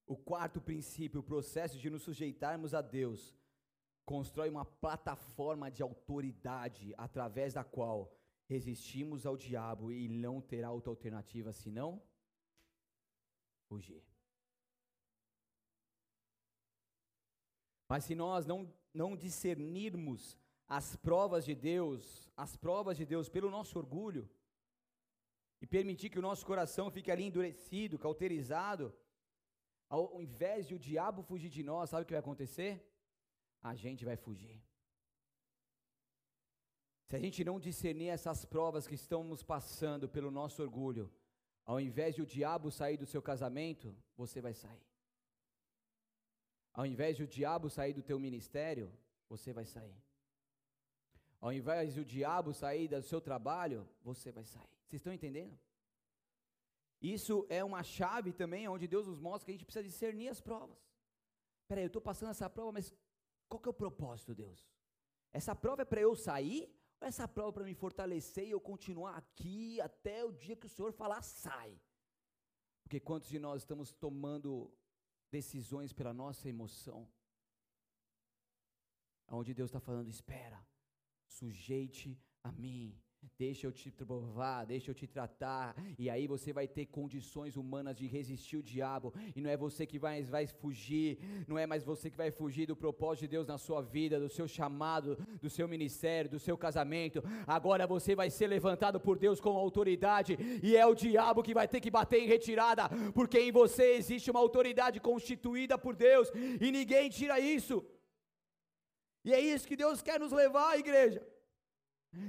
O 0.08 0.16
quarto 0.16 0.62
princípio, 0.62 1.20
o 1.20 1.24
processo 1.24 1.78
de 1.78 1.90
nos 1.90 2.04
sujeitarmos 2.04 2.74
a 2.74 2.82
Deus, 2.82 3.36
constrói 4.06 4.50
uma 4.50 4.64
plataforma 4.64 5.70
de 5.70 5.84
autoridade 5.84 6.94
através 6.98 7.54
da 7.54 7.66
qual 7.66 8.23
resistimos 8.54 9.26
ao 9.26 9.36
diabo 9.46 9.86
e 9.92 10.08
não 10.26 10.36
terá 10.52 10.70
outra 10.78 10.92
alternativa 10.96 11.52
senão 11.64 11.90
fugir. 13.70 14.04
Mas 17.92 18.02
se 18.08 18.16
nós 18.24 18.46
não, 18.52 18.60
não 19.02 19.12
discernirmos 19.26 20.22
as 20.80 20.88
provas 21.08 21.44
de 21.50 21.56
Deus, 21.72 22.02
as 22.46 22.52
provas 22.66 22.96
de 23.02 23.06
Deus 23.14 23.28
pelo 23.36 23.50
nosso 23.56 23.74
orgulho, 23.84 24.24
e 25.64 25.68
permitir 25.78 26.10
que 26.10 26.22
o 26.22 26.28
nosso 26.28 26.46
coração 26.52 26.86
fique 26.96 27.10
ali 27.12 27.24
endurecido, 27.26 28.02
cauterizado, 28.06 28.86
ao 29.90 30.22
invés 30.28 30.62
de 30.68 30.76
o 30.76 30.84
diabo 30.90 31.22
fugir 31.30 31.50
de 31.58 31.64
nós, 31.72 31.90
sabe 31.90 32.04
o 32.04 32.06
que 32.08 32.18
vai 32.18 32.24
acontecer? 32.26 32.72
A 33.72 33.74
gente 33.84 34.04
vai 34.10 34.18
fugir. 34.26 34.58
Se 37.14 37.18
a 37.18 37.20
gente 37.20 37.44
não 37.44 37.60
discernir 37.60 38.08
essas 38.08 38.44
provas 38.44 38.88
que 38.88 38.96
estamos 38.96 39.44
passando 39.44 40.10
pelo 40.10 40.32
nosso 40.32 40.64
orgulho, 40.64 41.14
ao 41.64 41.80
invés 41.80 42.16
de 42.16 42.24
o 42.24 42.26
diabo 42.26 42.72
sair 42.72 42.98
do 42.98 43.06
seu 43.06 43.22
casamento, 43.22 43.96
você 44.18 44.42
vai 44.42 44.56
sair. 44.56 44.88
Ao 46.74 46.88
invés 46.88 47.16
de 47.16 47.22
o 47.22 47.28
diabo 47.28 47.70
sair 47.70 47.94
do 47.94 48.02
teu 48.02 48.20
ministério, 48.20 48.92
você 49.30 49.54
vai 49.54 49.64
sair. 49.64 49.96
Ao 51.40 51.54
invés 51.54 51.94
de 51.94 52.00
o 52.00 52.06
diabo 52.14 52.52
sair 52.52 52.88
do 52.88 53.00
seu 53.04 53.22
trabalho, 53.22 53.88
você 54.02 54.32
vai 54.32 54.44
sair. 54.44 54.76
Vocês 54.88 55.00
estão 55.00 55.14
entendendo? 55.14 55.56
Isso 57.00 57.46
é 57.48 57.64
uma 57.64 57.84
chave 57.84 58.34
também 58.34 58.68
onde 58.68 58.88
Deus 58.88 59.06
nos 59.06 59.20
mostra 59.20 59.46
que 59.46 59.52
a 59.52 59.54
gente 59.54 59.66
precisa 59.66 59.88
discernir 59.88 60.30
as 60.30 60.42
provas. 60.42 60.84
Peraí, 61.68 61.84
eu 61.84 61.94
estou 61.94 62.02
passando 62.02 62.32
essa 62.32 62.50
prova, 62.50 62.72
mas 62.72 62.92
qual 63.48 63.60
que 63.62 63.70
é 63.70 63.72
o 63.72 63.82
propósito, 63.86 64.34
Deus? 64.34 64.68
Essa 65.32 65.54
prova 65.54 65.84
é 65.84 65.86
para 65.86 66.02
eu 66.02 66.16
sair 66.16 66.74
essa 67.08 67.28
prova 67.28 67.54
para 67.54 67.64
me 67.64 67.74
fortalecer 67.74 68.46
e 68.48 68.52
eu 68.52 68.62
continuar 68.62 69.16
aqui 69.18 69.80
até 69.82 70.24
o 70.24 70.32
dia 70.32 70.56
que 70.56 70.66
o 70.66 70.70
Senhor 70.70 70.92
falar 70.92 71.22
sai. 71.22 71.80
Porque 72.84 73.00
quantos 73.00 73.30
de 73.30 73.40
nós 73.40 73.62
estamos 73.62 73.92
tomando 73.92 74.72
decisões 75.32 75.94
pela 75.94 76.14
nossa 76.14 76.48
emoção? 76.48 77.10
Onde 79.28 79.54
Deus 79.54 79.70
está 79.70 79.80
falando, 79.80 80.10
espera, 80.10 80.66
sujeite 81.28 82.20
a 82.44 82.52
mim, 82.52 83.02
Deixa 83.38 83.66
eu 83.66 83.72
te 83.72 83.90
provar, 83.90 84.66
deixa 84.66 84.92
eu 84.92 84.96
te 84.96 85.08
tratar, 85.08 85.76
e 85.98 86.10
aí 86.10 86.28
você 86.28 86.52
vai 86.54 86.68
ter 86.68 86.86
condições 86.86 87.56
humanas 87.56 87.96
de 87.96 88.06
resistir 88.06 88.58
o 88.58 88.64
diabo, 88.64 89.14
e 89.36 89.42
não 89.42 89.50
é 89.50 89.58
você 89.58 89.86
que 89.86 89.98
vai, 89.98 90.24
vai 90.24 90.46
fugir, 90.46 91.18
não 91.48 91.58
é 91.58 91.66
mais 91.66 91.84
você 91.84 92.10
que 92.10 92.18
vai 92.18 92.32
fugir 92.32 92.68
do 92.68 92.76
propósito 92.76 93.22
de 93.22 93.30
Deus 93.30 93.48
na 93.48 93.58
sua 93.58 93.82
vida, 93.82 94.20
do 94.20 94.30
seu 94.30 94.48
chamado, 94.48 95.18
do 95.42 95.50
seu 95.50 95.68
ministério, 95.68 96.30
do 96.30 96.40
seu 96.40 96.58
casamento. 96.58 97.24
Agora 97.48 97.88
você 97.88 98.14
vai 98.14 98.30
ser 98.30 98.48
levantado 98.48 99.00
por 99.00 99.18
Deus 99.18 99.40
com 99.40 99.58
autoridade, 99.58 100.38
e 100.62 100.76
é 100.76 100.86
o 100.86 100.96
diabo 100.96 101.44
que 101.44 101.54
vai 101.54 101.68
ter 101.68 101.82
que 101.82 101.90
bater 101.90 102.22
em 102.22 102.28
retirada, 102.28 102.90
porque 103.14 103.40
em 103.40 103.52
você 103.52 103.94
existe 103.94 104.30
uma 104.30 104.40
autoridade 104.40 105.00
constituída 105.00 105.78
por 105.78 105.96
Deus, 105.96 106.30
e 106.62 106.72
ninguém 106.72 107.10
tira 107.10 107.40
isso. 107.40 107.84
E 109.26 109.34
é 109.34 109.40
isso 109.40 109.68
que 109.68 109.78
Deus 109.78 110.02
quer 110.02 110.20
nos 110.20 110.34
levar, 110.34 110.78
igreja. 110.78 111.33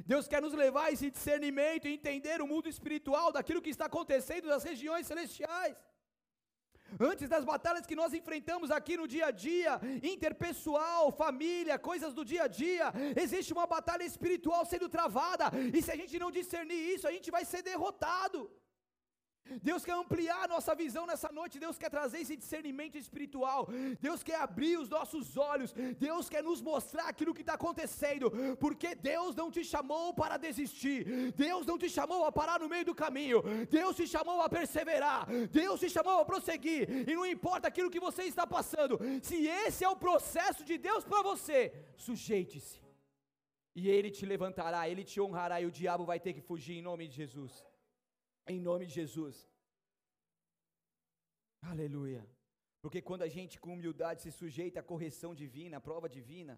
Deus 0.06 0.26
quer 0.26 0.40
nos 0.40 0.54
levar 0.54 0.84
a 0.86 0.92
esse 0.92 1.10
discernimento 1.10 1.86
e 1.86 1.94
entender 1.94 2.40
o 2.40 2.46
mundo 2.46 2.68
espiritual 2.68 3.30
daquilo 3.32 3.62
que 3.62 3.70
está 3.70 3.86
acontecendo 3.86 4.48
nas 4.48 4.64
regiões 4.64 5.06
celestiais. 5.06 5.76
Antes 6.98 7.28
das 7.28 7.44
batalhas 7.44 7.86
que 7.86 7.96
nós 7.96 8.12
enfrentamos 8.14 8.70
aqui 8.70 8.96
no 8.96 9.06
dia 9.08 9.26
a 9.26 9.30
dia, 9.30 9.80
interpessoal, 10.02 11.10
família, 11.10 11.78
coisas 11.78 12.12
do 12.14 12.24
dia 12.24 12.44
a 12.44 12.46
dia, 12.46 12.92
existe 13.20 13.52
uma 13.52 13.66
batalha 13.66 14.04
espiritual 14.04 14.64
sendo 14.64 14.88
travada, 14.88 15.50
e 15.72 15.82
se 15.82 15.90
a 15.90 15.96
gente 15.96 16.18
não 16.18 16.30
discernir 16.30 16.94
isso, 16.94 17.08
a 17.08 17.12
gente 17.12 17.30
vai 17.30 17.44
ser 17.44 17.62
derrotado. 17.62 18.50
Deus 19.62 19.84
quer 19.84 19.92
ampliar 19.92 20.44
a 20.44 20.48
nossa 20.48 20.74
visão 20.74 21.06
nessa 21.06 21.30
noite, 21.30 21.58
Deus 21.58 21.78
quer 21.78 21.90
trazer 21.90 22.18
esse 22.20 22.36
discernimento 22.36 22.96
espiritual, 22.96 23.68
Deus 24.00 24.22
quer 24.22 24.36
abrir 24.36 24.78
os 24.78 24.88
nossos 24.88 25.36
olhos, 25.36 25.72
Deus 25.98 26.28
quer 26.28 26.42
nos 26.42 26.62
mostrar 26.62 27.08
aquilo 27.08 27.34
que 27.34 27.42
está 27.42 27.54
acontecendo, 27.54 28.30
porque 28.58 28.94
Deus 28.94 29.36
não 29.36 29.50
te 29.50 29.62
chamou 29.64 30.14
para 30.14 30.36
desistir, 30.36 31.32
Deus 31.32 31.66
não 31.66 31.78
te 31.78 31.88
chamou 31.88 32.24
a 32.24 32.32
parar 32.32 32.58
no 32.60 32.68
meio 32.68 32.84
do 32.84 32.94
caminho, 32.94 33.42
Deus 33.70 33.94
te 33.96 34.06
chamou 34.06 34.40
a 34.40 34.48
perseverar, 34.48 35.26
Deus 35.50 35.80
te 35.80 35.90
chamou 35.90 36.20
a 36.20 36.24
prosseguir, 36.24 37.08
e 37.08 37.14
não 37.14 37.26
importa 37.26 37.68
aquilo 37.68 37.90
que 37.90 38.00
você 38.00 38.24
está 38.24 38.46
passando, 38.46 38.98
se 39.22 39.46
esse 39.46 39.84
é 39.84 39.88
o 39.88 39.96
processo 39.96 40.64
de 40.64 40.78
Deus 40.78 41.04
para 41.04 41.22
você, 41.22 41.72
sujeite-se, 41.96 42.80
e 43.76 43.88
Ele 43.88 44.10
te 44.10 44.24
levantará, 44.24 44.88
Ele 44.88 45.04
te 45.04 45.20
honrará, 45.20 45.60
e 45.60 45.66
o 45.66 45.70
diabo 45.70 46.04
vai 46.04 46.18
ter 46.18 46.32
que 46.32 46.40
fugir 46.40 46.76
em 46.78 46.82
nome 46.82 47.06
de 47.08 47.14
Jesus. 47.14 47.73
Em 48.46 48.60
nome 48.60 48.86
de 48.86 48.94
Jesus. 49.00 49.48
Aleluia. 51.62 52.22
Porque 52.82 53.00
quando 53.00 53.22
a 53.22 53.28
gente 53.36 53.58
com 53.58 53.72
humildade 53.72 54.20
se 54.22 54.30
sujeita 54.30 54.80
à 54.80 54.82
correção 54.82 55.34
divina, 55.34 55.78
à 55.78 55.80
prova 55.80 56.08
divina, 56.08 56.54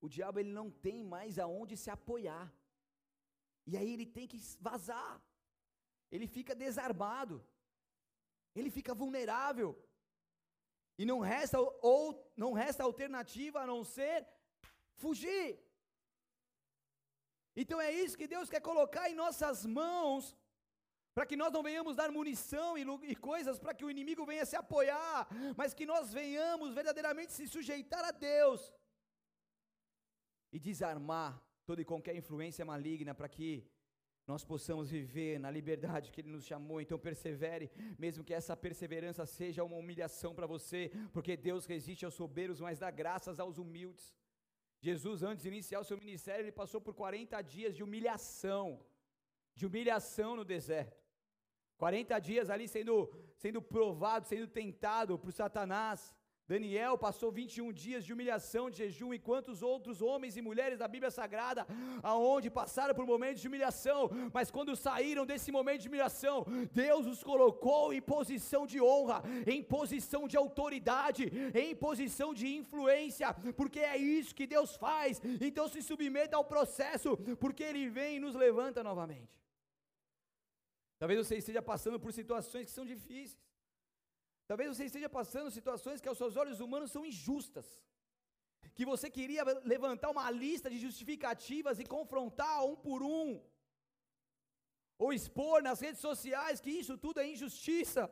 o 0.00 0.08
diabo 0.08 0.38
ele 0.38 0.52
não 0.60 0.70
tem 0.70 1.02
mais 1.02 1.38
aonde 1.38 1.76
se 1.76 1.90
apoiar. 1.90 2.46
E 3.66 3.76
aí 3.76 3.92
ele 3.92 4.06
tem 4.06 4.26
que 4.32 4.38
vazar. 4.60 5.20
Ele 6.10 6.26
fica 6.26 6.54
desarmado. 6.54 7.44
Ele 8.54 8.70
fica 8.70 8.94
vulnerável. 8.94 9.70
E 10.96 11.04
não 11.04 11.18
resta 11.18 11.58
ou 11.92 12.02
não 12.36 12.52
resta 12.52 12.84
alternativa 12.84 13.60
a 13.60 13.66
não 13.66 13.82
ser 13.82 14.26
fugir. 14.94 15.60
Então 17.56 17.80
é 17.80 17.90
isso 17.92 18.16
que 18.16 18.32
Deus 18.34 18.48
quer 18.48 18.60
colocar 18.60 19.10
em 19.10 19.14
nossas 19.14 19.66
mãos 19.66 20.36
para 21.18 21.26
que 21.26 21.36
nós 21.36 21.52
não 21.52 21.64
venhamos 21.64 21.96
dar 21.96 22.12
munição 22.12 22.78
e, 22.78 22.82
e 23.10 23.16
coisas 23.16 23.58
para 23.58 23.74
que 23.74 23.84
o 23.84 23.90
inimigo 23.90 24.24
venha 24.24 24.46
se 24.46 24.54
apoiar, 24.54 25.26
mas 25.56 25.74
que 25.74 25.84
nós 25.84 26.12
venhamos 26.12 26.72
verdadeiramente 26.72 27.32
se 27.32 27.48
sujeitar 27.48 28.04
a 28.04 28.12
Deus 28.12 28.72
e 30.52 30.60
desarmar 30.60 31.42
toda 31.66 31.82
e 31.82 31.84
qualquer 31.84 32.14
influência 32.14 32.64
maligna 32.64 33.16
para 33.16 33.28
que 33.28 33.68
nós 34.28 34.44
possamos 34.44 34.90
viver 34.90 35.40
na 35.40 35.50
liberdade 35.50 36.12
que 36.12 36.20
Ele 36.20 36.30
nos 36.30 36.44
chamou. 36.44 36.80
Então, 36.80 36.96
persevere, 36.96 37.68
mesmo 37.98 38.22
que 38.22 38.32
essa 38.32 38.56
perseverança 38.56 39.26
seja 39.26 39.64
uma 39.64 39.76
humilhação 39.82 40.32
para 40.36 40.46
você, 40.46 40.92
porque 41.12 41.36
Deus 41.36 41.66
resiste 41.66 42.04
aos 42.04 42.14
soberbos, 42.14 42.60
mas 42.60 42.78
dá 42.78 42.92
graças 42.92 43.40
aos 43.40 43.58
humildes. 43.58 44.14
Jesus, 44.80 45.24
antes 45.24 45.42
de 45.42 45.48
iniciar 45.48 45.80
o 45.80 45.84
seu 45.90 45.98
ministério, 45.98 46.44
ele 46.44 46.52
passou 46.52 46.80
por 46.80 46.94
40 46.94 47.42
dias 47.42 47.74
de 47.74 47.82
humilhação, 47.82 48.86
de 49.56 49.66
humilhação 49.66 50.36
no 50.36 50.44
deserto. 50.44 50.97
40 51.78 52.18
dias 52.18 52.50
ali 52.50 52.66
sendo, 52.68 52.94
sendo 53.36 53.62
provado, 53.62 54.26
sendo 54.26 54.46
tentado 54.46 55.18
por 55.18 55.32
Satanás, 55.32 56.12
Daniel 56.48 56.96
passou 56.96 57.30
21 57.30 57.70
dias 57.72 58.02
de 58.06 58.12
humilhação, 58.14 58.70
de 58.70 58.78
jejum, 58.78 59.12
enquanto 59.12 59.48
os 59.50 59.60
outros 59.62 60.00
homens 60.00 60.34
e 60.34 60.40
mulheres 60.40 60.78
da 60.78 60.88
Bíblia 60.88 61.10
Sagrada, 61.10 61.66
aonde 62.02 62.48
passaram 62.48 62.94
por 62.94 63.06
momentos 63.06 63.42
de 63.42 63.48
humilhação, 63.48 64.10
mas 64.32 64.50
quando 64.50 64.74
saíram 64.74 65.26
desse 65.26 65.52
momento 65.52 65.82
de 65.82 65.88
humilhação, 65.88 66.46
Deus 66.72 67.06
os 67.06 67.22
colocou 67.22 67.92
em 67.92 68.00
posição 68.00 68.66
de 68.66 68.80
honra, 68.80 69.22
em 69.46 69.62
posição 69.62 70.26
de 70.26 70.38
autoridade, 70.38 71.30
em 71.54 71.76
posição 71.76 72.32
de 72.32 72.48
influência, 72.48 73.34
porque 73.54 73.80
é 73.80 73.98
isso 73.98 74.34
que 74.34 74.46
Deus 74.46 74.74
faz. 74.74 75.20
Então 75.42 75.68
se 75.68 75.82
submeta 75.82 76.38
ao 76.38 76.46
processo, 76.46 77.14
porque 77.38 77.62
Ele 77.62 77.90
vem 77.90 78.16
e 78.16 78.20
nos 78.20 78.34
levanta 78.34 78.82
novamente. 78.82 79.38
Talvez 81.00 81.18
você 81.20 81.36
esteja 81.42 81.62
passando 81.72 81.98
por 82.04 82.12
situações 82.20 82.66
que 82.68 82.76
são 82.78 82.84
difíceis. 82.94 83.42
Talvez 84.50 84.68
você 84.70 84.84
esteja 84.86 85.08
passando 85.18 85.54
situações 85.58 86.00
que 86.00 86.10
aos 86.10 86.18
seus 86.22 86.36
olhos 86.42 86.60
humanos 86.64 86.90
são 86.90 87.04
injustas. 87.10 87.66
Que 88.76 88.84
você 88.92 89.08
queria 89.16 89.44
levantar 89.74 90.10
uma 90.10 90.28
lista 90.30 90.68
de 90.72 90.78
justificativas 90.86 91.78
e 91.78 91.84
confrontar 91.96 92.64
um 92.64 92.76
por 92.86 93.02
um. 93.02 93.28
Ou 94.98 95.12
expor 95.12 95.62
nas 95.62 95.80
redes 95.80 96.00
sociais 96.00 96.60
que 96.60 96.70
isso 96.70 96.96
tudo 97.04 97.20
é 97.20 97.28
injustiça. 97.34 98.02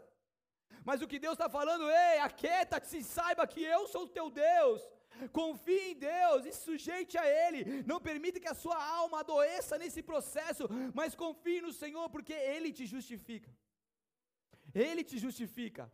Mas 0.84 1.02
o 1.02 1.08
que 1.08 1.18
Deus 1.18 1.34
está 1.34 1.48
falando, 1.48 1.90
ei, 1.90 2.18
aquieta-te, 2.20 3.02
saiba 3.02 3.46
que 3.46 3.62
eu 3.62 3.88
sou 3.88 4.04
o 4.04 4.14
teu 4.16 4.30
Deus. 4.30 4.80
Confie 5.32 5.92
em 5.92 5.94
Deus 5.94 6.46
e 6.46 6.52
sujeite 6.52 7.16
a 7.18 7.26
Ele. 7.26 7.82
Não 7.86 8.00
permita 8.00 8.40
que 8.40 8.48
a 8.48 8.54
sua 8.54 8.78
alma 9.00 9.20
adoeça 9.20 9.78
nesse 9.78 10.02
processo, 10.02 10.64
mas 10.94 11.14
confie 11.14 11.60
no 11.60 11.72
Senhor, 11.72 12.08
porque 12.10 12.32
Ele 12.32 12.72
te 12.72 12.86
justifica. 12.86 13.50
Ele 14.74 15.02
te 15.02 15.18
justifica. 15.18 15.90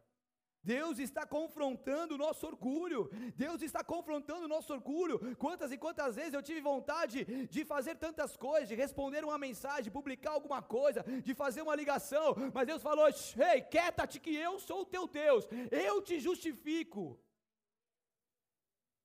Deus 0.65 0.99
está 0.99 1.27
confrontando 1.27 2.15
o 2.15 2.19
nosso 2.19 2.47
orgulho. 2.47 3.11
Deus 3.37 3.63
está 3.63 3.83
confrontando 3.83 4.45
o 4.45 4.49
nosso 4.49 4.73
orgulho. 4.73 5.19
Quantas 5.37 5.73
e 5.73 5.79
quantas 5.79 6.15
vezes 6.15 6.35
eu 6.35 6.43
tive 6.43 6.61
vontade 6.61 7.25
de 7.49 7.65
fazer 7.65 7.97
tantas 7.97 8.37
coisas, 8.37 8.69
de 8.69 8.77
responder 8.77 9.25
uma 9.25 9.39
mensagem, 9.39 9.91
publicar 9.91 10.31
alguma 10.31 10.63
coisa, 10.63 11.05
de 11.25 11.35
fazer 11.35 11.63
uma 11.63 11.75
ligação, 11.75 12.37
mas 12.55 12.67
Deus 12.67 12.83
falou: 12.83 13.07
"Ei, 13.53 13.61
quieta-te 13.63 14.21
que 14.21 14.35
eu 14.35 14.59
sou 14.61 14.83
o 14.83 14.87
teu 14.87 15.07
Deus. 15.09 15.47
Eu 15.71 16.01
te 16.01 16.21
justifico." 16.21 17.19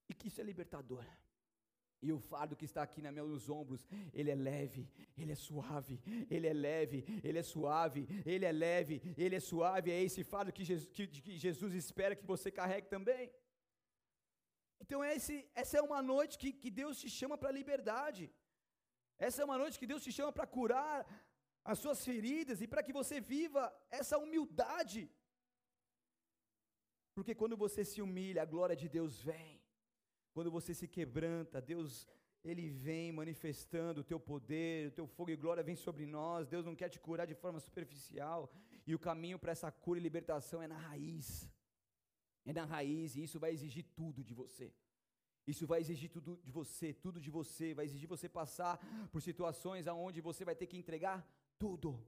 E 0.10 0.14
que 0.14 0.28
isso 0.30 0.42
é 0.42 0.44
libertador. 0.44 1.06
E 2.02 2.12
o 2.14 2.20
fardo 2.20 2.56
que 2.56 2.66
está 2.70 2.82
aqui 2.84 3.02
nos 3.02 3.12
meus 3.12 3.50
ombros, 3.50 3.88
ele 4.14 4.30
é 4.30 4.36
leve, 4.36 4.88
ele 5.18 5.32
é 5.32 5.36
suave, 5.36 6.00
ele 6.30 6.48
é 6.48 6.54
leve, 6.54 7.00
ele 7.24 7.40
é 7.40 7.44
suave, 7.44 8.08
ele 8.34 8.46
é 8.46 8.52
leve, 8.52 9.02
ele 9.18 9.36
é 9.36 9.40
suave. 9.40 9.92
É 9.92 10.04
esse 10.04 10.24
fardo 10.24 10.54
que 10.54 10.64
Jesus, 10.64 10.90
que, 10.92 11.08
que 11.08 11.38
Jesus 11.38 11.74
espera 11.74 12.16
que 12.16 12.26
você 12.34 12.52
carregue 12.52 12.88
também. 12.88 13.32
Então, 14.80 15.04
esse, 15.04 15.36
essa 15.56 15.78
é 15.80 15.82
uma 15.82 16.02
noite 16.14 16.38
que, 16.38 16.52
que 16.54 16.70
Deus 16.70 17.00
te 17.00 17.10
chama 17.10 17.36
para 17.38 17.50
a 17.50 17.58
liberdade. 17.60 18.32
Essa 19.18 19.42
é 19.42 19.46
uma 19.46 19.58
noite 19.58 19.80
que 19.80 19.90
Deus 19.92 20.04
te 20.04 20.12
chama 20.12 20.32
para 20.32 20.46
curar 20.46 20.98
as 21.72 21.80
suas 21.80 22.06
feridas 22.06 22.62
e 22.62 22.68
para 22.68 22.84
que 22.84 22.94
você 22.94 23.20
viva 23.20 23.64
essa 23.90 24.18
humildade. 24.20 25.02
Porque 27.16 27.34
quando 27.34 27.58
você 27.58 27.84
se 27.84 28.00
humilha, 28.06 28.44
a 28.44 28.52
glória 28.54 28.76
de 28.76 28.88
Deus 28.88 29.20
vem. 29.30 29.60
Quando 30.38 30.52
você 30.52 30.72
se 30.72 30.88
quebranta, 30.88 31.60
Deus, 31.60 32.08
Ele 32.44 32.70
vem 32.70 33.12
manifestando 33.12 34.02
o 34.02 34.04
teu 34.04 34.20
poder, 34.20 34.90
o 34.90 34.92
teu 34.92 35.08
fogo 35.08 35.32
e 35.32 35.36
glória 35.36 35.64
vem 35.64 35.76
sobre 35.76 36.06
nós. 36.06 36.48
Deus 36.48 36.64
não 36.64 36.76
quer 36.76 36.90
te 36.90 37.00
curar 37.00 37.26
de 37.26 37.34
forma 37.34 37.60
superficial. 37.60 38.48
E 38.86 38.94
o 38.94 39.00
caminho 39.00 39.40
para 39.40 39.52
essa 39.52 39.72
cura 39.72 40.00
e 40.00 40.04
libertação 40.04 40.62
é 40.62 40.68
na 40.68 40.78
raiz. 40.78 41.52
É 42.46 42.54
na 42.54 42.66
raiz, 42.66 43.16
e 43.16 43.24
isso 43.24 43.40
vai 43.40 43.52
exigir 43.52 43.84
tudo 43.96 44.24
de 44.24 44.36
você. 44.36 44.72
Isso 45.48 45.66
vai 45.66 45.80
exigir 45.80 46.12
tudo 46.12 46.40
de 46.44 46.52
você, 46.52 46.94
tudo 46.94 47.20
de 47.20 47.32
você, 47.32 47.74
vai 47.74 47.86
exigir 47.86 48.08
você 48.08 48.30
passar 48.30 48.78
por 49.12 49.24
situações 49.24 49.88
aonde 49.88 50.22
você 50.22 50.46
vai 50.46 50.56
ter 50.56 50.68
que 50.68 50.78
entregar 50.78 51.28
tudo. 51.58 52.00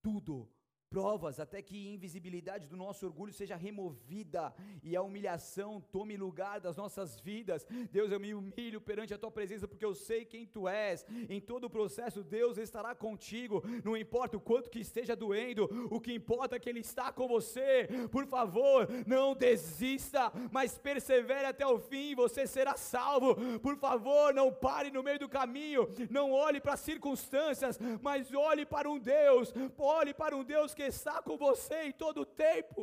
Tudo 0.00 0.48
provas 0.92 1.40
até 1.40 1.62
que 1.62 1.88
a 1.88 1.94
invisibilidade 1.94 2.68
do 2.68 2.76
nosso 2.76 3.06
orgulho 3.06 3.32
seja 3.32 3.56
removida 3.56 4.54
e 4.82 4.94
a 4.94 5.00
humilhação 5.00 5.80
tome 5.90 6.18
lugar 6.18 6.60
das 6.60 6.76
nossas 6.76 7.18
vidas. 7.18 7.66
Deus, 7.90 8.12
eu 8.12 8.20
me 8.20 8.34
humilho 8.34 8.78
perante 8.78 9.14
a 9.14 9.18
tua 9.18 9.30
presença 9.30 9.66
porque 9.66 9.86
eu 9.86 9.94
sei 9.94 10.26
quem 10.26 10.46
tu 10.46 10.68
és. 10.68 11.06
Em 11.30 11.40
todo 11.40 11.64
o 11.64 11.70
processo, 11.70 12.22
Deus 12.22 12.58
estará 12.58 12.94
contigo. 12.94 13.62
Não 13.82 13.96
importa 13.96 14.36
o 14.36 14.40
quanto 14.40 14.68
que 14.68 14.80
esteja 14.80 15.16
doendo, 15.16 15.64
o 15.90 15.98
que 15.98 16.12
importa 16.12 16.56
é 16.56 16.58
que 16.58 16.68
Ele 16.68 16.80
está 16.80 17.10
com 17.10 17.26
você. 17.26 17.88
Por 18.10 18.26
favor, 18.26 18.86
não 19.06 19.34
desista, 19.34 20.30
mas 20.50 20.76
persevere 20.76 21.46
até 21.46 21.66
o 21.66 21.78
fim. 21.78 22.14
Você 22.14 22.46
será 22.46 22.76
salvo. 22.76 23.34
Por 23.60 23.78
favor, 23.78 24.34
não 24.34 24.52
pare 24.52 24.90
no 24.90 25.02
meio 25.02 25.18
do 25.18 25.28
caminho. 25.28 25.88
Não 26.10 26.32
olhe 26.32 26.60
para 26.60 26.74
as 26.74 26.80
circunstâncias, 26.80 27.78
mas 28.02 28.34
olhe 28.34 28.66
para 28.66 28.90
um 28.90 28.98
Deus. 28.98 29.54
Olhe 29.78 30.12
para 30.12 30.36
um 30.36 30.44
Deus 30.44 30.74
que 30.74 30.81
porque 30.82 30.88
está 30.88 31.22
com 31.22 31.36
você 31.36 31.84
em 31.84 31.92
todo 31.92 32.22
o 32.22 32.26
tempo. 32.26 32.80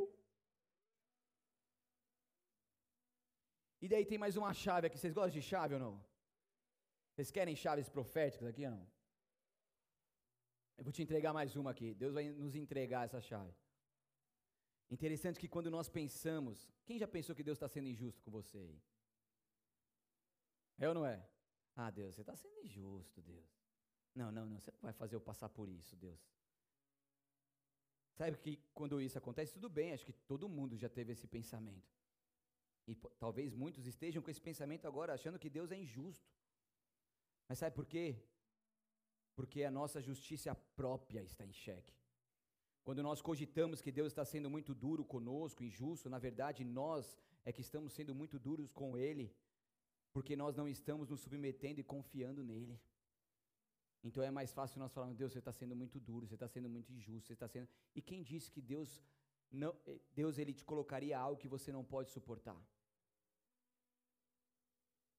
E 3.81 3.87
daí 3.87 4.05
tem 4.05 4.17
mais 4.17 4.35
uma 4.37 4.53
chave 4.53 4.87
aqui. 4.87 4.97
Vocês 4.97 5.13
gostam 5.13 5.31
de 5.39 5.41
chave 5.41 5.73
ou 5.73 5.79
não? 5.79 5.95
Vocês 7.11 7.31
querem 7.31 7.55
chaves 7.55 7.89
proféticas 7.89 8.47
aqui 8.47 8.65
ou 8.65 8.71
não? 8.71 8.85
Eu 10.77 10.83
vou 10.85 10.93
te 10.93 11.01
entregar 11.01 11.33
mais 11.33 11.55
uma 11.55 11.71
aqui. 11.71 11.93
Deus 11.93 12.13
vai 12.13 12.25
nos 12.29 12.55
entregar 12.55 13.05
essa 13.05 13.21
chave. 13.21 13.53
Interessante 14.89 15.39
que 15.39 15.49
quando 15.55 15.69
nós 15.69 15.89
pensamos, 15.89 16.55
quem 16.85 16.97
já 16.97 17.07
pensou 17.07 17.35
que 17.35 17.43
Deus 17.43 17.57
está 17.57 17.67
sendo 17.67 17.87
injusto 17.87 18.23
com 18.23 18.31
você 18.31 18.57
aí? 18.57 18.81
É 20.77 20.87
ou 20.87 20.93
não 20.93 21.05
é? 21.05 21.17
Ah, 21.75 21.91
Deus, 21.91 22.15
você 22.15 22.21
está 22.21 22.35
sendo 22.35 22.57
injusto, 22.65 23.21
Deus. 23.21 23.49
Não, 24.15 24.31
não, 24.31 24.45
não, 24.45 24.59
você 24.59 24.71
não 24.71 24.79
vai 24.81 24.93
fazer 24.93 25.15
eu 25.15 25.21
passar 25.21 25.49
por 25.49 25.67
isso, 25.69 25.95
Deus. 25.95 26.38
Sabe 28.19 28.37
que 28.37 28.53
quando 28.77 29.01
isso 29.01 29.17
acontece, 29.17 29.53
tudo 29.57 29.69
bem, 29.69 29.93
acho 29.93 30.05
que 30.05 30.11
todo 30.31 30.53
mundo 30.57 30.75
já 30.83 30.89
teve 30.89 31.13
esse 31.13 31.25
pensamento. 31.25 31.89
E 32.85 32.93
talvez 33.17 33.53
muitos 33.53 33.85
estejam 33.85 34.21
com 34.21 34.29
esse 34.29 34.41
pensamento 34.41 34.85
agora, 34.85 35.13
achando 35.13 35.39
que 35.39 35.49
Deus 35.57 35.71
é 35.71 35.77
injusto. 35.77 36.29
Mas 37.47 37.59
sabe 37.59 37.73
por 37.77 37.85
quê? 37.85 38.07
Porque 39.37 39.63
a 39.63 39.71
nossa 39.71 40.01
justiça 40.01 40.53
própria 40.75 41.21
está 41.23 41.45
em 41.45 41.53
xeque. 41.53 41.95
Quando 42.83 43.01
nós 43.01 43.21
cogitamos 43.21 43.79
que 43.79 43.91
Deus 43.99 44.09
está 44.11 44.25
sendo 44.25 44.49
muito 44.49 44.75
duro 44.75 45.05
conosco, 45.05 45.63
injusto, 45.63 46.09
na 46.09 46.19
verdade 46.19 46.65
nós 46.65 47.17
é 47.45 47.53
que 47.53 47.61
estamos 47.61 47.93
sendo 47.93 48.13
muito 48.13 48.37
duros 48.37 48.69
com 48.73 48.97
Ele, 48.97 49.33
porque 50.11 50.35
nós 50.35 50.57
não 50.57 50.67
estamos 50.67 51.07
nos 51.07 51.21
submetendo 51.21 51.79
e 51.79 51.85
confiando 51.95 52.43
nele. 52.43 52.77
Então 54.03 54.23
é 54.23 54.31
mais 54.31 54.51
fácil 54.53 54.79
nós 54.79 54.93
falarmos, 54.93 55.17
Deus, 55.17 55.31
você 55.31 55.39
está 55.39 55.51
sendo 55.51 55.75
muito 55.75 55.99
duro, 55.99 56.25
você 56.25 56.35
está 56.35 56.47
sendo 56.47 56.69
muito 56.69 56.91
injusto, 56.91 57.27
você 57.27 57.33
está 57.33 57.47
sendo. 57.47 57.67
E 57.93 58.01
quem 58.01 58.23
disse 58.23 58.49
que 58.51 58.61
Deus 58.61 59.03
não, 59.51 59.75
eh, 59.85 59.99
Deus 60.13 60.37
ele 60.37 60.53
te 60.53 60.63
colocaria 60.63 61.17
algo 61.17 61.39
que 61.39 61.47
você 61.47 61.71
não 61.71 61.83
pode 61.83 62.09
suportar? 62.09 62.59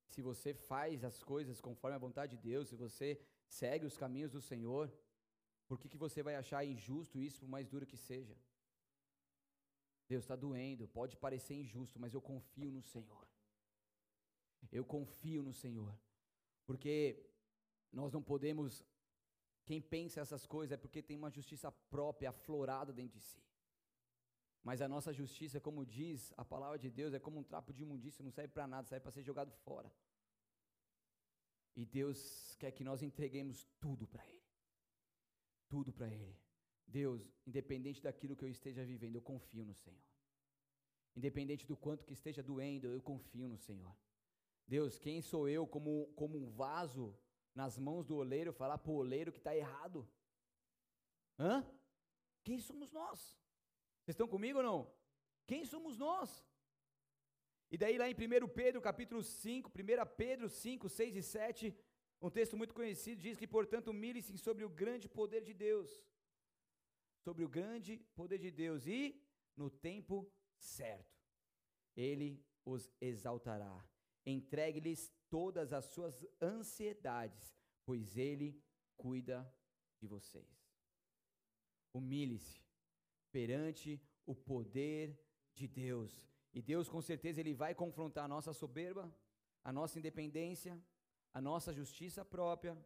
Se 0.08 0.22
você 0.22 0.54
faz 0.54 1.04
as 1.04 1.22
coisas 1.22 1.60
conforme 1.60 1.96
a 1.96 2.04
vontade 2.06 2.36
de 2.36 2.42
Deus, 2.42 2.68
se 2.68 2.74
você 2.74 3.20
segue 3.46 3.86
os 3.86 3.96
caminhos 3.96 4.32
do 4.32 4.40
Senhor, 4.40 4.90
por 5.68 5.78
que, 5.78 5.88
que 5.88 5.96
você 5.96 6.22
vai 6.22 6.34
achar 6.36 6.64
injusto 6.64 7.20
isso, 7.20 7.40
por 7.40 7.48
mais 7.48 7.68
duro 7.68 7.86
que 7.86 7.96
seja? 7.96 8.36
Deus 10.08 10.24
está 10.24 10.34
doendo, 10.34 10.88
pode 10.88 11.16
parecer 11.16 11.54
injusto, 11.54 12.00
mas 12.00 12.12
eu 12.12 12.20
confio 12.20 12.72
no 12.72 12.82
Senhor. 12.82 13.28
Eu 14.72 14.84
confio 14.84 15.42
no 15.42 15.52
Senhor. 15.52 15.96
Porque 16.66 17.29
nós 17.92 18.12
não 18.12 18.22
podemos. 18.22 18.84
Quem 19.64 19.80
pensa 19.80 20.20
essas 20.20 20.46
coisas 20.46 20.72
é 20.72 20.76
porque 20.76 21.02
tem 21.02 21.16
uma 21.16 21.30
justiça 21.30 21.70
própria 21.70 22.30
aflorada 22.30 22.92
dentro 22.92 23.18
de 23.18 23.24
si. 23.24 23.42
Mas 24.62 24.82
a 24.82 24.88
nossa 24.88 25.12
justiça, 25.12 25.60
como 25.60 25.86
diz 25.86 26.32
a 26.36 26.44
palavra 26.44 26.78
de 26.78 26.90
Deus, 26.90 27.14
é 27.14 27.18
como 27.18 27.38
um 27.38 27.42
trapo 27.42 27.72
de 27.72 27.82
imundícia, 27.82 28.22
não 28.22 28.30
serve 28.30 28.52
para 28.52 28.66
nada, 28.66 28.86
serve 28.86 29.02
para 29.02 29.12
ser 29.12 29.22
jogado 29.22 29.50
fora. 29.64 29.90
E 31.74 31.86
Deus 31.86 32.56
quer 32.58 32.72
que 32.72 32.84
nós 32.84 33.02
entreguemos 33.02 33.66
tudo 33.80 34.06
para 34.06 34.26
Ele. 34.28 34.44
Tudo 35.68 35.92
para 35.92 36.08
Ele. 36.08 36.36
Deus, 36.86 37.32
independente 37.46 38.02
daquilo 38.02 38.36
que 38.36 38.44
eu 38.44 38.48
esteja 38.48 38.84
vivendo, 38.84 39.16
eu 39.16 39.22
confio 39.22 39.64
no 39.64 39.74
Senhor. 39.74 40.10
Independente 41.16 41.66
do 41.66 41.76
quanto 41.76 42.04
que 42.04 42.12
esteja 42.12 42.42
doendo, 42.42 42.88
eu 42.88 43.00
confio 43.00 43.48
no 43.48 43.56
Senhor. 43.56 43.96
Deus, 44.66 44.98
quem 44.98 45.22
sou 45.22 45.48
eu 45.48 45.66
como, 45.66 46.06
como 46.14 46.36
um 46.36 46.50
vaso 46.50 47.16
nas 47.54 47.78
mãos 47.78 48.06
do 48.06 48.16
oleiro, 48.16 48.52
falar 48.52 48.78
para 48.78 48.92
o 48.92 48.96
oleiro 48.96 49.32
que 49.32 49.38
está 49.38 49.56
errado. 49.56 50.08
Hã? 51.38 51.66
Quem 52.44 52.58
somos 52.60 52.90
nós? 52.92 53.18
Vocês 54.02 54.14
estão 54.14 54.28
comigo 54.28 54.58
ou 54.58 54.64
não? 54.64 54.92
Quem 55.46 55.64
somos 55.64 55.96
nós? 55.96 56.46
E 57.70 57.78
daí 57.78 57.96
lá 57.98 58.08
em 58.08 58.14
1 58.14 58.48
Pedro 58.48 58.80
capítulo 58.80 59.22
5, 59.22 59.70
1 59.70 60.16
Pedro 60.16 60.48
5, 60.48 60.88
6 60.88 61.16
e 61.16 61.22
7, 61.22 61.76
um 62.20 62.28
texto 62.28 62.56
muito 62.56 62.74
conhecido, 62.74 63.22
diz 63.22 63.38
que, 63.38 63.46
portanto, 63.46 63.88
humilhe-se 63.88 64.36
sobre 64.38 64.64
o 64.64 64.68
grande 64.68 65.08
poder 65.08 65.42
de 65.42 65.54
Deus. 65.54 65.88
Sobre 67.24 67.44
o 67.44 67.48
grande 67.48 67.98
poder 68.14 68.38
de 68.38 68.50
Deus 68.50 68.86
e 68.86 69.22
no 69.56 69.70
tempo 69.70 70.30
certo. 70.58 71.18
ele 71.96 72.44
os 72.64 72.90
exaltará. 73.00 73.84
Entregue-lhes 74.24 75.12
todas 75.30 75.72
as 75.72 75.86
suas 75.86 76.26
ansiedades, 76.42 77.56
pois 77.86 78.16
ele 78.16 78.62
cuida 78.96 79.38
de 79.98 80.06
vocês. 80.06 80.50
Humilhe-se 81.94 82.60
perante 83.32 84.00
o 84.26 84.34
poder 84.34 85.18
de 85.54 85.66
Deus. 85.66 86.12
E 86.52 86.60
Deus, 86.60 86.88
com 86.88 87.00
certeza, 87.00 87.40
Ele 87.40 87.54
vai 87.54 87.74
confrontar 87.74 88.24
a 88.24 88.28
nossa 88.28 88.52
soberba, 88.52 89.12
a 89.62 89.72
nossa 89.72 89.98
independência, 89.98 90.80
a 91.32 91.40
nossa 91.40 91.72
justiça 91.72 92.24
própria 92.24 92.76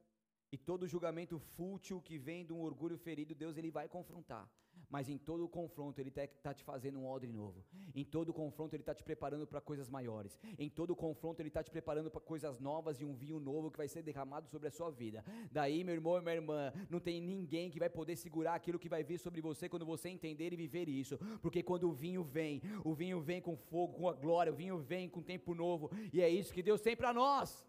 e 0.53 0.59
todo 0.59 0.87
julgamento 0.87 1.39
fútil 1.39 2.01
que 2.01 2.19
vem 2.19 2.45
de 2.45 2.53
um 2.53 2.61
orgulho 2.61 2.97
ferido, 2.97 3.35
Deus 3.35 3.57
ele 3.57 3.71
vai 3.71 3.89
confrontar. 3.89 4.49
Mas 4.89 5.09
em 5.09 5.19
todo 5.19 5.45
o 5.45 5.49
confronto 5.49 6.01
Ele 6.01 6.09
está 6.09 6.27
tá 6.43 6.55
te 6.55 6.63
fazendo 6.63 6.99
um 6.99 7.07
odre 7.07 7.33
novo. 7.33 7.65
Em 7.95 8.05
todo 8.05 8.29
o 8.29 8.33
confronto 8.33 8.75
Ele 8.75 8.83
está 8.83 8.95
te 8.95 9.03
preparando 9.03 9.47
para 9.47 9.61
coisas 9.61 9.89
maiores. 9.89 10.39
Em 10.59 10.69
todo 10.69 10.91
o 10.91 10.97
confronto 10.97 11.41
Ele 11.41 11.49
está 11.49 11.63
te 11.63 11.71
preparando 11.71 12.11
para 12.11 12.21
coisas 12.21 12.61
novas 12.61 13.01
e 13.01 13.05
um 13.05 13.15
vinho 13.15 13.41
novo 13.41 13.71
que 13.71 13.79
vai 13.79 13.89
ser 13.89 14.03
derramado 14.03 14.49
sobre 14.49 14.69
a 14.69 14.71
sua 14.71 14.91
vida. 14.91 15.25
Daí, 15.51 15.83
meu 15.83 15.95
irmão 15.95 16.19
e 16.19 16.21
minha 16.21 16.35
irmã, 16.35 16.73
não 16.89 17.01
tem 17.01 17.21
ninguém 17.21 17.71
que 17.71 17.79
vai 17.79 17.91
poder 17.91 18.17
segurar 18.17 18.55
aquilo 18.55 18.79
que 18.79 18.89
vai 18.89 19.03
vir 19.03 19.19
sobre 19.19 19.41
você 19.41 19.69
quando 19.69 19.85
você 19.85 20.09
entender 20.09 20.53
e 20.53 20.57
viver 20.57 20.89
isso. 20.89 21.19
Porque 21.41 21.63
quando 21.63 21.89
o 21.89 21.93
vinho 21.93 22.23
vem, 22.23 22.63
o 22.85 22.95
vinho 22.95 23.21
vem 23.21 23.41
com 23.41 23.57
fogo, 23.57 23.95
com 23.95 24.09
a 24.09 24.13
glória, 24.13 24.53
o 24.53 24.57
vinho 24.57 24.79
vem 24.79 25.09
com 25.09 25.23
tempo 25.23 25.55
novo. 25.55 25.91
E 26.13 26.21
é 26.21 26.29
isso 26.29 26.53
que 26.53 26.63
Deus 26.63 26.81
tem 26.81 26.97
para 26.97 27.13
nós. 27.13 27.67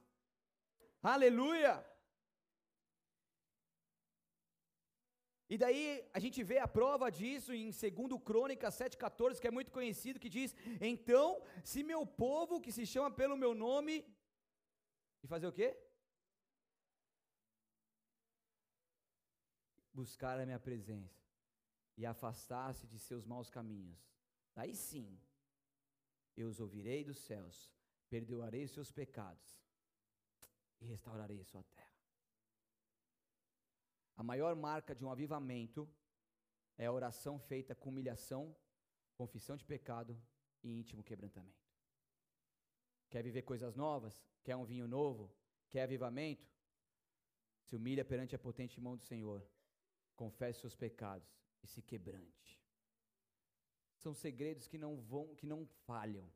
Aleluia! 1.02 1.95
E 5.48 5.58
daí 5.58 6.04
a 6.12 6.20
gente 6.20 6.44
vê 6.44 6.58
a 6.58 6.68
prova 6.68 7.12
disso 7.12 7.54
em 7.54 7.70
2 7.70 8.24
Crônicas 8.24 8.76
7,14, 8.76 9.40
que 9.40 9.48
é 9.48 9.52
muito 9.52 9.72
conhecido, 9.72 10.20
que 10.20 10.30
diz: 10.30 10.56
Então, 10.82 11.42
se 11.64 11.84
meu 11.84 12.06
povo, 12.06 12.60
que 12.60 12.72
se 12.72 12.86
chama 12.86 13.12
pelo 13.12 13.38
meu 13.38 13.54
nome, 13.54 14.04
e 15.24 15.28
fazer 15.28 15.48
o 15.48 15.52
quê? 15.52 15.78
Buscar 19.94 20.40
a 20.40 20.46
minha 20.46 20.60
presença 20.60 21.24
e 21.98 22.06
afastar-se 22.06 22.86
de 22.88 23.00
seus 23.00 23.26
maus 23.26 23.50
caminhos. 23.50 24.00
Daí 24.54 24.76
sim, 24.76 25.20
eu 26.36 26.48
os 26.48 26.60
ouvirei 26.60 27.04
dos 27.04 27.18
céus, 27.20 27.72
perdoarei 28.10 28.68
seus 28.68 28.92
pecados 28.92 29.60
e 30.82 30.86
restaurarei 30.86 31.44
sua 31.44 31.64
terra. 31.64 31.95
A 34.16 34.24
maior 34.24 34.56
marca 34.56 34.96
de 34.96 35.04
um 35.04 35.12
avivamento 35.12 35.90
é 36.78 36.86
a 36.86 36.92
oração 36.92 37.40
feita 37.40 37.76
com 37.76 37.90
humilhação, 37.90 38.56
confissão 39.16 39.58
de 39.58 39.66
pecado 39.66 40.20
e 40.64 40.80
íntimo 40.80 41.04
quebrantamento. 41.04 41.66
Quer 43.10 43.24
viver 43.24 43.44
coisas 43.44 43.76
novas? 43.76 44.24
Quer 44.44 44.56
um 44.56 44.66
vinho 44.66 44.88
novo? 44.88 45.32
Quer 45.70 45.84
avivamento? 45.84 46.50
Se 47.64 47.76
humilha 47.76 48.06
perante 48.06 48.36
a 48.36 48.40
potente 48.40 48.80
mão 48.80 48.96
do 48.96 49.04
Senhor, 49.04 49.46
confesse 50.16 50.62
seus 50.62 50.76
pecados 50.76 51.28
e 51.64 51.68
se 51.68 51.82
quebrante. 51.82 52.62
São 53.98 54.14
segredos 54.14 54.68
que 54.68 54.78
não 54.78 54.98
vão, 54.98 55.36
que 55.36 55.48
não 55.48 55.66
falham. 55.86 56.30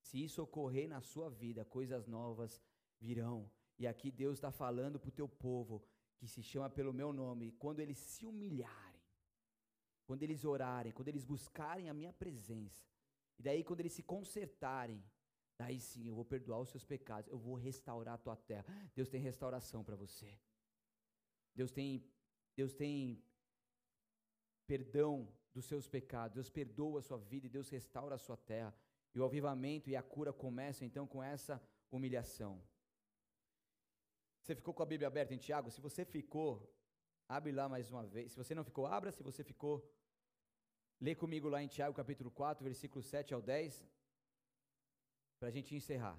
Se 0.00 0.22
isso 0.22 0.42
ocorrer 0.42 0.88
na 0.88 1.00
sua 1.00 1.30
vida, 1.30 1.64
coisas 1.64 2.06
novas 2.06 2.60
virão. 2.98 3.50
E 3.78 3.86
aqui 3.86 4.10
Deus 4.10 4.38
está 4.38 4.50
falando 4.50 4.98
para 4.98 5.08
o 5.08 5.12
teu 5.12 5.28
povo: 5.28 5.84
que 6.22 6.28
se 6.28 6.40
chama 6.40 6.70
pelo 6.70 6.92
meu 6.92 7.12
nome, 7.12 7.50
quando 7.58 7.80
eles 7.80 7.98
se 7.98 8.24
humilharem, 8.24 9.02
quando 10.06 10.22
eles 10.22 10.44
orarem, 10.44 10.92
quando 10.92 11.08
eles 11.08 11.24
buscarem 11.24 11.90
a 11.90 11.94
minha 11.94 12.12
presença, 12.12 12.86
e 13.36 13.42
daí 13.42 13.64
quando 13.64 13.80
eles 13.80 13.92
se 13.92 14.04
consertarem, 14.04 15.02
daí 15.58 15.80
sim 15.80 16.06
eu 16.06 16.14
vou 16.14 16.24
perdoar 16.24 16.60
os 16.60 16.68
seus 16.68 16.84
pecados, 16.84 17.28
eu 17.28 17.36
vou 17.36 17.56
restaurar 17.56 18.14
a 18.14 18.18
tua 18.18 18.36
terra. 18.36 18.64
Deus 18.94 19.08
tem 19.08 19.20
restauração 19.20 19.82
para 19.82 19.96
você. 19.96 20.38
Deus 21.56 21.72
tem 21.72 22.08
Deus 22.54 22.72
tem 22.72 23.20
perdão 24.64 25.28
dos 25.52 25.64
seus 25.64 25.88
pecados. 25.88 26.36
Deus 26.36 26.48
perdoa 26.48 27.00
a 27.00 27.02
sua 27.02 27.18
vida 27.18 27.46
e 27.46 27.50
Deus 27.50 27.68
restaura 27.68 28.14
a 28.14 28.18
sua 28.18 28.36
terra. 28.36 28.72
E 29.12 29.18
o 29.18 29.24
avivamento 29.24 29.90
e 29.90 29.96
a 29.96 30.02
cura 30.04 30.32
começam 30.32 30.86
então 30.86 31.04
com 31.04 31.20
essa 31.20 31.60
humilhação. 31.90 32.62
Você 34.42 34.56
ficou 34.56 34.74
com 34.74 34.82
a 34.82 34.86
Bíblia 34.92 35.06
aberta 35.06 35.32
em 35.32 35.38
Tiago? 35.38 35.70
Se 35.70 35.80
você 35.80 36.04
ficou, 36.04 36.48
abre 37.28 37.52
lá 37.52 37.68
mais 37.68 37.88
uma 37.92 38.04
vez. 38.04 38.32
Se 38.32 38.36
você 38.36 38.54
não 38.56 38.64
ficou, 38.64 38.86
abra. 38.86 39.12
Se 39.12 39.22
você 39.22 39.44
ficou, 39.44 39.74
lê 41.00 41.14
comigo 41.14 41.48
lá 41.48 41.62
em 41.62 41.68
Tiago 41.68 41.94
capítulo 41.94 42.28
4, 42.30 42.64
versículo 42.64 43.02
7 43.04 43.32
ao 43.32 43.40
10, 43.40 43.86
para 45.38 45.48
a 45.48 45.52
gente 45.52 45.76
encerrar. 45.76 46.18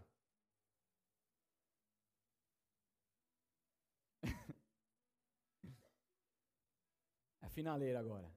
a 7.42 7.50
finaleira 7.58 8.00
agora. 8.00 8.32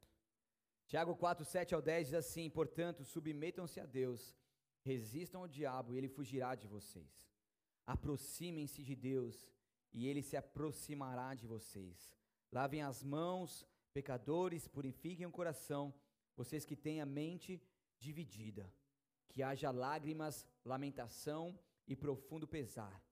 Tiago 0.88 1.14
4, 1.14 1.44
7 1.44 1.76
ao 1.76 1.82
10 1.82 2.08
diz 2.08 2.14
assim: 2.14 2.50
Portanto, 2.50 3.04
submetam-se 3.04 3.78
a 3.78 3.86
Deus, 3.86 4.34
resistam 4.82 5.42
ao 5.42 5.48
diabo 5.48 5.94
e 5.94 5.98
ele 5.98 6.08
fugirá 6.08 6.56
de 6.56 6.66
vocês. 6.66 7.24
Aproximem-se 7.86 8.82
de 8.82 8.96
Deus 8.96 9.46
e 9.96 10.06
ele 10.06 10.22
se 10.22 10.36
aproximará 10.36 11.34
de 11.34 11.46
vocês. 11.46 12.14
Lavem 12.52 12.82
as 12.82 13.02
mãos, 13.02 13.66
pecadores, 13.94 14.68
purifiquem 14.68 15.24
o 15.24 15.36
coração, 15.38 15.92
vocês 16.36 16.66
que 16.66 16.76
têm 16.76 17.00
a 17.00 17.06
mente 17.06 17.62
dividida. 17.98 18.70
Que 19.30 19.42
haja 19.42 19.70
lágrimas, 19.70 20.46
lamentação 20.62 21.58
e 21.88 21.96
profundo 21.96 22.46
pesar. 22.46 23.02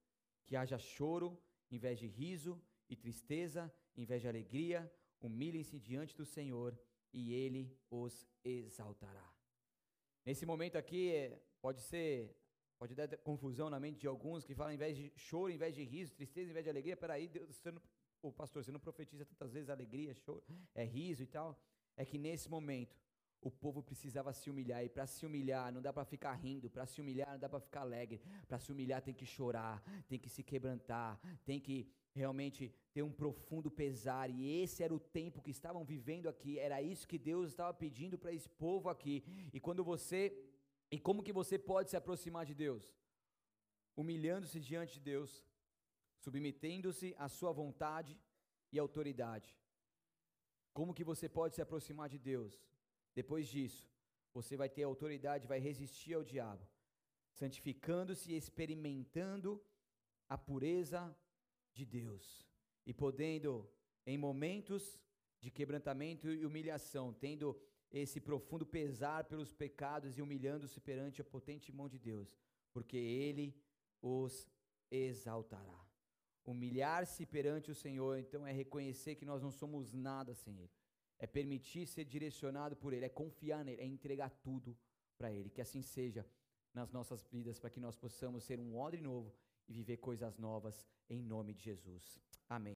Que 0.45 0.55
haja 0.55 0.77
choro, 0.77 1.41
em 1.71 1.79
vez 1.79 1.97
de 1.97 2.05
riso, 2.05 2.61
e 2.87 2.95
tristeza, 2.95 3.73
em 3.97 4.05
vez 4.05 4.21
de 4.21 4.27
alegria. 4.27 4.79
Humilhem-se 5.19 5.79
diante 5.79 6.15
do 6.15 6.23
Senhor 6.23 6.79
e 7.11 7.33
ele 7.33 7.75
os 7.89 8.27
exaltará. 8.43 9.27
Nesse 10.23 10.45
momento 10.45 10.75
aqui, 10.75 11.11
é, 11.11 11.41
pode 11.59 11.81
ser 11.81 12.37
Pode 12.77 12.93
dar 12.93 13.07
confusão 13.17 13.69
na 13.69 13.79
mente 13.79 13.99
de 13.99 14.07
alguns 14.07 14.43
que 14.43 14.53
falam, 14.53 14.73
em 14.73 14.77
vez 14.77 14.97
de 14.97 15.11
choro, 15.15 15.51
em 15.51 15.57
vez 15.57 15.73
de 15.73 15.83
riso, 15.83 16.13
tristeza, 16.13 16.49
em 16.49 16.53
vez 16.53 16.63
de 16.63 16.69
alegria. 16.69 16.97
Peraí, 16.97 17.27
Deus, 17.27 17.55
você 17.55 17.71
não, 17.71 17.81
o 18.21 18.31
pastor, 18.31 18.63
você 18.63 18.71
não 18.71 18.79
profetiza 18.79 19.25
tantas 19.25 19.53
vezes 19.53 19.69
alegria, 19.69 20.13
choro, 20.13 20.43
é 20.73 20.83
riso 20.83 21.23
e 21.23 21.27
tal. 21.27 21.59
É 21.95 22.03
que 22.03 22.17
nesse 22.17 22.49
momento, 22.49 22.97
o 23.45 23.51
povo 23.51 23.81
precisava 23.83 24.33
se 24.33 24.49
humilhar. 24.49 24.83
E 24.83 24.89
para 24.89 25.05
se 25.05 25.25
humilhar, 25.25 25.71
não 25.71 25.81
dá 25.81 25.93
para 25.93 26.03
ficar 26.03 26.33
rindo. 26.33 26.69
Para 26.69 26.85
se 26.85 26.99
humilhar, 26.99 27.31
não 27.33 27.39
dá 27.39 27.47
para 27.47 27.59
ficar 27.59 27.81
alegre. 27.81 28.19
Para 28.47 28.57
se 28.57 28.71
humilhar, 28.71 29.01
tem 29.01 29.13
que 29.13 29.25
chorar, 29.25 29.83
tem 30.07 30.17
que 30.17 30.29
se 30.29 30.41
quebrantar, 30.43 31.19
tem 31.45 31.59
que 31.59 31.87
realmente 32.11 32.73
ter 32.91 33.03
um 33.03 33.11
profundo 33.11 33.69
pesar. 33.69 34.29
E 34.29 34.61
esse 34.63 34.81
era 34.81 34.93
o 34.93 34.99
tempo 34.99 35.43
que 35.43 35.51
estavam 35.51 35.85
vivendo 35.85 36.27
aqui. 36.27 36.57
Era 36.57 36.81
isso 36.81 37.07
que 37.07 37.19
Deus 37.19 37.49
estava 37.49 37.73
pedindo 37.73 38.17
para 38.17 38.33
esse 38.33 38.49
povo 38.49 38.89
aqui. 38.89 39.23
E 39.53 39.59
quando 39.59 39.83
você 39.83 40.35
e 40.91 40.99
como 40.99 41.23
que 41.23 41.33
você 41.33 41.57
pode 41.57 41.89
se 41.89 41.97
aproximar 41.97 42.45
de 42.45 42.53
Deus? 42.53 42.83
Humilhando-se 43.95 44.59
diante 44.59 44.93
de 44.95 44.99
Deus, 44.99 45.43
submetendo-se 46.17 47.15
à 47.17 47.27
sua 47.27 47.51
vontade 47.51 48.19
e 48.71 48.79
autoridade. 48.79 49.57
Como 50.73 50.93
que 50.93 51.03
você 51.03 51.27
pode 51.29 51.55
se 51.55 51.61
aproximar 51.61 52.09
de 52.09 52.19
Deus? 52.19 52.53
Depois 53.13 53.47
disso, 53.47 53.89
você 54.33 54.57
vai 54.57 54.69
ter 54.69 54.83
autoridade, 54.83 55.47
vai 55.47 55.59
resistir 55.59 56.13
ao 56.13 56.23
diabo, 56.23 56.67
santificando-se 57.31 58.33
e 58.33 58.37
experimentando 58.37 59.63
a 60.27 60.37
pureza 60.37 61.15
de 61.71 61.85
Deus 61.85 62.45
e 62.85 62.93
podendo 62.93 63.69
em 64.05 64.17
momentos 64.17 64.99
de 65.39 65.49
quebrantamento 65.49 66.27
e 66.29 66.45
humilhação, 66.45 67.13
tendo 67.13 67.59
esse 68.01 68.19
profundo 68.19 68.65
pesar 68.65 69.23
pelos 69.23 69.53
pecados 69.53 70.17
e 70.17 70.21
humilhando-se 70.21 70.79
perante 70.81 71.21
a 71.21 71.23
potente 71.33 71.71
mão 71.71 71.87
de 71.87 71.97
Deus, 71.97 72.37
porque 72.73 72.97
Ele 72.97 73.55
os 74.01 74.47
exaltará. 74.91 75.79
Humilhar-se 76.43 77.25
perante 77.25 77.71
o 77.71 77.75
Senhor, 77.75 78.19
então, 78.19 78.45
é 78.45 78.51
reconhecer 78.51 79.15
que 79.15 79.25
nós 79.25 79.41
não 79.41 79.49
somos 79.49 79.93
nada 79.93 80.33
sem 80.35 80.59
Ele, 80.59 80.75
é 81.17 81.25
permitir 81.25 81.87
ser 81.87 82.05
direcionado 82.05 82.75
por 82.75 82.93
Ele, 82.93 83.05
é 83.05 83.09
confiar 83.09 83.63
nele, 83.63 83.81
é 83.81 83.85
entregar 83.85 84.29
tudo 84.29 84.77
para 85.17 85.31
Ele. 85.31 85.49
Que 85.49 85.61
assim 85.61 85.81
seja 85.81 86.25
nas 86.73 86.91
nossas 86.91 87.25
vidas, 87.25 87.57
para 87.57 87.69
que 87.69 87.79
nós 87.79 87.95
possamos 87.95 88.43
ser 88.43 88.59
um 88.59 88.77
odre 88.77 89.01
novo 89.01 89.33
e 89.67 89.73
viver 89.73 89.97
coisas 89.97 90.37
novas 90.37 90.85
em 91.09 91.21
nome 91.23 91.53
de 91.53 91.63
Jesus. 91.63 92.21
Amém. 92.49 92.63